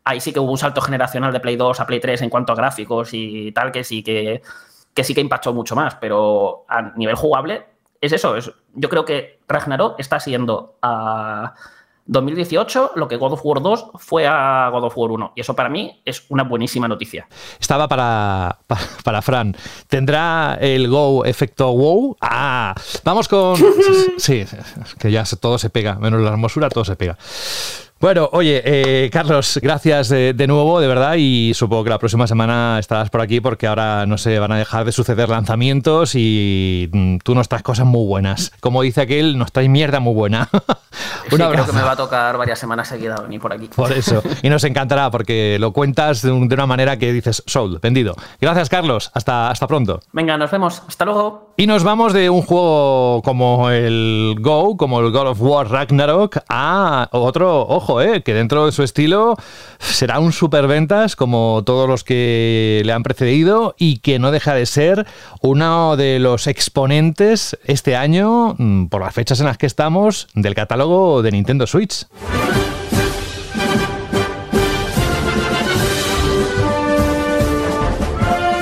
[0.07, 2.53] ahí sí que hubo un salto generacional de Play 2 a Play 3 en cuanto
[2.53, 4.41] a gráficos y tal, que sí que,
[4.93, 7.65] que sí que impactó mucho más, pero a nivel jugable
[7.99, 8.35] es eso.
[8.37, 11.53] Es, yo creo que Ragnarok está siendo a
[12.07, 15.33] 2018 lo que God of War 2 fue a God of War 1.
[15.35, 17.27] Y eso para mí es una buenísima noticia.
[17.59, 18.59] Estaba para,
[19.03, 19.55] para, Fran.
[19.87, 22.17] ¿Tendrá el Go efecto wow?
[22.21, 22.73] Ah,
[23.03, 23.57] vamos con...
[24.17, 24.45] sí,
[24.99, 27.17] que ya todo se pega, menos la hermosura, todo se pega.
[27.99, 32.27] Bueno, oye, eh, Carlos, gracias de, de, nuevo, de verdad, y supongo que la próxima
[32.27, 36.89] semana estarás por aquí porque ahora no se van a dejar de suceder lanzamientos y
[36.93, 38.51] mm, tú nos traes cosas muy buenas.
[38.59, 40.47] Como dice aquel, nos traes mierda muy buena.
[41.29, 43.67] Sí, creo que me va a tocar varias semanas seguidas venir por aquí.
[43.67, 47.43] Por eso, y nos encantará porque lo cuentas de, un, de una manera que dices,
[47.45, 48.15] sold, vendido.
[48.39, 49.99] Gracias, Carlos, hasta, hasta pronto.
[50.13, 51.53] Venga, nos vemos, hasta luego.
[51.57, 56.37] Y nos vamos de un juego como el Go, como el God of War Ragnarok,
[56.47, 59.35] a otro, ojo, eh, que dentro de su estilo
[59.79, 64.65] será un superventas como todos los que le han precedido y que no deja de
[64.65, 65.07] ser
[65.41, 70.55] uno de los exponentes este año, mm, por las fechas en las que estamos, del
[70.55, 72.05] catálogo de Nintendo Switch.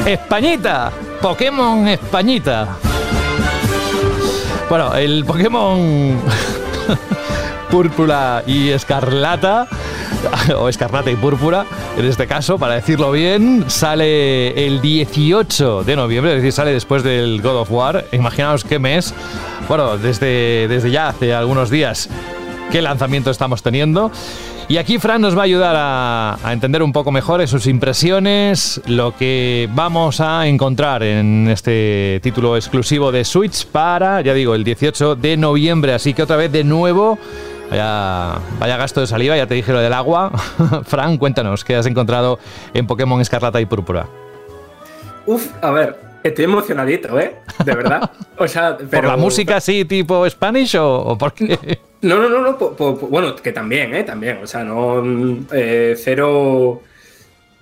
[0.05, 2.77] Españita, Pokémon Españita.
[4.69, 6.21] Bueno, el Pokémon
[7.75, 9.67] Púrpura y Escarlata,
[10.57, 11.65] o Escarlata y Púrpura,
[11.97, 17.03] en este caso, para decirlo bien, sale el 18 de noviembre, es decir, sale después
[17.03, 18.05] del God of War.
[18.13, 19.13] Imaginaos qué mes,
[19.67, 22.07] bueno, desde, desde ya hace algunos días,
[22.71, 24.09] qué lanzamiento estamos teniendo.
[24.69, 28.81] Y aquí Fran nos va a ayudar a, a, entender un poco mejor sus impresiones,
[28.87, 34.63] lo que vamos a encontrar en este título exclusivo de Switch para, ya digo, el
[34.63, 35.93] 18 de noviembre.
[35.93, 37.19] Así que otra vez de nuevo,
[37.69, 40.31] vaya, vaya gasto de saliva, ya te dije lo del agua.
[40.85, 42.39] Fran, cuéntanos, ¿qué has encontrado
[42.73, 44.07] en Pokémon Escarlata y Púrpura?
[45.25, 47.35] Uf, a ver, Estoy emocionadito, ¿eh?
[47.63, 48.11] De verdad.
[48.37, 48.89] O sea, pero...
[48.89, 51.79] ¿Por la música así tipo Spanish o, o por qué?
[52.01, 52.57] No, no, no, no.
[52.57, 54.03] Po, po, bueno, que también, ¿eh?
[54.03, 54.39] También.
[54.43, 55.01] O sea, no.
[55.53, 56.81] Eh, cero.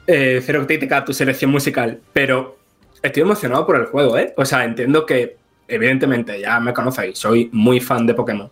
[0.08, 2.00] Eh, cero crítica a tu selección musical.
[2.12, 2.58] Pero
[3.04, 4.34] estoy emocionado por el juego, ¿eh?
[4.36, 5.36] O sea, entiendo que,
[5.68, 8.50] evidentemente, ya me conocéis, soy muy fan de Pokémon.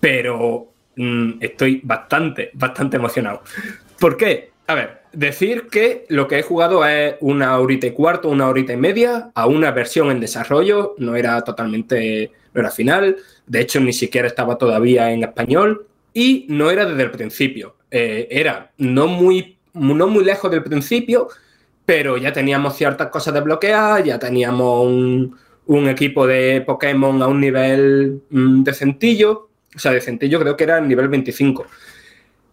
[0.00, 3.42] Pero mmm, estoy bastante, bastante emocionado.
[3.98, 4.52] ¿Por qué?
[4.66, 8.72] A ver, decir que lo que he jugado es una horita y cuarto, una horita
[8.72, 13.16] y media, a una versión en desarrollo, no era totalmente, no era final,
[13.46, 18.28] de hecho ni siquiera estaba todavía en español y no era desde el principio, eh,
[18.30, 21.28] era no muy, no muy lejos del principio,
[21.84, 25.36] pero ya teníamos ciertas cosas desbloqueadas, ya teníamos un,
[25.66, 30.78] un equipo de Pokémon a un nivel mmm, decentillo, o sea, decentillo creo que era
[30.78, 31.66] el nivel 25.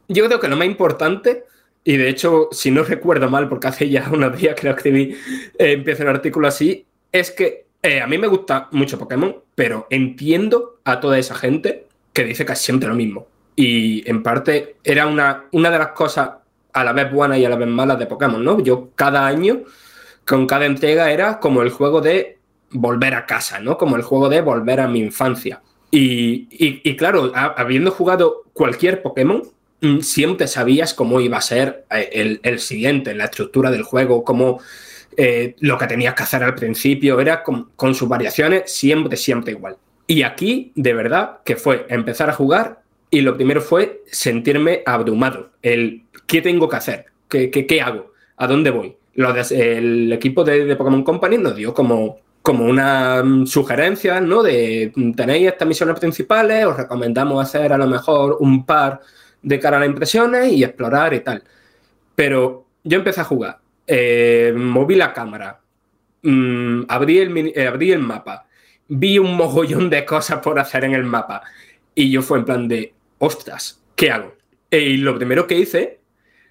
[0.07, 1.43] Yo creo que lo más importante
[1.83, 5.15] y de hecho, si no recuerdo mal, porque hace ya unos días que lo escribí,
[5.57, 9.87] eh, empieza un artículo así, es que eh, a mí me gusta mucho Pokémon, pero
[9.89, 13.27] entiendo a toda esa gente que dice es siempre lo mismo.
[13.55, 16.29] Y en parte era una, una de las cosas
[16.73, 18.61] a la vez buenas y a la vez malas de Pokémon, ¿no?
[18.61, 19.63] Yo cada año,
[20.25, 22.37] con cada entrega, era como el juego de
[22.71, 23.77] volver a casa, ¿no?
[23.77, 25.61] Como el juego de volver a mi infancia.
[25.91, 29.41] Y, y, claro, habiendo jugado cualquier Pokémon,
[30.01, 34.59] siempre sabías cómo iba a ser eh, el, siguiente, la estructura del juego, cómo
[35.17, 39.77] eh, lo que tenías que hacer al principio, era con, sus variaciones siempre, siempre igual.
[40.05, 45.51] Y aquí, de verdad, que fue empezar a jugar y lo primero fue sentirme abrumado.
[45.61, 48.95] Qué tengo que hacer, qué, qué, hago, a dónde voy.
[49.15, 54.41] El equipo de, Pokémon Company nos dio como, como una um, sugerencia, ¿no?
[54.41, 59.01] De tenéis estas misiones principales, os recomendamos hacer a lo mejor un par
[59.43, 61.43] de cara a las impresiones y explorar y tal.
[62.15, 65.61] Pero yo empecé a jugar, eh, moví la cámara,
[66.23, 68.47] mmm, abrí, el, eh, abrí el mapa,
[68.87, 71.43] vi un mogollón de cosas por hacer en el mapa
[71.93, 74.33] y yo fue en plan de, ostras, ¿qué hago?
[74.71, 75.99] Y lo primero que hice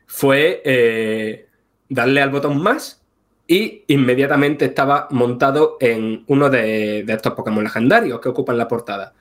[0.07, 1.49] fue eh,
[1.89, 3.05] darle al botón más
[3.51, 9.15] y inmediatamente estaba montado en uno de, estos Pokémon legendarios que ocupan la portada.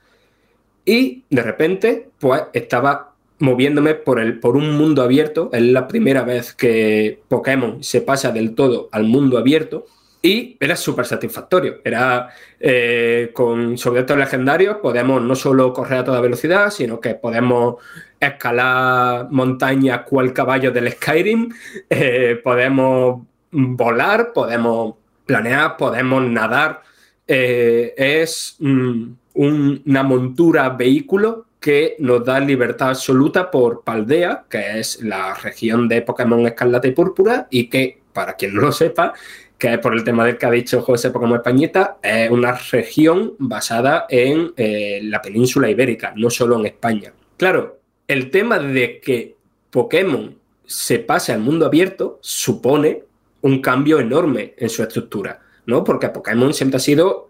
[0.84, 5.50] Y de repente, pues estaba moviéndome por, el, por un mundo abierto.
[5.54, 9.86] Es la primera vez que Pokémon se pasa del todo al mundo abierto
[10.22, 11.78] y era súper satisfactorio.
[11.86, 12.30] Era
[12.60, 17.76] eh, con sobre estos legendarios podemos no solo correr a toda velocidad, sino que podemos
[18.20, 21.50] escalar montañas cual caballo del Skyrim,
[21.90, 23.22] eh, podemos
[23.66, 26.84] volar, podemos planear, podemos nadar.
[27.28, 29.04] Eh, es mm,
[29.34, 35.88] un, una montura vehículo que nos da libertad absoluta por Paldea, que es la región
[35.88, 39.14] de Pokémon Escarlata y Púrpura, y que, para quien no lo sepa,
[39.58, 43.34] que es por el tema del que ha dicho José Pokémon Españita, es una región
[43.40, 47.12] basada en eh, la península ibérica, no solo en España.
[47.38, 49.36] Claro, el tema de que
[49.72, 53.07] Pokémon se pase al mundo abierto supone
[53.42, 55.84] un cambio enorme en su estructura, ¿no?
[55.84, 57.28] Porque Pokémon siempre ha sido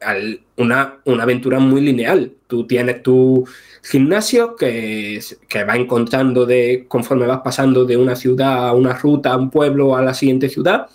[0.57, 2.33] una, una aventura muy lineal.
[2.47, 3.47] Tú tienes tu
[3.83, 9.33] gimnasio que, que va encontrando de conforme vas pasando de una ciudad a una ruta,
[9.33, 10.87] a un pueblo, a la siguiente ciudad.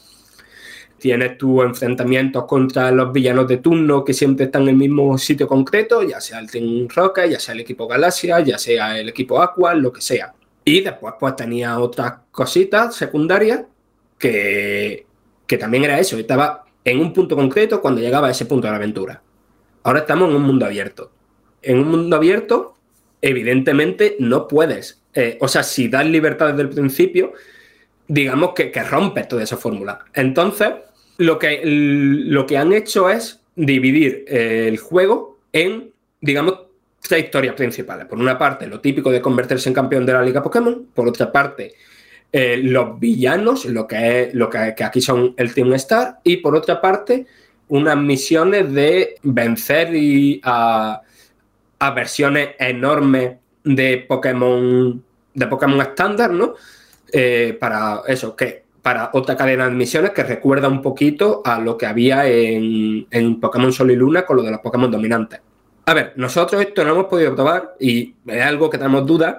[0.99, 5.49] Tienes tus enfrentamientos contra los villanos de turno que siempre están en el mismo sitio
[5.49, 9.43] concreto, ya sea el Team Rocket, ya sea el equipo Galaxia, ya sea el equipo
[9.43, 10.33] Aqua, lo que sea.
[10.65, 13.63] Y después pues tenía otras cositas secundarias
[14.23, 15.05] que,
[15.49, 18.71] que también era eso, estaba en un punto concreto cuando llegaba a ese punto de
[18.71, 19.21] la aventura.
[19.83, 21.11] Ahora estamos en un mundo abierto.
[21.61, 22.77] En un mundo abierto,
[23.21, 25.03] evidentemente, no puedes.
[25.13, 27.33] Eh, o sea, si das libertad desde el principio,
[28.07, 30.05] digamos que, que rompes toda esa fórmula.
[30.15, 30.71] Entonces,
[31.19, 35.91] lo que, lo que han hecho es dividir eh, el juego en,
[36.21, 36.61] digamos,
[37.01, 38.07] tres historias principales.
[38.07, 40.87] Por una parte, lo típico de convertirse en campeón de la Liga Pokémon.
[40.95, 41.75] Por otra parte,
[42.35, 46.57] eh, los villanos, lo que, es, lo que, aquí son el Team Star, y por
[46.57, 47.27] otra parte,
[47.69, 51.03] unas misiones de vencer y a,
[51.95, 55.03] versiones enormes de Pokémon
[55.35, 56.55] de Pokémon estándar, ¿no?
[57.13, 61.77] Eh, para eso, que para otra cadena de misiones que recuerda un poquito a lo
[61.77, 65.41] que había en, en Pokémon Sol y Luna con lo de los Pokémon dominantes.
[65.85, 69.37] A ver, nosotros esto no hemos podido probar y es algo que tenemos dudas,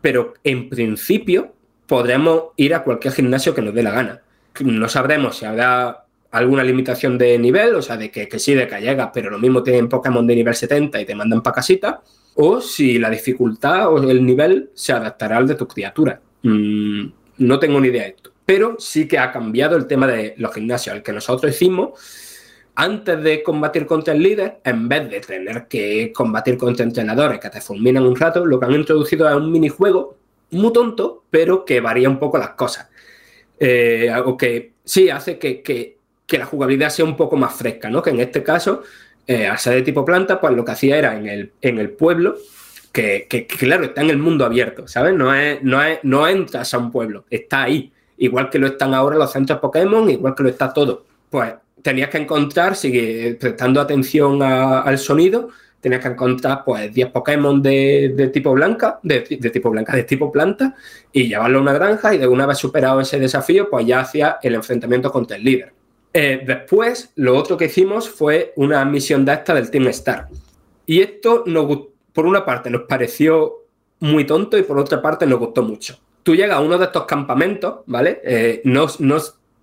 [0.00, 1.51] pero en principio
[1.92, 4.22] podremos ir a cualquier gimnasio que nos dé la gana.
[4.60, 8.80] No sabremos si habrá alguna limitación de nivel, o sea, de que, sí, de que
[8.80, 12.00] llegas, pero lo mismo tienen Pokémon de nivel 70 y te mandan para casita,
[12.36, 16.18] o si la dificultad o el nivel se adaptará al de tu criatura.
[16.44, 18.32] Mm, no tengo ni idea de esto.
[18.46, 21.90] Pero sí que ha cambiado el tema de los gimnasios, el que nosotros hicimos
[22.74, 27.50] antes de combatir contra el líder, en vez de tener que combatir contra entrenadores que
[27.50, 30.21] te fulminan un rato, lo que han introducido es un minijuego
[30.52, 32.88] muy tonto, pero que varía un poco las cosas.
[33.58, 35.98] Eh, algo que sí hace que,
[36.28, 38.00] la jugabilidad sea un poco más fresca, ¿no?
[38.02, 38.82] Que en este caso,
[39.26, 41.90] eh, al ser de tipo planta, pues lo que hacía era en el, en el
[41.90, 42.36] pueblo,
[42.92, 45.14] que, claro, está en el mundo abierto, ¿sabes?
[45.14, 47.92] No, es, no, es, no entras a un pueblo, está ahí.
[48.18, 51.04] Igual que lo están ahora los centros Pokémon, igual que lo está todo.
[51.28, 55.48] Pues tenías que encontrar, sigue prestando atención al sonido,
[55.82, 60.76] tenías que encontrar pues 10 Pokémon de, tipo blanca, de, tipo blanca, de tipo planta,
[61.12, 64.38] y llevarlo a una granja, y de una vez superado ese desafío, pues ya hacía
[64.42, 65.72] el enfrentamiento contra el líder.
[66.14, 70.28] Eh, después, lo otro que hicimos fue una misión de esta del Team Star.
[70.86, 71.66] Y esto, nos,
[72.12, 73.64] por una parte, nos pareció
[73.98, 75.98] muy tonto y por otra parte nos gustó mucho.
[76.22, 78.20] Tú llegas a uno de estos campamentos, ¿vale?
[78.22, 79.18] Eh, no, no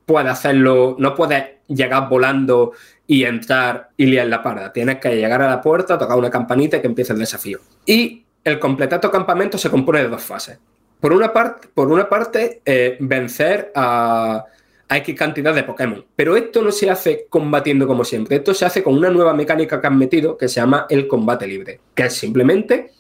[0.06, 2.74] puedes hacerlo, no puedes llegar volando
[3.08, 4.74] y entrar y liar la parda.
[4.74, 7.60] Tienes que llegar a la puerta, tocar una campanita y que empiece el desafío.
[7.86, 10.60] Y el completar tu campamento se compone de dos fases.
[11.00, 14.46] Por una, parte, por una parte, eh, vencer a,
[14.92, 16.04] X cantidad de Pokémon.
[16.16, 18.38] Pero esto no se hace combatiendo como siempre.
[18.38, 21.46] Esto se hace con una nueva mecánica que han metido que se llama el combate
[21.46, 21.80] libre.
[21.94, 22.92] Que es simplemente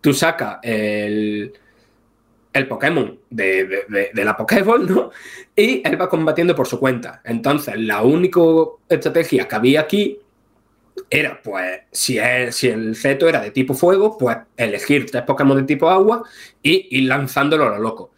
[0.00, 1.52] tú sacas el,
[2.52, 5.10] el Pokémon de, la Pokéball, ¿no?
[5.56, 7.20] Y él va combatiendo por su cuenta.
[7.24, 8.40] Entonces, la única
[8.88, 10.18] estrategia que había aquí
[11.08, 12.18] era, pues, si,
[12.50, 16.22] si el era de tipo fuego, pues elegir tres Pokémon de tipo agua
[16.62, 18.12] y ir lanzándolo a lo loco.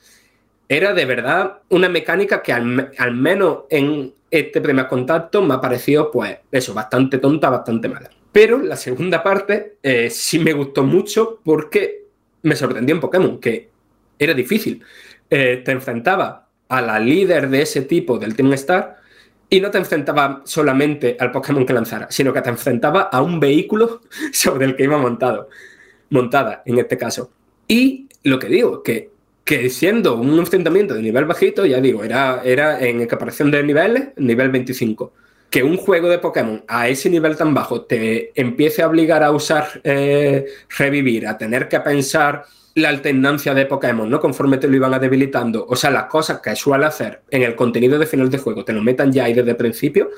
[0.69, 6.11] Era de verdad una mecánica que al, menos en este primer contacto me ha parecido,
[6.11, 8.11] pues, eso, bastante tonta, bastante mala.
[8.33, 12.07] Pero la segunda parte eh, sí me gustó mucho porque
[12.43, 13.74] me sorprendió en Pokémon, que
[14.19, 14.83] era difícil.
[15.31, 18.97] Eh, te enfrentaba a la líder de ese tipo del Team Star
[19.49, 23.39] y no te enfrentaba solamente al Pokémon que lanzara, sino que te enfrentaba a un
[23.39, 25.49] vehículo sobre el que iba montado,
[26.11, 27.31] montada en este caso.
[27.69, 29.11] Y lo que digo, que,
[29.45, 34.09] que siendo un enfrentamiento de nivel bajito, ya digo, era, era en equiparación de niveles,
[34.17, 35.13] nivel 25
[35.55, 39.31] que un juego de Pokémon a ese nivel tan bajo te empiece a obligar a
[39.31, 40.47] usar eh,
[40.77, 44.21] revivir, a tener que pensar la alternancia de Pokémon, ¿no?
[44.21, 45.65] Conforme te lo iban a debilitando.
[45.69, 48.73] O sea, las cosas que suele hacer en el contenido de final de juego, te
[48.73, 50.11] lo metan ya ahí desde el principio,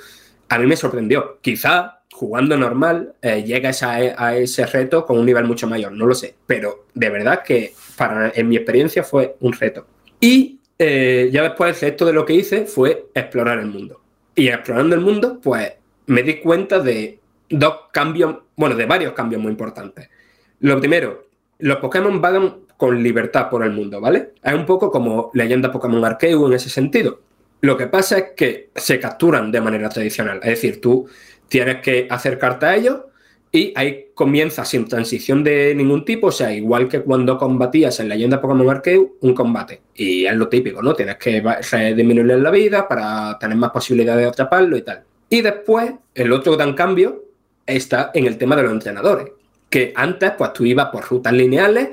[0.49, 1.39] a mí me sorprendió.
[1.43, 6.15] Quizá jugando normal eh, llegas a, ese reto con un nivel mucho mayor, no lo
[6.15, 6.35] sé.
[6.47, 9.87] Pero de verdad que para, en mi experiencia fue un reto.
[10.19, 14.01] Y eh, ya después el resto de lo que hice fue explorar el mundo.
[14.35, 15.73] Y explorando el mundo, pues
[16.07, 17.19] me di cuenta de
[17.51, 20.09] dos cambios, bueno, de varios cambios muy importantes.
[20.61, 21.26] Lo primero,
[21.59, 24.33] los Pokémon vagan con libertad por el mundo, ¿vale?
[24.43, 27.21] Es un poco como leyenda Pokémon Arceus en ese sentido.
[27.63, 31.09] Lo que pasa es que se capturan de manera tradicional, es decir, tú
[31.49, 33.01] tienes que acercarte a ellos
[33.51, 38.11] y ahí comienza sin transición de ningún tipo, o sea, igual que cuando combatías en
[38.11, 39.81] leyenda Pokémon Arceus, un combate.
[39.95, 40.93] Y es lo típico, ¿no?
[40.95, 41.43] Tienes que
[41.95, 45.05] disminuirle la vida para tener más posibilidades de atraparlo y tal.
[45.31, 47.25] Y después, el otro gran cambio
[47.65, 49.29] está en el tema de los entrenadores,
[49.95, 51.89] antes pues tú ibas por rutas lineales,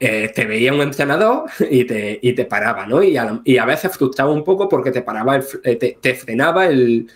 [0.00, 3.02] eh, te veía un entrenador y te, y te paraba, ¿no?
[3.02, 7.08] Y a, veces frustraba un poco porque te paraba, eh, te, frenaba el,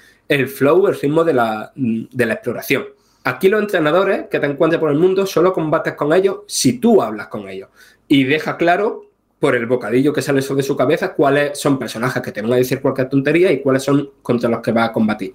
[0.49, 2.87] flow, el ritmo de la, de la exploración.
[3.25, 7.01] Aquí los entrenadores que te encuentres por el mundo solo combates con ellos si tú
[7.01, 7.69] hablas con ellos.
[8.09, 12.33] Y deja claro por el bocadillo que sale sobre su cabeza cuáles son personajes que
[12.33, 15.35] te van a decir cualquier tontería y cuáles son contra los que vas a combatir.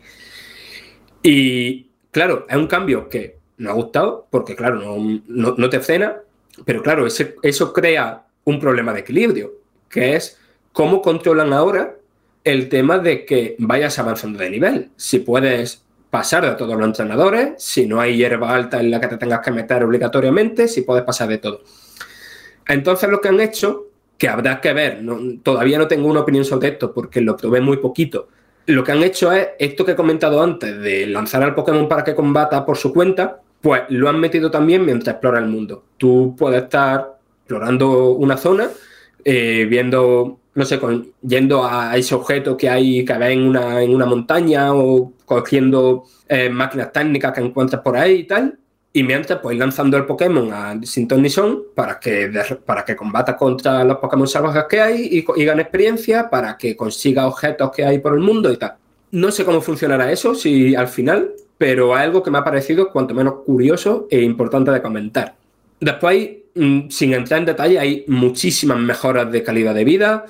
[1.23, 4.97] Y claro, es un cambio que no ha gustado porque, claro,
[5.27, 6.17] no, te cena,
[6.65, 9.53] pero claro, eso crea un problema de equilibrio,
[9.89, 10.39] que es
[10.71, 11.95] cómo controlan ahora
[12.43, 14.89] el tema de que vayas avanzando de nivel.
[14.95, 19.07] Si puedes pasar de todos los entrenadores, si no hay hierba alta en la que
[19.07, 21.61] te tengas que meter obligatoriamente, si puedes pasar de todo.
[22.67, 25.01] Entonces lo que han hecho, que habrá que ver,
[25.43, 28.29] todavía no tengo una opinión sobre esto porque lo probé muy poquito,
[28.67, 32.03] lo que han hecho es esto que he comentado antes, de lanzar al Pokémon para
[32.03, 35.83] que combata por su cuenta, pues lo han metido también mientras explora el mundo.
[35.97, 38.69] Tú puedes estar explorando una zona,
[39.23, 40.79] eh, viendo, no sé,
[41.21, 46.03] yendo a ese objeto que hay que ve en una, en una montaña o cogiendo
[46.27, 48.57] eh, máquinas técnicas que encuentras por ahí y tal.
[48.93, 52.31] Y mientras, pues lanzando el Pokémon a Sinton Nison para que,
[52.65, 56.75] para que combata contra los Pokémon salvajes que hay y, y gane experiencia, para que
[56.75, 58.75] consiga objetos que hay por el mundo y tal.
[59.11, 63.13] No sé cómo funcionará eso, si al final, pero algo que me ha parecido cuanto
[63.13, 65.35] menos curioso e importante de comentar.
[65.79, 70.25] Después, mm, sin entrar en detalle, hay muchísimas mejoras de calidad de vida,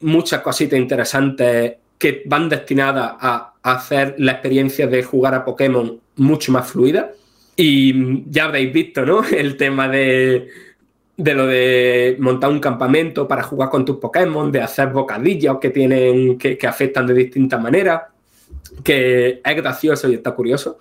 [0.00, 6.52] muchas cositas interesantes que van destinadas a hacer la experiencia de jugar a Pokémon mucho
[6.52, 7.12] más fluida
[7.56, 9.24] y ya habréis visto, ¿no?
[9.30, 10.48] El tema de,
[11.16, 16.36] lo de montar un campamento para jugar con tus Pokémon, de hacer bocadillos que tienen,
[16.38, 18.02] que, afectan de distintas maneras,
[18.82, 20.78] que es gracioso y está curioso.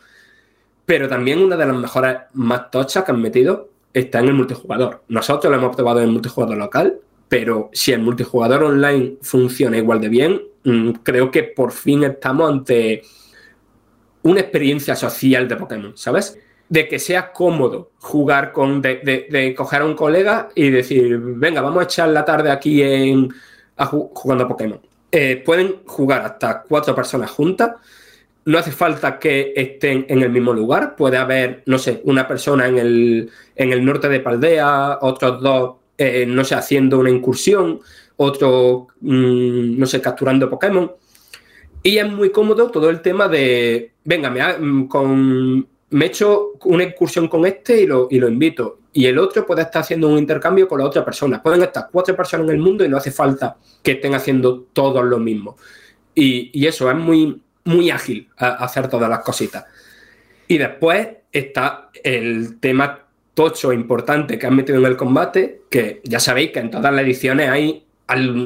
[0.86, 5.04] Pero también una de las mejores más tochas que han metido está en el multijugador.
[5.08, 10.02] Nosotros lo hemos probado en el multijugador local, pero si el multijugador online funciona igual
[10.02, 13.04] de bien, mm, creo que por fin estamos ante
[14.24, 16.38] una experiencia social de Pokémon, ¿sabes?
[16.70, 21.82] de que sea cómodo jugar con, de, coger a un colega y decir, venga, vamos
[21.82, 23.30] a echar la tarde aquí en,
[23.78, 24.82] jugando a Pokémon.
[25.12, 27.72] Eh, pueden jugar hasta cuatro personas juntas.
[28.46, 30.96] No hace falta que estén en el mismo lugar.
[30.96, 35.76] Puede haber, no sé, una persona en el, en el norte de Paldea, otros dos,
[35.98, 37.80] eh, no sé, haciendo una incursión,
[38.18, 40.92] otro, mm, no sé, capturando Pokémon.
[41.82, 46.54] Y es muy cómodo todo el tema de, venga, me mm, con me he hecho
[46.66, 48.80] una incursión con este y lo, y lo invito.
[48.98, 51.44] Y el otro puede estar haciendo un intercambio con la otra persona.
[51.44, 55.04] Pueden estar cuatro personas en el mundo y no hace falta que estén haciendo todos
[55.04, 55.58] lo mismo.
[56.16, 59.66] Y, eso es muy, muy ágil hacer todas las cositas.
[60.48, 66.22] Y después está el tema tocho importante que han metido en el combate, que ya
[66.22, 67.86] sabéis que en todas las ediciones hay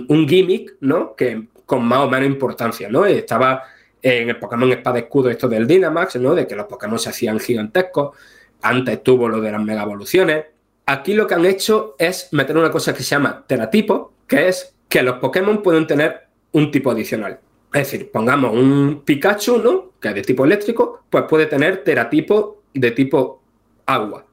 [0.08, 1.16] un gimmick, ¿no?
[1.16, 3.06] Que con más o menos importancia, ¿no?
[3.06, 3.66] Estaba
[4.02, 6.34] en el Pokémon Espada Escudo esto del Dynamax, ¿no?
[6.34, 8.18] De que los Pokémon se hacían gigantescos.
[8.62, 10.46] Antes tuvo lo de las mega evoluciones.
[10.86, 14.76] Aquí lo que han hecho es meter una cosa que se llama teratipo, que es
[14.88, 17.40] que los Pokémon pueden tener un tipo adicional.
[17.74, 19.94] Es decir, pongamos un Pikachu, ¿no?
[20.00, 23.44] Que es de tipo eléctrico, pues puede tener teratipo de tipo
[23.86, 24.26] agua.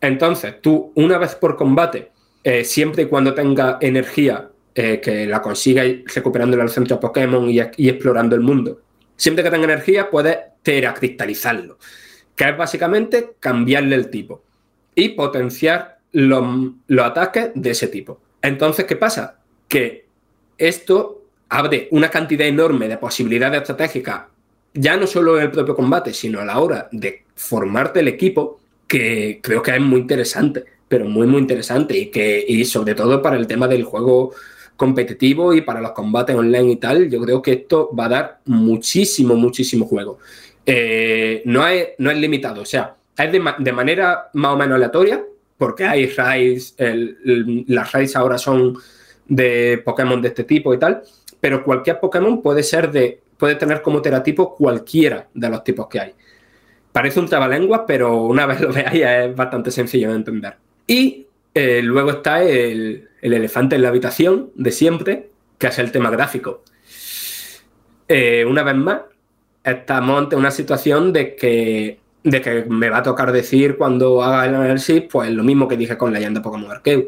[0.00, 2.10] Entonces, tú, una vez por combate,
[2.42, 5.82] eh, siempre y cuando tenga energía eh, que la consiga
[6.14, 8.80] recuperando al centro Pokémon y, explorando el mundo.
[9.16, 11.78] Siempre que tenga energía, puedes teracristalizarlo,
[12.38, 14.44] que es básicamente cambiarle el tipo
[14.94, 16.70] y potenciar los,
[17.02, 18.20] ataques de ese tipo.
[18.40, 19.40] Entonces, ¿qué pasa?
[19.66, 20.06] Que
[20.56, 24.22] esto abre una cantidad enorme de posibilidades estratégicas,
[24.72, 28.60] ya no solo en el propio combate, sino a la hora de formarte el equipo,
[28.86, 33.20] que creo que es muy interesante, pero muy, muy interesante y que, y sobre todo
[33.20, 34.32] para el tema del juego
[34.76, 38.40] competitivo y para los combates online y tal, yo creo que esto va a dar
[38.44, 40.20] muchísimo, muchísimo juego.
[40.70, 45.24] Eh, no, es, no es limitado, o sea, es de, manera más o menos aleatoria,
[45.56, 48.76] porque hay raids, las raids ahora son
[49.26, 51.02] de Pokémon de este tipo y tal,
[51.40, 56.00] pero cualquier Pokémon puede ser de, puede tener como teratipo cualquiera de los tipos que
[56.00, 56.14] hay.
[56.92, 60.56] Parece un trabalenguas, pero una vez lo veáis es bastante sencillo de entender.
[60.86, 66.10] Y eh, luego está el, elefante en la habitación de siempre, que es el tema
[66.10, 66.62] gráfico.
[68.06, 69.00] Eh, una vez más,
[69.70, 74.46] estamos ante una situación de que, de que me va a tocar decir cuando haga
[74.46, 77.04] el análisis, pues lo mismo que dije con Leyenda Pokémon Arceus.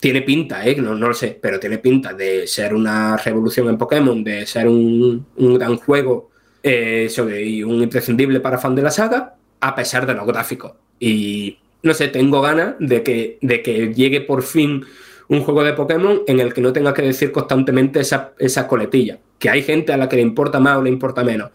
[0.00, 0.76] Tiene pinta, ¿eh?
[0.76, 4.68] no, no lo sé, pero tiene pinta de ser una revolución en Pokémon, de ser
[4.68, 6.30] un, un gran juego
[6.62, 7.10] eh,
[7.44, 10.72] y un imprescindible para fan de la saga, a pesar de los gráficos.
[11.00, 14.84] Y no sé, tengo ganas de que, de que llegue por fin
[15.28, 19.18] un juego de Pokémon en el que no tenga que decir constantemente esa, esa coletilla,
[19.38, 21.50] que hay gente a la que le importa más o le importa menos.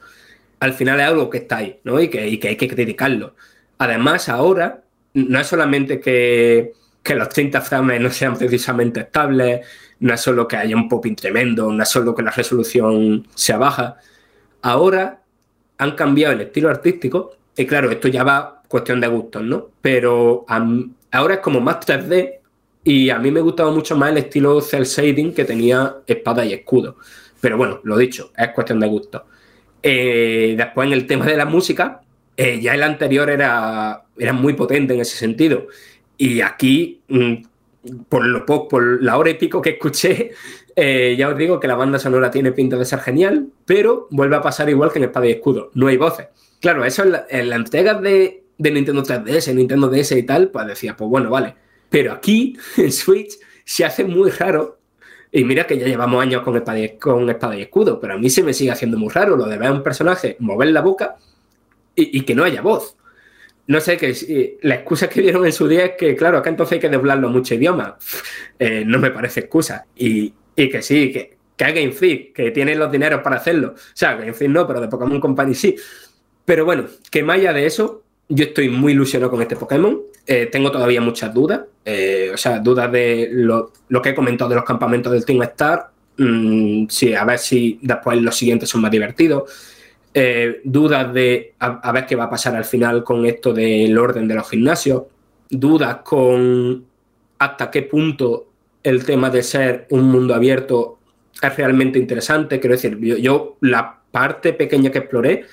[0.63, 1.99] Al final es algo que está ahí, ¿no?
[1.99, 3.35] Y que, hay que criticarlo.
[3.79, 4.81] Además, ahora,
[5.13, 6.71] no es solamente que,
[7.13, 9.67] los 30 frames no sean precisamente estables,
[9.99, 13.57] no es solo que haya un popping tremendo, no es solo que la resolución sea
[13.57, 13.97] baja.
[14.61, 15.21] Ahora
[15.79, 19.69] han cambiado el estilo artístico, y claro, esto ya va cuestión de gustos, ¿no?
[19.81, 20.45] Pero
[21.11, 22.39] ahora es como más 3D
[22.85, 26.53] y a mí me gustaba mucho más el estilo cel shading que tenía espada y
[26.53, 26.95] escudo.
[27.41, 29.25] Pero bueno, lo dicho, es cuestión de gusto.
[29.83, 32.01] Eh, después en el tema de la música,
[32.37, 35.67] eh, ya el anterior era, era muy potente en ese sentido.
[36.17, 37.33] Y aquí, mm,
[38.09, 40.31] por, lo, por la hora y pico que escuché,
[40.75, 44.37] eh, ya os digo que la banda sonora tiene pinta de ser genial, pero vuelve
[44.37, 45.69] a pasar igual que en Espada y Escudo.
[45.73, 46.27] No hay voces.
[46.59, 50.65] Claro, eso en la, en entrega de, de Nintendo 3DS, Nintendo DS y tal, pues
[50.65, 51.55] decía, pues bueno, vale
[51.93, 54.79] pero aquí, en Switch, se hace muy raro.
[55.35, 58.17] Y mira que ya llevamos años con espada, y, con espada y escudo, pero a
[58.17, 60.81] mí se me sigue haciendo muy raro lo de ver a un personaje mover la
[60.81, 61.15] boca
[61.95, 62.95] y, que no haya voz.
[63.65, 66.73] No sé, que la excusa que dieron en su día es que, claro, acá entonces
[66.73, 67.97] hay que doblarlo mucho idioma.
[68.59, 69.87] Eh, no me parece excusa.
[69.95, 73.69] Y, que sí, que, que hay Game Freak, que tiene los dineros para hacerlo.
[73.75, 75.75] O sea, Game Freak no, pero de Pokémon Company sí.
[76.45, 79.99] Pero bueno, que más allá de eso, yo estoy muy ilusionado con este Pokémon.
[80.25, 81.61] Eh, tengo todavía muchas dudas.
[81.85, 83.71] Eh, o sea, dudas de lo,
[84.01, 85.89] que he comentado de los campamentos del Team Star.
[86.17, 89.51] Mm, sí, a ver si después los siguientes son más divertidos.
[90.13, 94.27] Eh, dudas de a, ver qué va a pasar al final con esto del orden
[94.27, 95.03] de los gimnasios.
[95.49, 96.85] Dudas con
[97.39, 98.47] hasta qué punto
[98.83, 100.99] el tema de ser un mundo abierto
[101.41, 102.59] es realmente interesante.
[102.59, 105.45] Quiero decir, yo la parte pequeña que exploré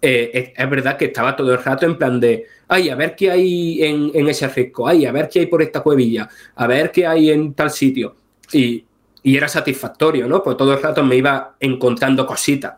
[0.00, 3.30] eh, es, verdad que estaba todo el rato en plan de, ay, a ver qué
[3.30, 7.06] hay en, ese risco, ay, a ver qué hay por esta cuevilla, a ver qué
[7.06, 8.14] hay en tal sitio.
[8.52, 8.84] Y,
[9.24, 10.42] era satisfactorio, ¿no?
[10.42, 12.76] Pues todo el rato me iba encontrando cositas.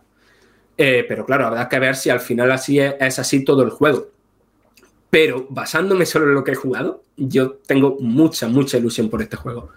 [0.77, 4.09] Eh, pero claro, habrá que ver si al final así es así todo el juego.
[5.11, 9.37] Pero basándome solo en lo que he jugado, yo tengo mucha, mucha ilusión por este
[9.37, 9.71] juego.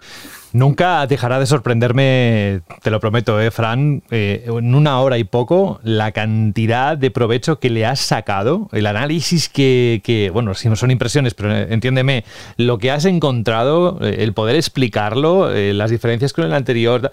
[0.54, 5.80] Nunca dejará de sorprenderme, te lo prometo, ¿eh, Fran, eh, en una hora y poco,
[5.82, 10.92] la cantidad de provecho que le has sacado, el análisis que, bueno, si no son
[10.92, 12.24] impresiones, pero eh, entiéndeme,
[12.56, 17.10] lo que has encontrado, eh, el poder explicarlo, las diferencias con el anterior.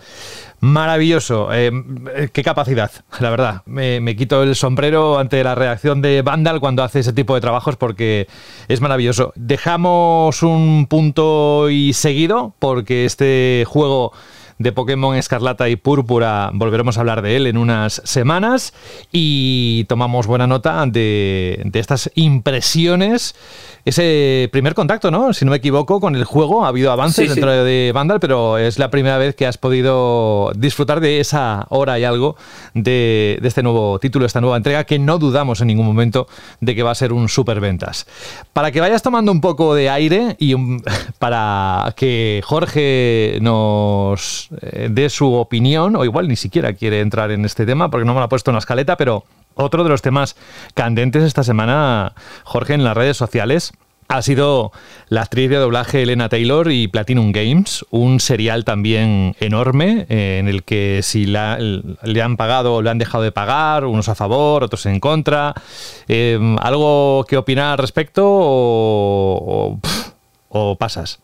[0.61, 1.49] Maravilloso.
[1.49, 3.63] qué capacidad, la verdad.
[3.65, 7.41] Me, me, quito el sombrero ante la reacción de Vandal cuando hace ese tipo de
[7.41, 8.27] trabajos porque
[8.67, 9.33] es maravilloso.
[9.35, 14.13] Dejamos un punto y seguido porque este juego
[14.61, 18.73] de Pokémon Escarlata y Púrpura, volveremos a hablar de él en unas semanas
[19.11, 23.35] y tomamos buena nota de, estas impresiones.
[23.83, 25.33] Ese primer contacto, ¿no?
[25.33, 26.63] Si no me equivoco, con el juego.
[26.63, 30.99] Ha habido avances dentro de Vandal, pero es la primera vez que has podido disfrutar
[30.99, 32.35] de esa hora y algo
[32.75, 36.27] de, este nuevo título, esta nueva entrega, que no dudamos en ningún momento
[36.59, 38.05] de que va a ser un superventas.
[38.53, 40.55] Para que vayas tomando un poco de aire y
[41.19, 47.45] para que Jorge nos eh, de su opinión, o igual ni siquiera quiere entrar en
[47.45, 49.23] este tema porque no me lo ha puesto en la escaleta, pero
[49.55, 50.35] otro de los temas
[50.73, 52.13] candentes esta semana,
[52.43, 53.73] Jorge, en las redes sociales,
[54.11, 54.73] ha sido
[55.07, 60.49] la actriz de doblaje Elena Taylor y Platinum Games, un serial también enorme eh, en
[60.49, 64.63] el que si le han pagado o le han dejado de pagar, unos a favor,
[64.63, 65.53] otros en contra.
[66.09, 69.79] Eh, ¿Algo que opinar al respecto o,
[70.49, 71.19] o pasas?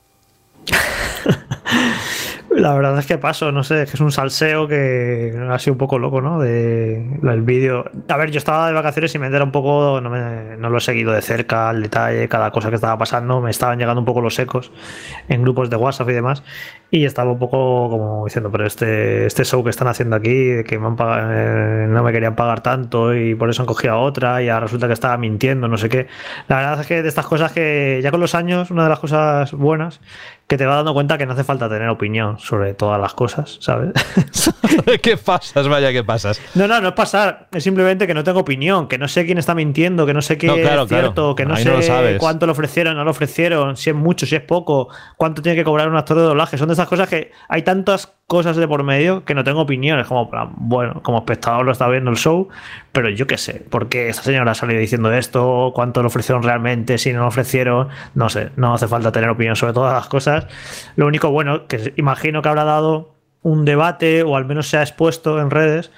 [2.57, 5.73] La verdad es que paso, no sé, es que es un salseo que ha sido
[5.73, 6.39] un poco loco, ¿no?
[6.39, 7.85] De, el vídeo.
[8.09, 10.79] A ver, yo estaba de vacaciones y me entera un poco, no, me, no lo
[10.79, 14.05] he seguido de cerca, al detalle, cada cosa que estaba pasando, me estaban llegando un
[14.05, 14.71] poco los ecos
[15.27, 16.41] en grupos de WhatsApp y demás.
[16.89, 20.79] Y estaba un poco como diciendo, pero este, este show que están haciendo aquí, que
[20.79, 24.41] me han eh, no me querían pagar tanto y por eso han cogido a otra
[24.41, 26.07] y ahora resulta que estaba mintiendo, no sé qué.
[26.47, 28.99] La verdad es que de estas cosas que ya con los años, una de las
[28.99, 30.01] cosas buenas,
[30.48, 33.57] que te va dando cuenta que no hace falta tener opinión sobre todas las cosas,
[33.60, 33.91] ¿sabes?
[35.02, 35.68] ¿Qué pasas?
[35.68, 36.41] Vaya, ¿qué pasas?
[36.56, 39.38] No, no, no es pasar, es simplemente que no tengo opinión, que no sé quién
[39.38, 43.03] está mintiendo, que no sé qué es cierto, que no sé cuánto le ofrecieron, no
[43.03, 44.88] lo ofrecieron, si es mucho, si es poco,
[45.18, 46.57] cuánto tiene que cobrar un actor de doblaje.
[46.57, 49.99] Son de esas cosas que hay tantas cosas de por medio que no tengo opinión.
[49.99, 52.48] Es como, bueno, como espectador lo está viendo el show,
[52.98, 56.98] pero yo qué sé, porque esta señora ha salido diciendo esto, cuánto le ofrecieron realmente,
[56.98, 60.48] si no lo ofrecieron, no sé, no hace falta tener opinión sobre todas las cosas.
[60.95, 63.14] Lo único bueno, que imagino que habrá dado
[63.44, 65.91] un debate o al menos se ha expuesto en redes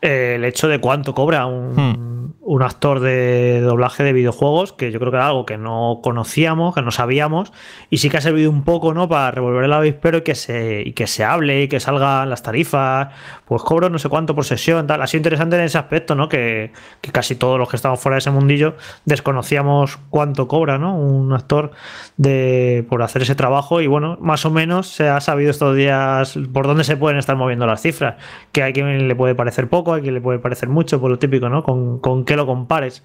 [0.00, 5.00] eh, el hecho de cuánto cobra un, un, actor de doblaje de videojuegos, que yo
[5.00, 7.52] creo que era algo que no conocíamos, que no sabíamos,
[7.90, 9.08] y sí que ha servido un poco, ¿no?
[9.08, 12.44] Para revolver el avispero y que se, y que se hable y que salgan las
[12.44, 13.08] tarifas,
[13.44, 15.02] pues cobro no sé cuánto por sesión, tal.
[15.02, 16.28] Ha sido interesante en ese aspecto, ¿no?
[16.28, 20.96] Que, que casi todos los que estamos fuera de ese mundillo desconocíamos cuánto cobra, ¿no?
[20.96, 21.72] Un actor
[22.16, 26.38] de, por hacer ese trabajo y bueno, más o menos se ha sabido estos días
[26.52, 28.14] por dónde se pueden estar moviendo las cifras,
[28.52, 31.48] que hay quien le puede parecer poco, quien le puede parecer mucho, por lo típico,
[31.48, 31.62] ¿no?
[31.62, 33.02] Con, con qué lo compares.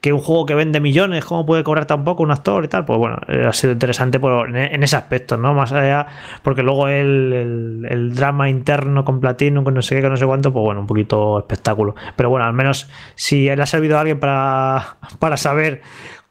[0.00, 2.84] Que un juego que vende millones, ¿cómo puede cobrar tan poco un actor y tal?
[2.84, 5.54] Pues bueno, eh, ha sido interesante por, en, ese aspecto, ¿no?
[5.54, 6.06] Más allá,
[6.42, 10.16] porque luego el, el, el, drama interno con Platino, con no sé qué, con no
[10.16, 11.94] sé cuánto, pues bueno, un poquito espectáculo.
[12.16, 15.82] Pero bueno, al menos si le ha servido a alguien para, para saber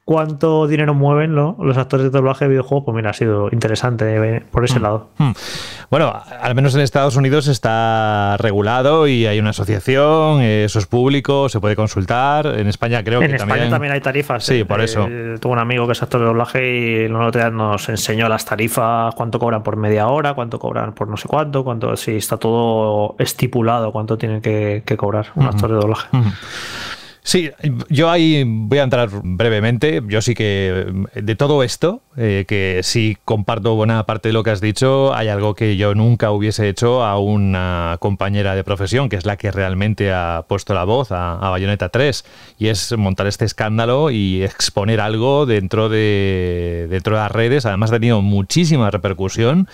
[0.07, 1.57] cuánto dinero mueven ¿no?
[1.59, 4.81] los actores de doblaje de videojuegos, pues mira, ha sido interesante eh, por ese mm.
[4.81, 5.09] lado.
[5.17, 5.31] Mm.
[5.91, 11.49] Bueno, al menos en Estados Unidos está regulado y hay una asociación, eso es público,
[11.49, 12.47] se puede consultar.
[12.47, 13.69] En España creo en que España también...
[13.69, 14.45] también hay tarifas.
[14.45, 14.65] Sí, eh.
[14.65, 15.07] por eso.
[15.09, 18.45] Eh, tuve un amigo que es actor de doblaje y la otra nos enseñó las
[18.45, 22.37] tarifas, cuánto cobran por media hora, cuánto cobran por no sé cuánto, cuánto, sí, está
[22.37, 26.15] todo estipulado cuánto tienen que, que cobrar un actor de doblaje.
[26.15, 26.29] Ujú.
[27.27, 27.51] Sí,
[27.89, 30.01] yo ahí voy a entrar brevemente.
[30.07, 34.51] Yo sí que de todo esto, eh, que sí comparto buena parte de lo que
[34.51, 39.17] has dicho, hay algo que yo nunca hubiese hecho a una compañera de profesión, que
[39.17, 42.23] es la que realmente ha puesto la voz a, a Bayonetta 3,
[42.59, 47.65] y es montar este escándalo y exponer algo dentro de, dentro de las redes.
[47.65, 49.67] Además ha tenido muchísima repercusión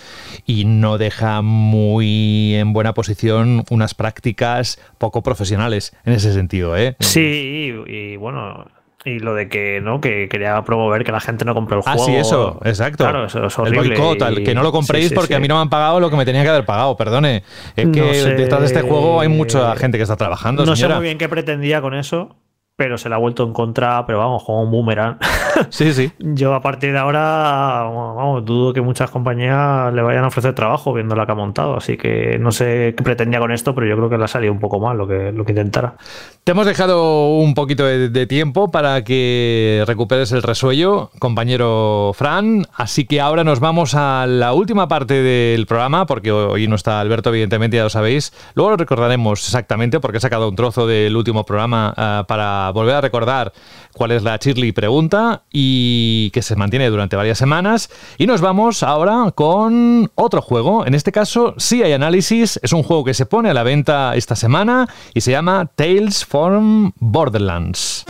[0.48, 6.76] y no deja muy en buena posición unas prácticas poco profesionales en ese sentido.
[6.76, 6.96] ¿eh?
[7.00, 8.66] Sí, y, y bueno,
[9.06, 11.92] y lo de que no que quería promover que la gente no compró el Ah,
[11.94, 12.06] juego.
[12.06, 13.04] sí, eso, exacto.
[13.04, 15.34] Claro, eso es el boicot, al y- que no lo compréis sí, sí, porque sí.
[15.34, 17.44] a mí no me han pagado lo que me tenía que haber pagado, perdone.
[17.76, 20.76] Es No que sé- detrás de este juego hay mucha gente que está trabajando, No
[20.76, 22.36] sé muy bien qué pretendía con eso,
[22.76, 25.18] pero se le ha vuelto en contra, pero vamos, como un boomerang.
[25.70, 26.12] Sí, sí.
[26.18, 30.94] Yo a partir de ahora, vamos, dudo que muchas compañías le vayan a ofrecer trabajo
[30.94, 33.96] viendo la que ha montado, así que no sé qué pretendía con esto, pero yo
[33.96, 35.96] creo que le ha salido un poco mal lo que, lo que intentara.
[36.44, 42.66] Te hemos dejado un poquito de, de tiempo para que recuperes el resuello, compañero Fran.
[42.76, 47.00] Así que ahora nos vamos a la última parte del programa, porque hoy no está
[47.00, 48.34] Alberto, evidentemente, ya lo sabéis.
[48.56, 52.96] Luego lo recordaremos exactamente, porque he sacado un trozo del último programa ah, para volver
[52.96, 53.54] a recordar
[53.94, 57.90] cuál es la Shirley pregunta y que se mantiene durante varias semanas.
[58.18, 60.86] Y nos vamos ahora con otro juego.
[60.86, 62.60] En este caso, sí hay análisis.
[62.64, 66.26] Es un juego que se pone a la venta esta semana y se llama Tales
[66.26, 68.06] from Borderlands.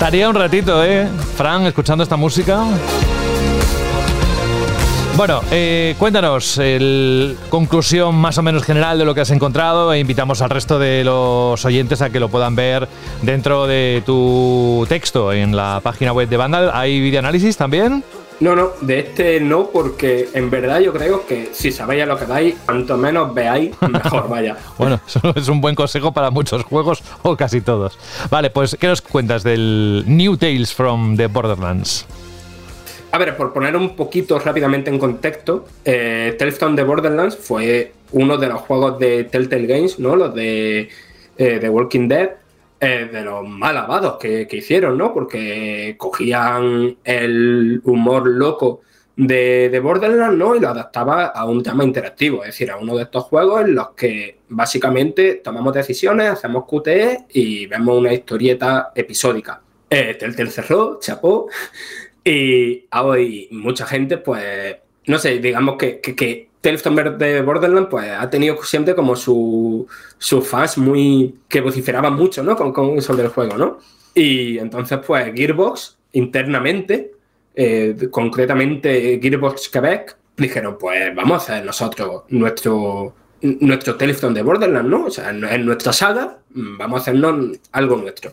[0.00, 1.06] Estaría un ratito, ¿eh?
[1.36, 2.64] Fran, escuchando esta música.
[5.14, 9.98] Bueno, eh, cuéntanos el conclusión más o menos general de lo que has encontrado e
[9.98, 12.88] invitamos al resto de los oyentes a que lo puedan ver
[13.20, 16.70] dentro de tu texto en la página web de Vandal.
[16.72, 18.02] ¿Hay videoanálisis también?
[18.40, 22.18] No, no, de este no, porque en verdad yo creo que si sabéis a lo
[22.18, 24.56] que vais, cuanto menos veáis, mejor vaya.
[24.78, 27.98] Bueno, eso es un buen consejo para muchos juegos o casi todos.
[28.30, 32.06] Vale, pues ¿qué nos cuentas del New Tales from the Borderlands?
[33.12, 37.92] A ver, por poner un poquito rápidamente en contexto, eh, Tales from the Borderlands fue
[38.12, 40.16] uno de los juegos de Telltale Games, ¿no?
[40.16, 40.88] Los de
[41.36, 42.30] eh, The Walking Dead,
[42.80, 45.12] eh, de los más alabados que, que hicieron, ¿no?
[45.12, 48.80] Porque cogían el humor loco
[49.16, 50.56] de, de Borderlands, ¿no?
[50.56, 53.74] Y lo adaptaba a un tema interactivo, es decir, a uno de estos juegos en
[53.74, 59.60] los que básicamente tomamos decisiones, hacemos QTE y vemos una historieta episódica.
[59.90, 61.48] Eh, Telltale cerró, chapó,
[62.24, 64.76] y hoy mucha gente, pues,
[65.06, 69.86] no sé, digamos que, que, que the Borderlands, pues, ha tenido siempre como su-
[70.18, 72.54] sus fans muy, que vociferaban mucho, ¿no?
[72.56, 73.78] Con, con- sobre el juego, ¿no?
[74.14, 77.12] Y entonces, pues, Gearbox, internamente,
[77.54, 83.96] eh, concretamente Gearbox Quebec, dijeron, pues, vamos a hacer nosotros nuestro, nuestro
[84.34, 85.06] the Borderlands, ¿no?
[85.06, 88.32] O sea, en, nuestra saga, vamos a hacernos algo nuestro.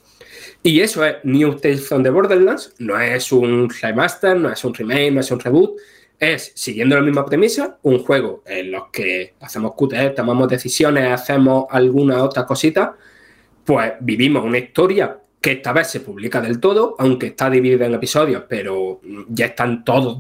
[0.64, 1.57] Y eso es New
[1.88, 2.73] from the Borderlands.
[2.80, 5.72] No es un remaster, no es un remake, no es un reboot.
[6.19, 11.65] Es, siguiendo la misma premisa, un juego en los que hacemos QTE, tomamos decisiones, hacemos
[11.69, 12.95] alguna otra cosita,
[13.64, 17.94] pues vivimos una historia que esta vez se publica del todo, aunque está dividida en
[17.94, 18.99] episodios, pero
[19.30, 20.18] ya están todos,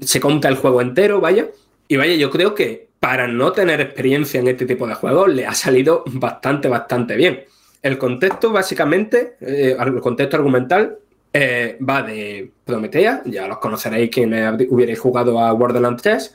[0.00, 1.46] se cuenta el juego entero, vaya.
[1.86, 5.46] Y vaya, yo creo que para no tener experiencia en este tipo de juegos, le
[5.46, 7.44] ha salido bastante, bastante bien.
[7.82, 10.98] El contexto, básicamente, eh, el contexto argumental
[11.38, 16.34] eh, va de Prometea, ya los conoceréis quienes hubierais jugado a Borderlands 3,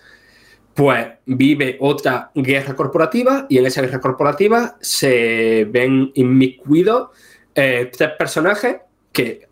[0.76, 7.10] pues vive otra guerra corporativa y en esa guerra corporativa se ven inmiscuidos
[7.56, 8.78] eh, tres personajes
[9.12, 9.48] que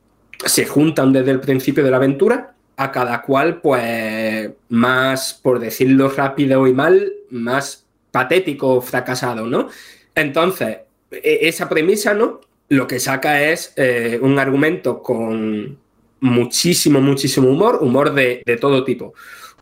[0.45, 6.09] se juntan desde el principio de la aventura, a cada cual, pues, más, por decirlo
[6.09, 9.69] rápido y mal, más patético fracasado, ¿no?
[10.13, 10.77] Entonces,
[11.09, 12.39] e-, esa premisa, ¿no?
[12.69, 15.77] Lo que saca es eh, un argumento con
[16.21, 19.13] muchísimo, muchísimo humor, humor de, de todo tipo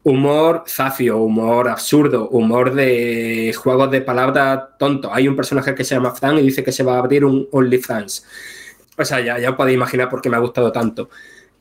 [0.08, 5.14] humor zafio, humor absurdo, humor de juegos de palabras tonto.
[5.14, 7.50] Hay un personaje que se llama Fran y dice que se va a abrir un
[7.52, 8.26] OnlyFans.
[8.98, 11.10] O sea, ya, ya os podéis imaginar por qué me ha gustado tanto.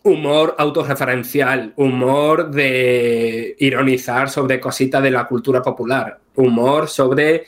[0.04, 7.46] Humor autorreferencial, humor de ironizar sobre cositas de la cultura popular, humor sobre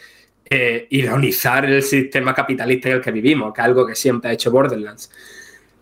[0.50, 4.32] eh, ironizar el sistema capitalista en el que vivimos, que es algo que siempre ha
[4.32, 5.10] hecho Borderlands.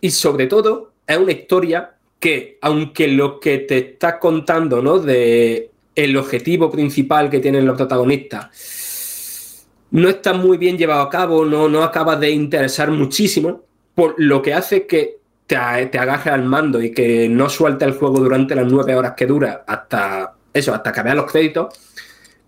[0.00, 4.98] Y sobre todo, es una historia que, aunque lo que te está contando, ¿no?
[4.98, 11.44] De el objetivo principal que tienen los protagonistas no está muy bien llevado a cabo,
[11.44, 13.62] no, no acaba de interesar muchísimo,
[13.94, 15.56] por lo que hace que te,
[15.86, 19.26] te agarre al mando y que no suelte el juego durante las nueve horas que
[19.26, 21.74] dura hasta eso, hasta que los créditos,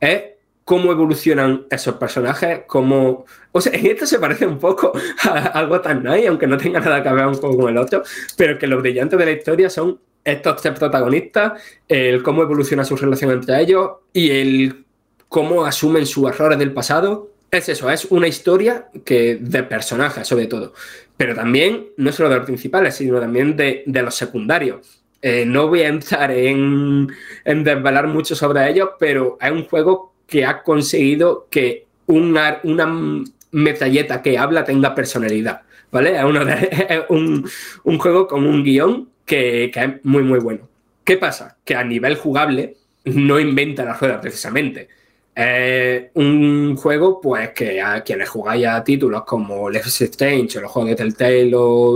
[0.00, 0.22] es
[0.68, 3.24] cómo evolucionan esos personajes, cómo...
[3.52, 4.92] O sea, en esto se parece un poco
[5.22, 8.02] a algo tan nice, aunque no tenga nada que ver un poco con el otro,
[8.36, 12.96] pero que lo brillante de la historia son estos tres protagonistas, el cómo evoluciona su
[12.96, 14.84] relación entre ellos y el
[15.30, 17.30] cómo asumen sus errores del pasado.
[17.50, 20.74] Es eso, es una historia que de personajes sobre todo,
[21.16, 25.02] pero también no solo de los principales, sino también de, los secundarios.
[25.22, 27.08] Eh, no voy a entrar en,
[27.46, 33.24] en desvelar mucho sobre ellos, pero es un juego que ha conseguido que una, una
[33.50, 36.16] metralleta que habla tenga personalidad, ¿vale?
[36.16, 36.24] Es,
[37.08, 40.68] un, juego con un guion que, es muy, muy bueno.
[41.02, 41.56] ¿Qué pasa?
[41.64, 42.76] Que a nivel jugable
[43.06, 44.88] no inventa la rueda precisamente.
[45.34, 50.70] Es un juego, pues, que a quienes jugáis a títulos como Left Strange o los
[50.70, 51.50] juegos de Telltale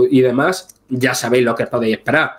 [0.09, 2.37] y demás, ya sabéis lo que podéis esperar.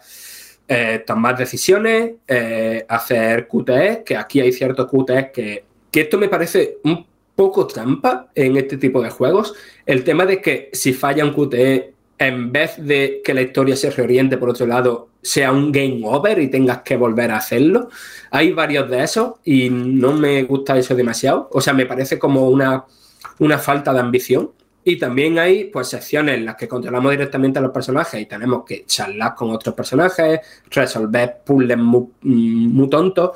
[0.67, 5.65] Eh, tomar decisiones, eh, hacer QTE, que aquí hay ciertos QTE que
[5.95, 7.07] que esto me parece un
[7.37, 9.55] poco trampa en este tipo de juegos.
[9.87, 13.91] El tema de que si falla un QTE, en vez de que la historia se
[13.91, 17.91] reoriente por otro lado, sea un game over y tengas que volver a hacerlo.
[18.33, 21.49] Hay varios de esos y no me gusta eso demasiado.
[21.53, 22.87] O sea, me parece como una,
[23.39, 24.51] una falta de ambición.
[24.83, 28.65] Y también hay pues secciones en las que controlamos directamente a los personajes y tenemos
[28.67, 30.41] que charlar con otros personajes,
[30.71, 33.31] resolver puzzles muy, muy tontos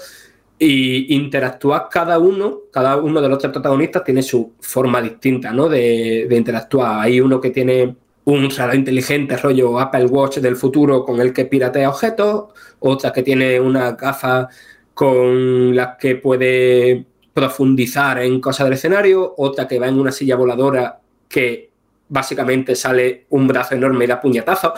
[0.58, 5.68] y interactuar cada uno, cada uno de los tres protagonistas tiene su forma distinta, ¿no?
[5.68, 7.00] De, interactuar.
[7.00, 7.94] Hay uno que tiene
[8.24, 12.46] un radar inteligente, rollo Apple Watch del futuro, con el que piratea objetos,
[12.80, 14.48] otra que tiene una gafa
[14.94, 20.34] con las que puede profundizar en cosas del escenario, otra que va en una silla
[20.34, 20.98] voladora
[21.28, 21.70] que
[22.08, 24.74] básicamente sale un brazo enorme y da puñetazo.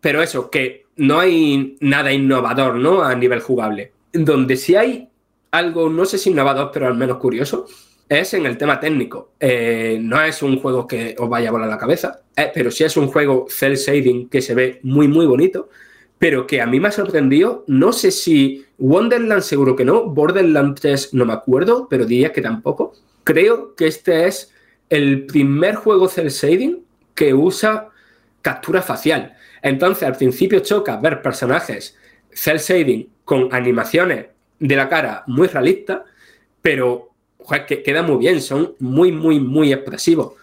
[0.00, 3.02] Pero eso, que no hay nada innovador, ¿no?
[3.02, 5.08] A nivel jugable donde sí hay
[5.50, 7.66] algo, no sé si innovador, pero al menos curioso,
[8.08, 9.32] es en el tema técnico.
[9.40, 12.84] Eh, no es un juego que os vaya a volar la cabeza, eh, pero sí
[12.84, 15.68] es un juego cel shading que se ve muy, muy bonito,
[16.18, 17.64] pero que a mí me ha sorprendido.
[17.66, 22.42] No sé si Wonderland seguro que no, Borderlands 3 no me acuerdo, pero diría que
[22.42, 22.94] tampoco.
[23.24, 24.52] Creo que este es
[24.88, 26.84] el primer juego cel shading
[27.14, 27.88] que usa
[28.42, 29.36] captura facial.
[29.62, 31.96] Entonces, al principio choca ver personajes
[32.30, 34.26] cel shading con animaciones
[34.58, 36.00] de la cara muy realistas,
[36.60, 37.12] pero
[37.66, 40.34] que queda muy bien, son muy, muy, muy expresivos.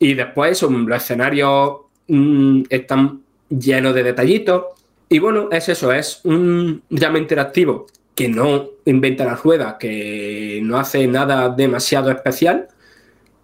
[0.00, 4.64] Y después los escenarios mm, están llenos de detallitos.
[5.08, 10.80] Y bueno, es eso, es un drama interactivo que no inventa la rueda, que no
[10.80, 12.66] hace nada demasiado especial,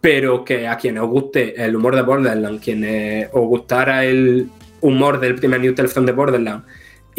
[0.00, 4.48] pero que a quienes os guste el humor de Borderlands, quienes os gustara el
[4.80, 6.64] humor del primer New Telephone de Borderlands,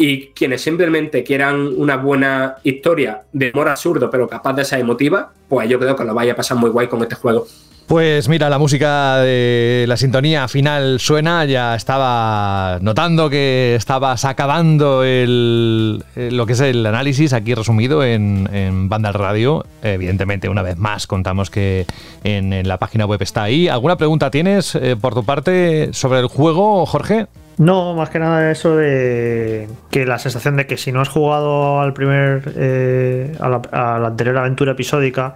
[0.00, 5.30] y quienes simplemente quieran una buena historia de humor absurdo, pero capaz de ser emotiva,
[5.46, 7.46] pues yo creo que lo vaya a pasar muy guay con este juego.
[7.86, 15.04] Pues mira, la música de la sintonía final suena, ya estaba notando que estabas acabando
[15.04, 19.66] el, lo que es el análisis aquí resumido en, en Banda Radio.
[19.82, 21.84] Evidentemente, una vez más, contamos que
[22.24, 23.68] en, la página web está ahí.
[23.68, 27.26] ¿Alguna pregunta tienes eh, por tu parte sobre el juego, Jorge?
[27.60, 31.80] No, más que nada eso de que la sensación de que si no has jugado
[31.80, 35.34] al primer, eh, a, la, a la anterior aventura episódica,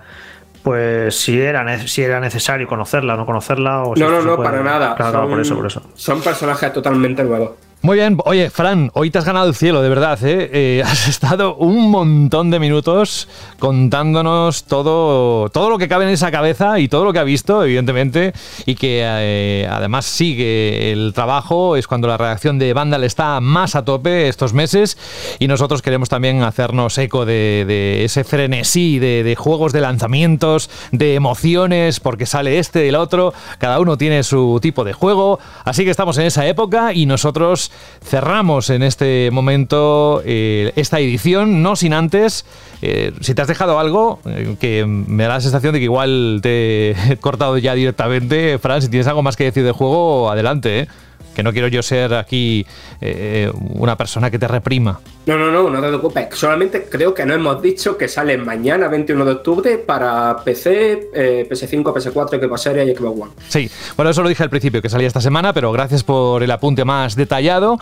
[0.62, 3.82] pues si era, si era necesario conocerla o no conocerla.
[3.82, 4.94] O si No, no, se no, puede- para nada.
[4.96, 5.82] Claro, son, por eso, por eso.
[5.94, 7.50] Son personajes totalmente nuevos.
[7.84, 10.48] Muy bien, oye, Fran, hoy te has ganado el cielo, de verdad, ¿eh?
[10.54, 13.28] Eh, has estado un montón de minutos
[13.58, 17.62] contándonos todo, todo lo que cabe en esa cabeza y todo lo que ha visto,
[17.62, 18.32] evidentemente,
[18.64, 23.74] y que eh, además sigue el trabajo, es cuando la redacción de Vandal está más
[23.74, 24.96] a tope estos meses,
[25.38, 32.00] y nosotros queremos también hacernos eco de, ese frenesí de juegos de lanzamientos, de emociones,
[32.00, 35.90] porque sale este y el otro, cada uno tiene su tipo de juego, así que
[35.90, 37.72] estamos en esa época y nosotros
[38.04, 42.44] cerramos en este momento eh, esta edición, no sin antes,
[42.82, 46.40] eh, si te has dejado algo, eh, que me da la sensación de que igual
[46.42, 50.80] te he cortado ya directamente, Fran, si tienes algo más que decir del juego, adelante,
[50.80, 50.88] ¿eh?
[51.34, 52.66] Que no quiero yo ser aquí
[53.00, 55.00] eh, una persona que te reprima.
[55.26, 56.28] No, no, no, no te preocupes.
[56.32, 61.48] Solamente creo que no hemos dicho que sale mañana, 21 de octubre, para PC, eh,
[61.50, 63.32] PS5, PS4, Xbox Series y Xbox One.
[63.48, 66.50] Sí, bueno, eso lo dije al principio, que salía esta semana, pero gracias por el
[66.50, 67.78] apunte más detallado.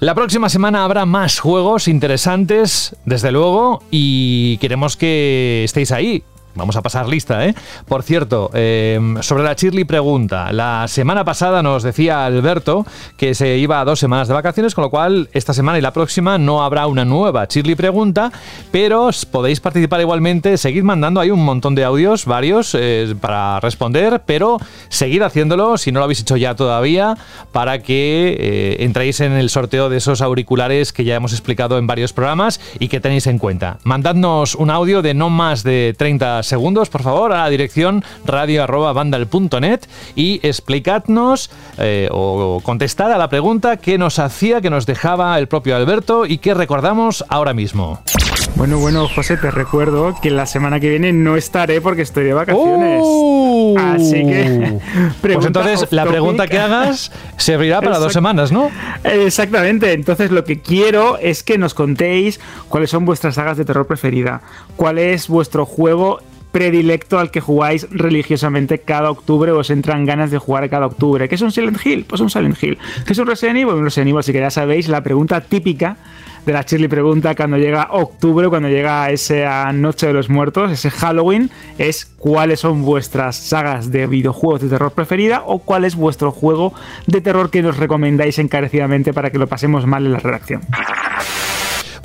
[0.00, 6.24] La próxima semana habrá más juegos interesantes, desde luego, y queremos que estéis ahí.
[6.54, 7.54] Vamos a pasar lista, ¿eh?
[7.86, 10.52] Por cierto, eh, sobre la Shirley pregunta.
[10.52, 12.84] La semana pasada nos decía Alberto
[13.16, 15.92] que se iba a dos semanas de vacaciones, con lo cual esta semana y la
[15.92, 18.32] próxima no habrá una nueva Shirley pregunta,
[18.72, 20.56] pero podéis participar igualmente.
[20.56, 24.58] Seguid mandando, hay un montón de audios, varios, eh, para responder, pero
[24.88, 27.16] seguid haciéndolo si no lo habéis hecho ya todavía,
[27.52, 31.86] para que eh, entréis en el sorteo de esos auriculares que ya hemos explicado en
[31.86, 33.78] varios programas y que tenéis en cuenta.
[33.84, 39.80] Mandadnos un audio de no más de 30 segundos, por favor, a la dirección radio.vandal.net
[40.14, 45.48] y explicadnos eh, o contestad a la pregunta que nos hacía, que nos dejaba el
[45.48, 48.00] propio Alberto y que recordamos ahora mismo.
[48.58, 52.34] Bueno, bueno, José, te recuerdo que la semana que viene no estaré porque estoy de
[52.34, 53.02] vacaciones.
[53.04, 53.76] ¡Uh!
[53.78, 54.78] Así que.
[55.22, 58.68] Pues entonces la pregunta que hagas servirá para dos semanas, ¿no?
[59.04, 63.86] Exactamente, entonces lo que quiero es que nos contéis cuáles son vuestras sagas de terror
[63.86, 64.40] preferida,
[64.76, 66.18] cuál es vuestro juego
[66.50, 71.28] predilecto al que jugáis religiosamente cada octubre o os entran ganas de jugar cada octubre.
[71.28, 72.04] ¿Qué es un Silent Hill?
[72.04, 72.78] Pues un Silent Hill.
[73.06, 73.74] ¿Qué es un Resident Evil?
[73.74, 75.96] Un Resident Evil, así que ya sabéis, la pregunta típica
[76.46, 80.90] de la Shirley pregunta cuando llega octubre, cuando llega esa noche de los muertos, ese
[80.90, 86.30] Halloween, es cuáles son vuestras sagas de videojuegos de terror preferida o cuál es vuestro
[86.32, 86.72] juego
[87.06, 90.62] de terror que nos recomendáis encarecidamente para que lo pasemos mal en la redacción.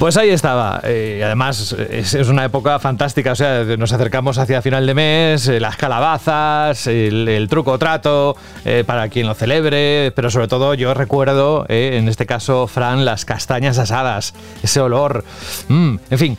[0.04, 0.82] Pues ahí estaba.
[0.84, 3.32] Eh, además, es, una época fantástica.
[3.32, 8.36] O sea, nos acercamos hacia final de mes, eh, las calabazas, el, el truco trato,
[8.66, 10.12] eh, para quien lo celebre.
[10.14, 15.24] Pero sobre todo, yo recuerdo, eh, en este caso, Fran, las castañas asadas, ese olor.
[15.70, 16.38] Mm, en fin,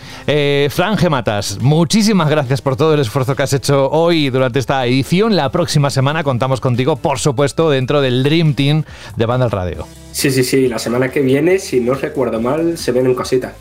[0.71, 5.37] Fran Gematas, muchísimas gracias por todo el esfuerzo que has hecho hoy durante esta edición.
[5.37, 8.85] La próxima semana contamos contigo, por supuesto, dentro del Dream Team
[9.17, 10.04] de Banda al Radio.
[10.15, 10.69] Sí, sí, sí.
[10.69, 13.53] La semana que viene, si no recuerdo mal, se vienen cositas.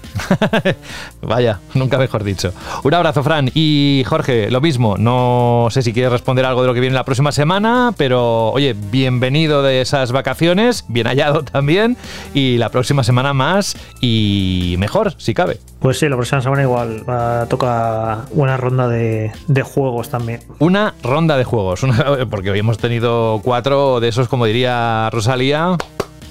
[1.21, 2.53] Vaya, nunca mejor dicho.
[2.83, 3.49] Un abrazo, Fran.
[3.55, 4.95] Y Jorge, lo mismo.
[4.97, 8.75] No sé si quieres responder algo de lo que viene la próxima semana, pero oye,
[8.91, 11.97] bienvenido de esas vacaciones, bien hallado también.
[12.35, 15.59] Y la próxima semana más y mejor, si cabe.
[15.79, 20.41] Pues sí, la próxima semana igual va- toca una ronda de, de juegos también.
[20.59, 25.77] Una ronda de juegos, una- porque hoy hemos tenido cuatro de esos, como diría Rosalía.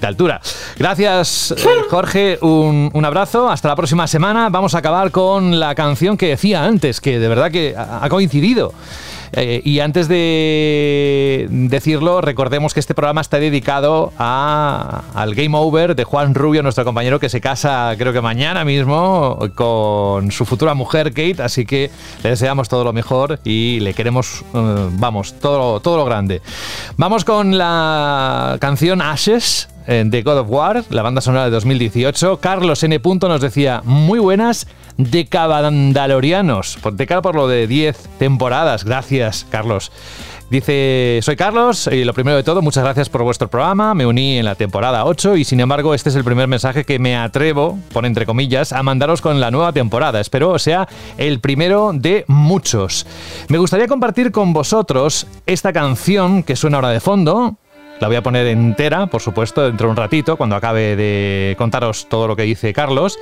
[0.08, 0.40] Altura.
[0.76, 2.38] Gracias, eh, Jorge.
[2.40, 3.50] Un, abrazo.
[3.50, 4.48] Hasta la próxima semana.
[4.48, 8.72] Vamos a acabar con la canción que decía antes, que de verdad que ha coincidido.
[9.34, 16.04] Eh, y antes de decirlo, recordemos que este programa está dedicado al Game Over de
[16.04, 21.14] Juan Rubio, nuestro compañero que se casa creo que mañana mismo con su futura mujer
[21.14, 21.90] Kate, así que
[22.22, 26.42] le deseamos todo lo mejor y le queremos, eh, vamos, todo, todo lo grande.
[26.98, 32.38] Vamos con la canción Ashes de God of War, la banda sonora de 2018.
[32.38, 33.00] Carlos N.
[33.22, 36.78] Nos decía, muy buenas de Cabandalorianos.
[36.82, 38.84] Por- De cara por lo de 10 temporadas.
[38.84, 39.90] Gracias, Carlos.
[40.50, 43.94] Dice, soy Carlos y lo primero de todo, muchas gracias por vuestro programa.
[43.94, 46.98] Me uní en la temporada 8 y sin embargo este es el primer mensaje que
[46.98, 50.20] me atrevo, por entre comillas, a mandaros con la nueva temporada.
[50.20, 50.86] Espero sea
[51.16, 53.06] el primero de muchos.
[53.48, 57.56] Me gustaría compartir con vosotros esta canción que suena ahora de fondo,
[58.02, 62.08] La voy a poner entera, por supuesto, dentro de un ratito, cuando acabe de contaros
[62.08, 63.16] todo lo que dice Carlos.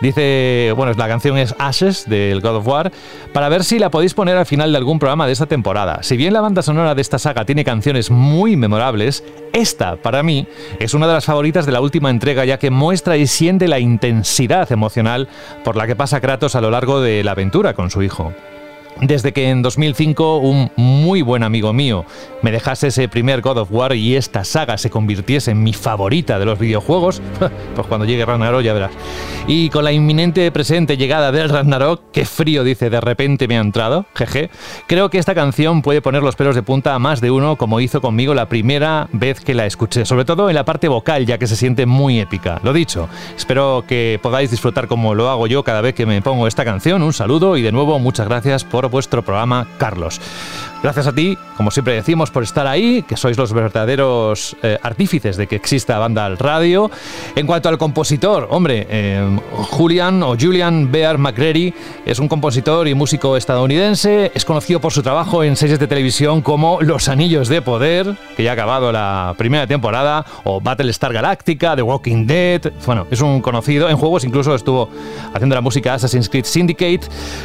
[0.00, 2.92] Dice, bueno, la canción es Ashes del God of War,
[3.34, 6.02] para ver si la podéis poner al final de algún programa de esta temporada.
[6.02, 9.22] Si bien la banda sonora de esta saga tiene canciones muy memorables,
[9.52, 10.46] esta, para mí,
[10.78, 13.80] es una de las favoritas de la última entrega, ya que muestra y siente la
[13.80, 15.28] intensidad emocional
[15.62, 18.32] por la que pasa Kratos a lo largo de la aventura con su hijo.
[19.00, 22.04] Desde que en 2005 un muy buen amigo mío
[22.42, 26.38] me dejase ese primer God of War y esta saga se convirtiese en mi favorita
[26.38, 27.20] de los videojuegos,
[27.74, 28.92] pues cuando llegue Ragnarok ya verás.
[29.46, 33.60] Y con la inminente presente llegada del Ragnarok, qué frío dice, de repente me ha
[33.60, 34.50] entrado, jeje,
[34.86, 37.80] creo que esta canción puede poner los pelos de punta a más de uno como
[37.80, 41.38] hizo conmigo la primera vez que la escuché, sobre todo en la parte vocal ya
[41.38, 42.60] que se siente muy épica.
[42.62, 46.46] Lo dicho, espero que podáis disfrutar como lo hago yo cada vez que me pongo
[46.46, 47.02] esta canción.
[47.02, 50.20] Un saludo y de nuevo muchas gracias por vuestro programa, Carlos.
[50.82, 55.36] Gracias a ti, como siempre decimos, por estar ahí, que sois los verdaderos eh, artífices
[55.36, 56.90] de que exista Banda al Radio.
[57.36, 59.38] En cuanto al compositor, hombre, eh,
[59.70, 61.72] Julian o Julian Bear McCreary
[62.04, 64.32] es un compositor y músico estadounidense.
[64.34, 68.42] Es conocido por su trabajo en series de televisión como Los Anillos de Poder, que
[68.42, 72.72] ya ha acabado la primera temporada, o Battlestar Galactica, The Walking Dead.
[72.84, 73.88] Bueno, es un conocido.
[73.88, 74.90] En juegos incluso estuvo
[75.32, 77.02] haciendo la música Assassin's Creed Syndicate.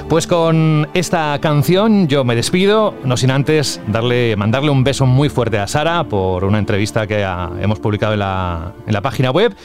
[0.09, 2.95] Pues con esta canción yo me despido.
[3.29, 7.21] Antes darle, mandarle un beso muy fuerte a Sara por una entrevista que
[7.61, 9.55] hemos publicado en la, en la página web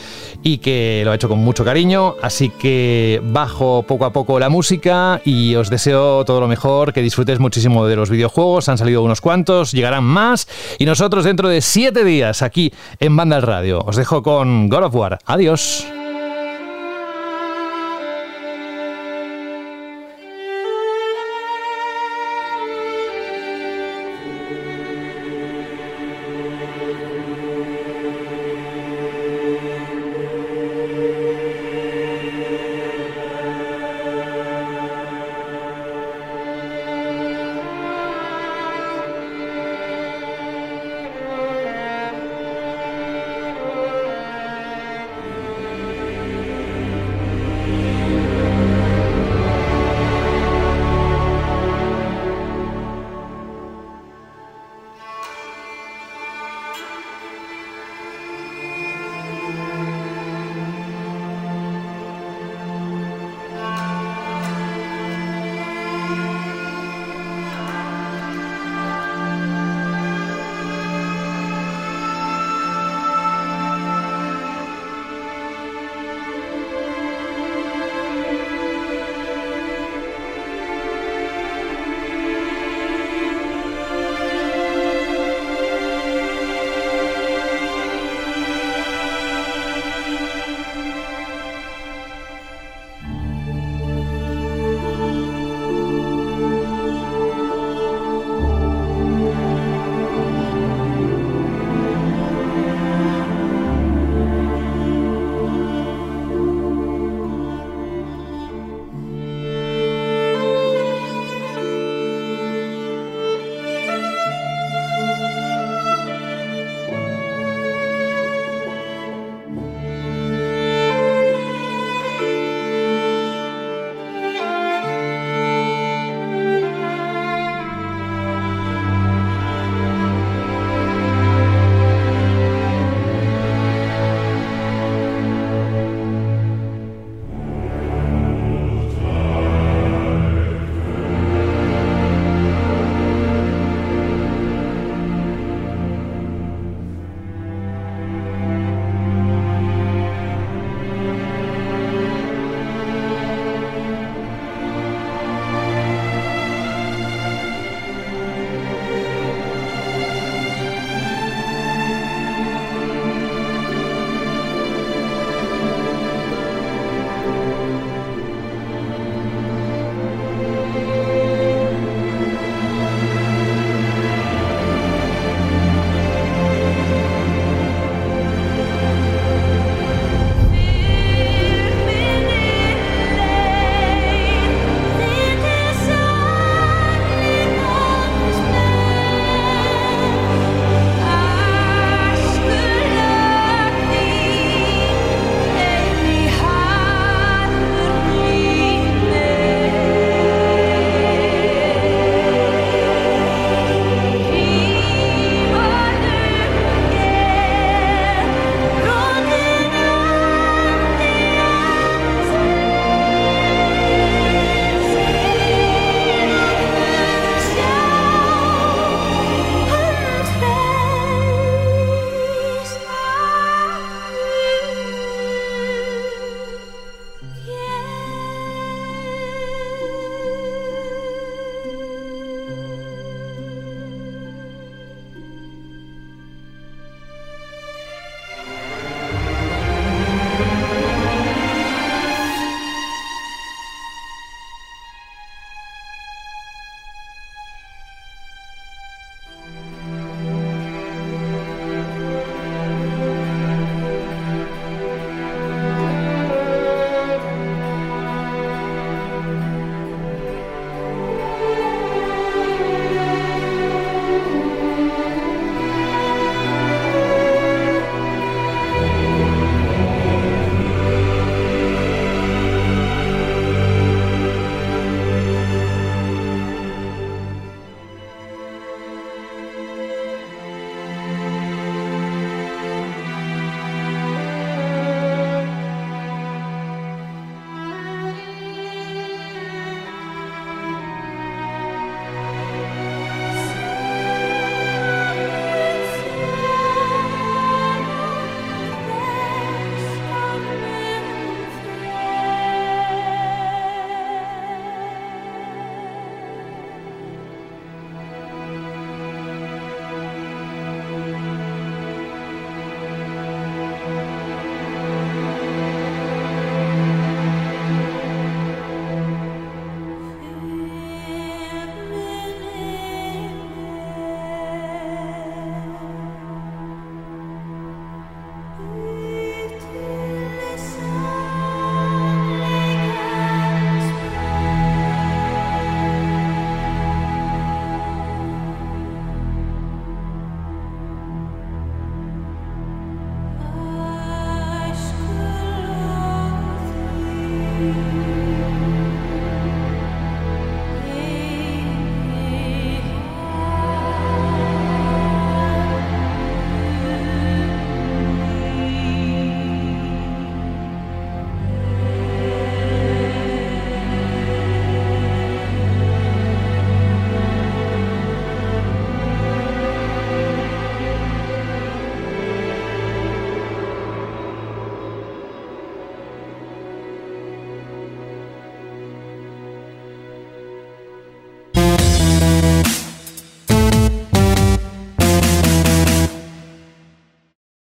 [0.43, 2.17] y que lo ha hecho con mucho cariño.
[2.23, 7.01] Así que bajo poco a poco la música y os deseo todo lo mejor, que
[7.03, 8.69] disfrutes muchísimo de los videojuegos.
[8.69, 10.49] Han salido unos cuantos, llegarán más
[10.79, 13.81] y nosotros dentro de siete días aquí en Banda Radio.
[13.87, 15.19] Os dejo con God of War.
[15.25, 16.02] Adiós.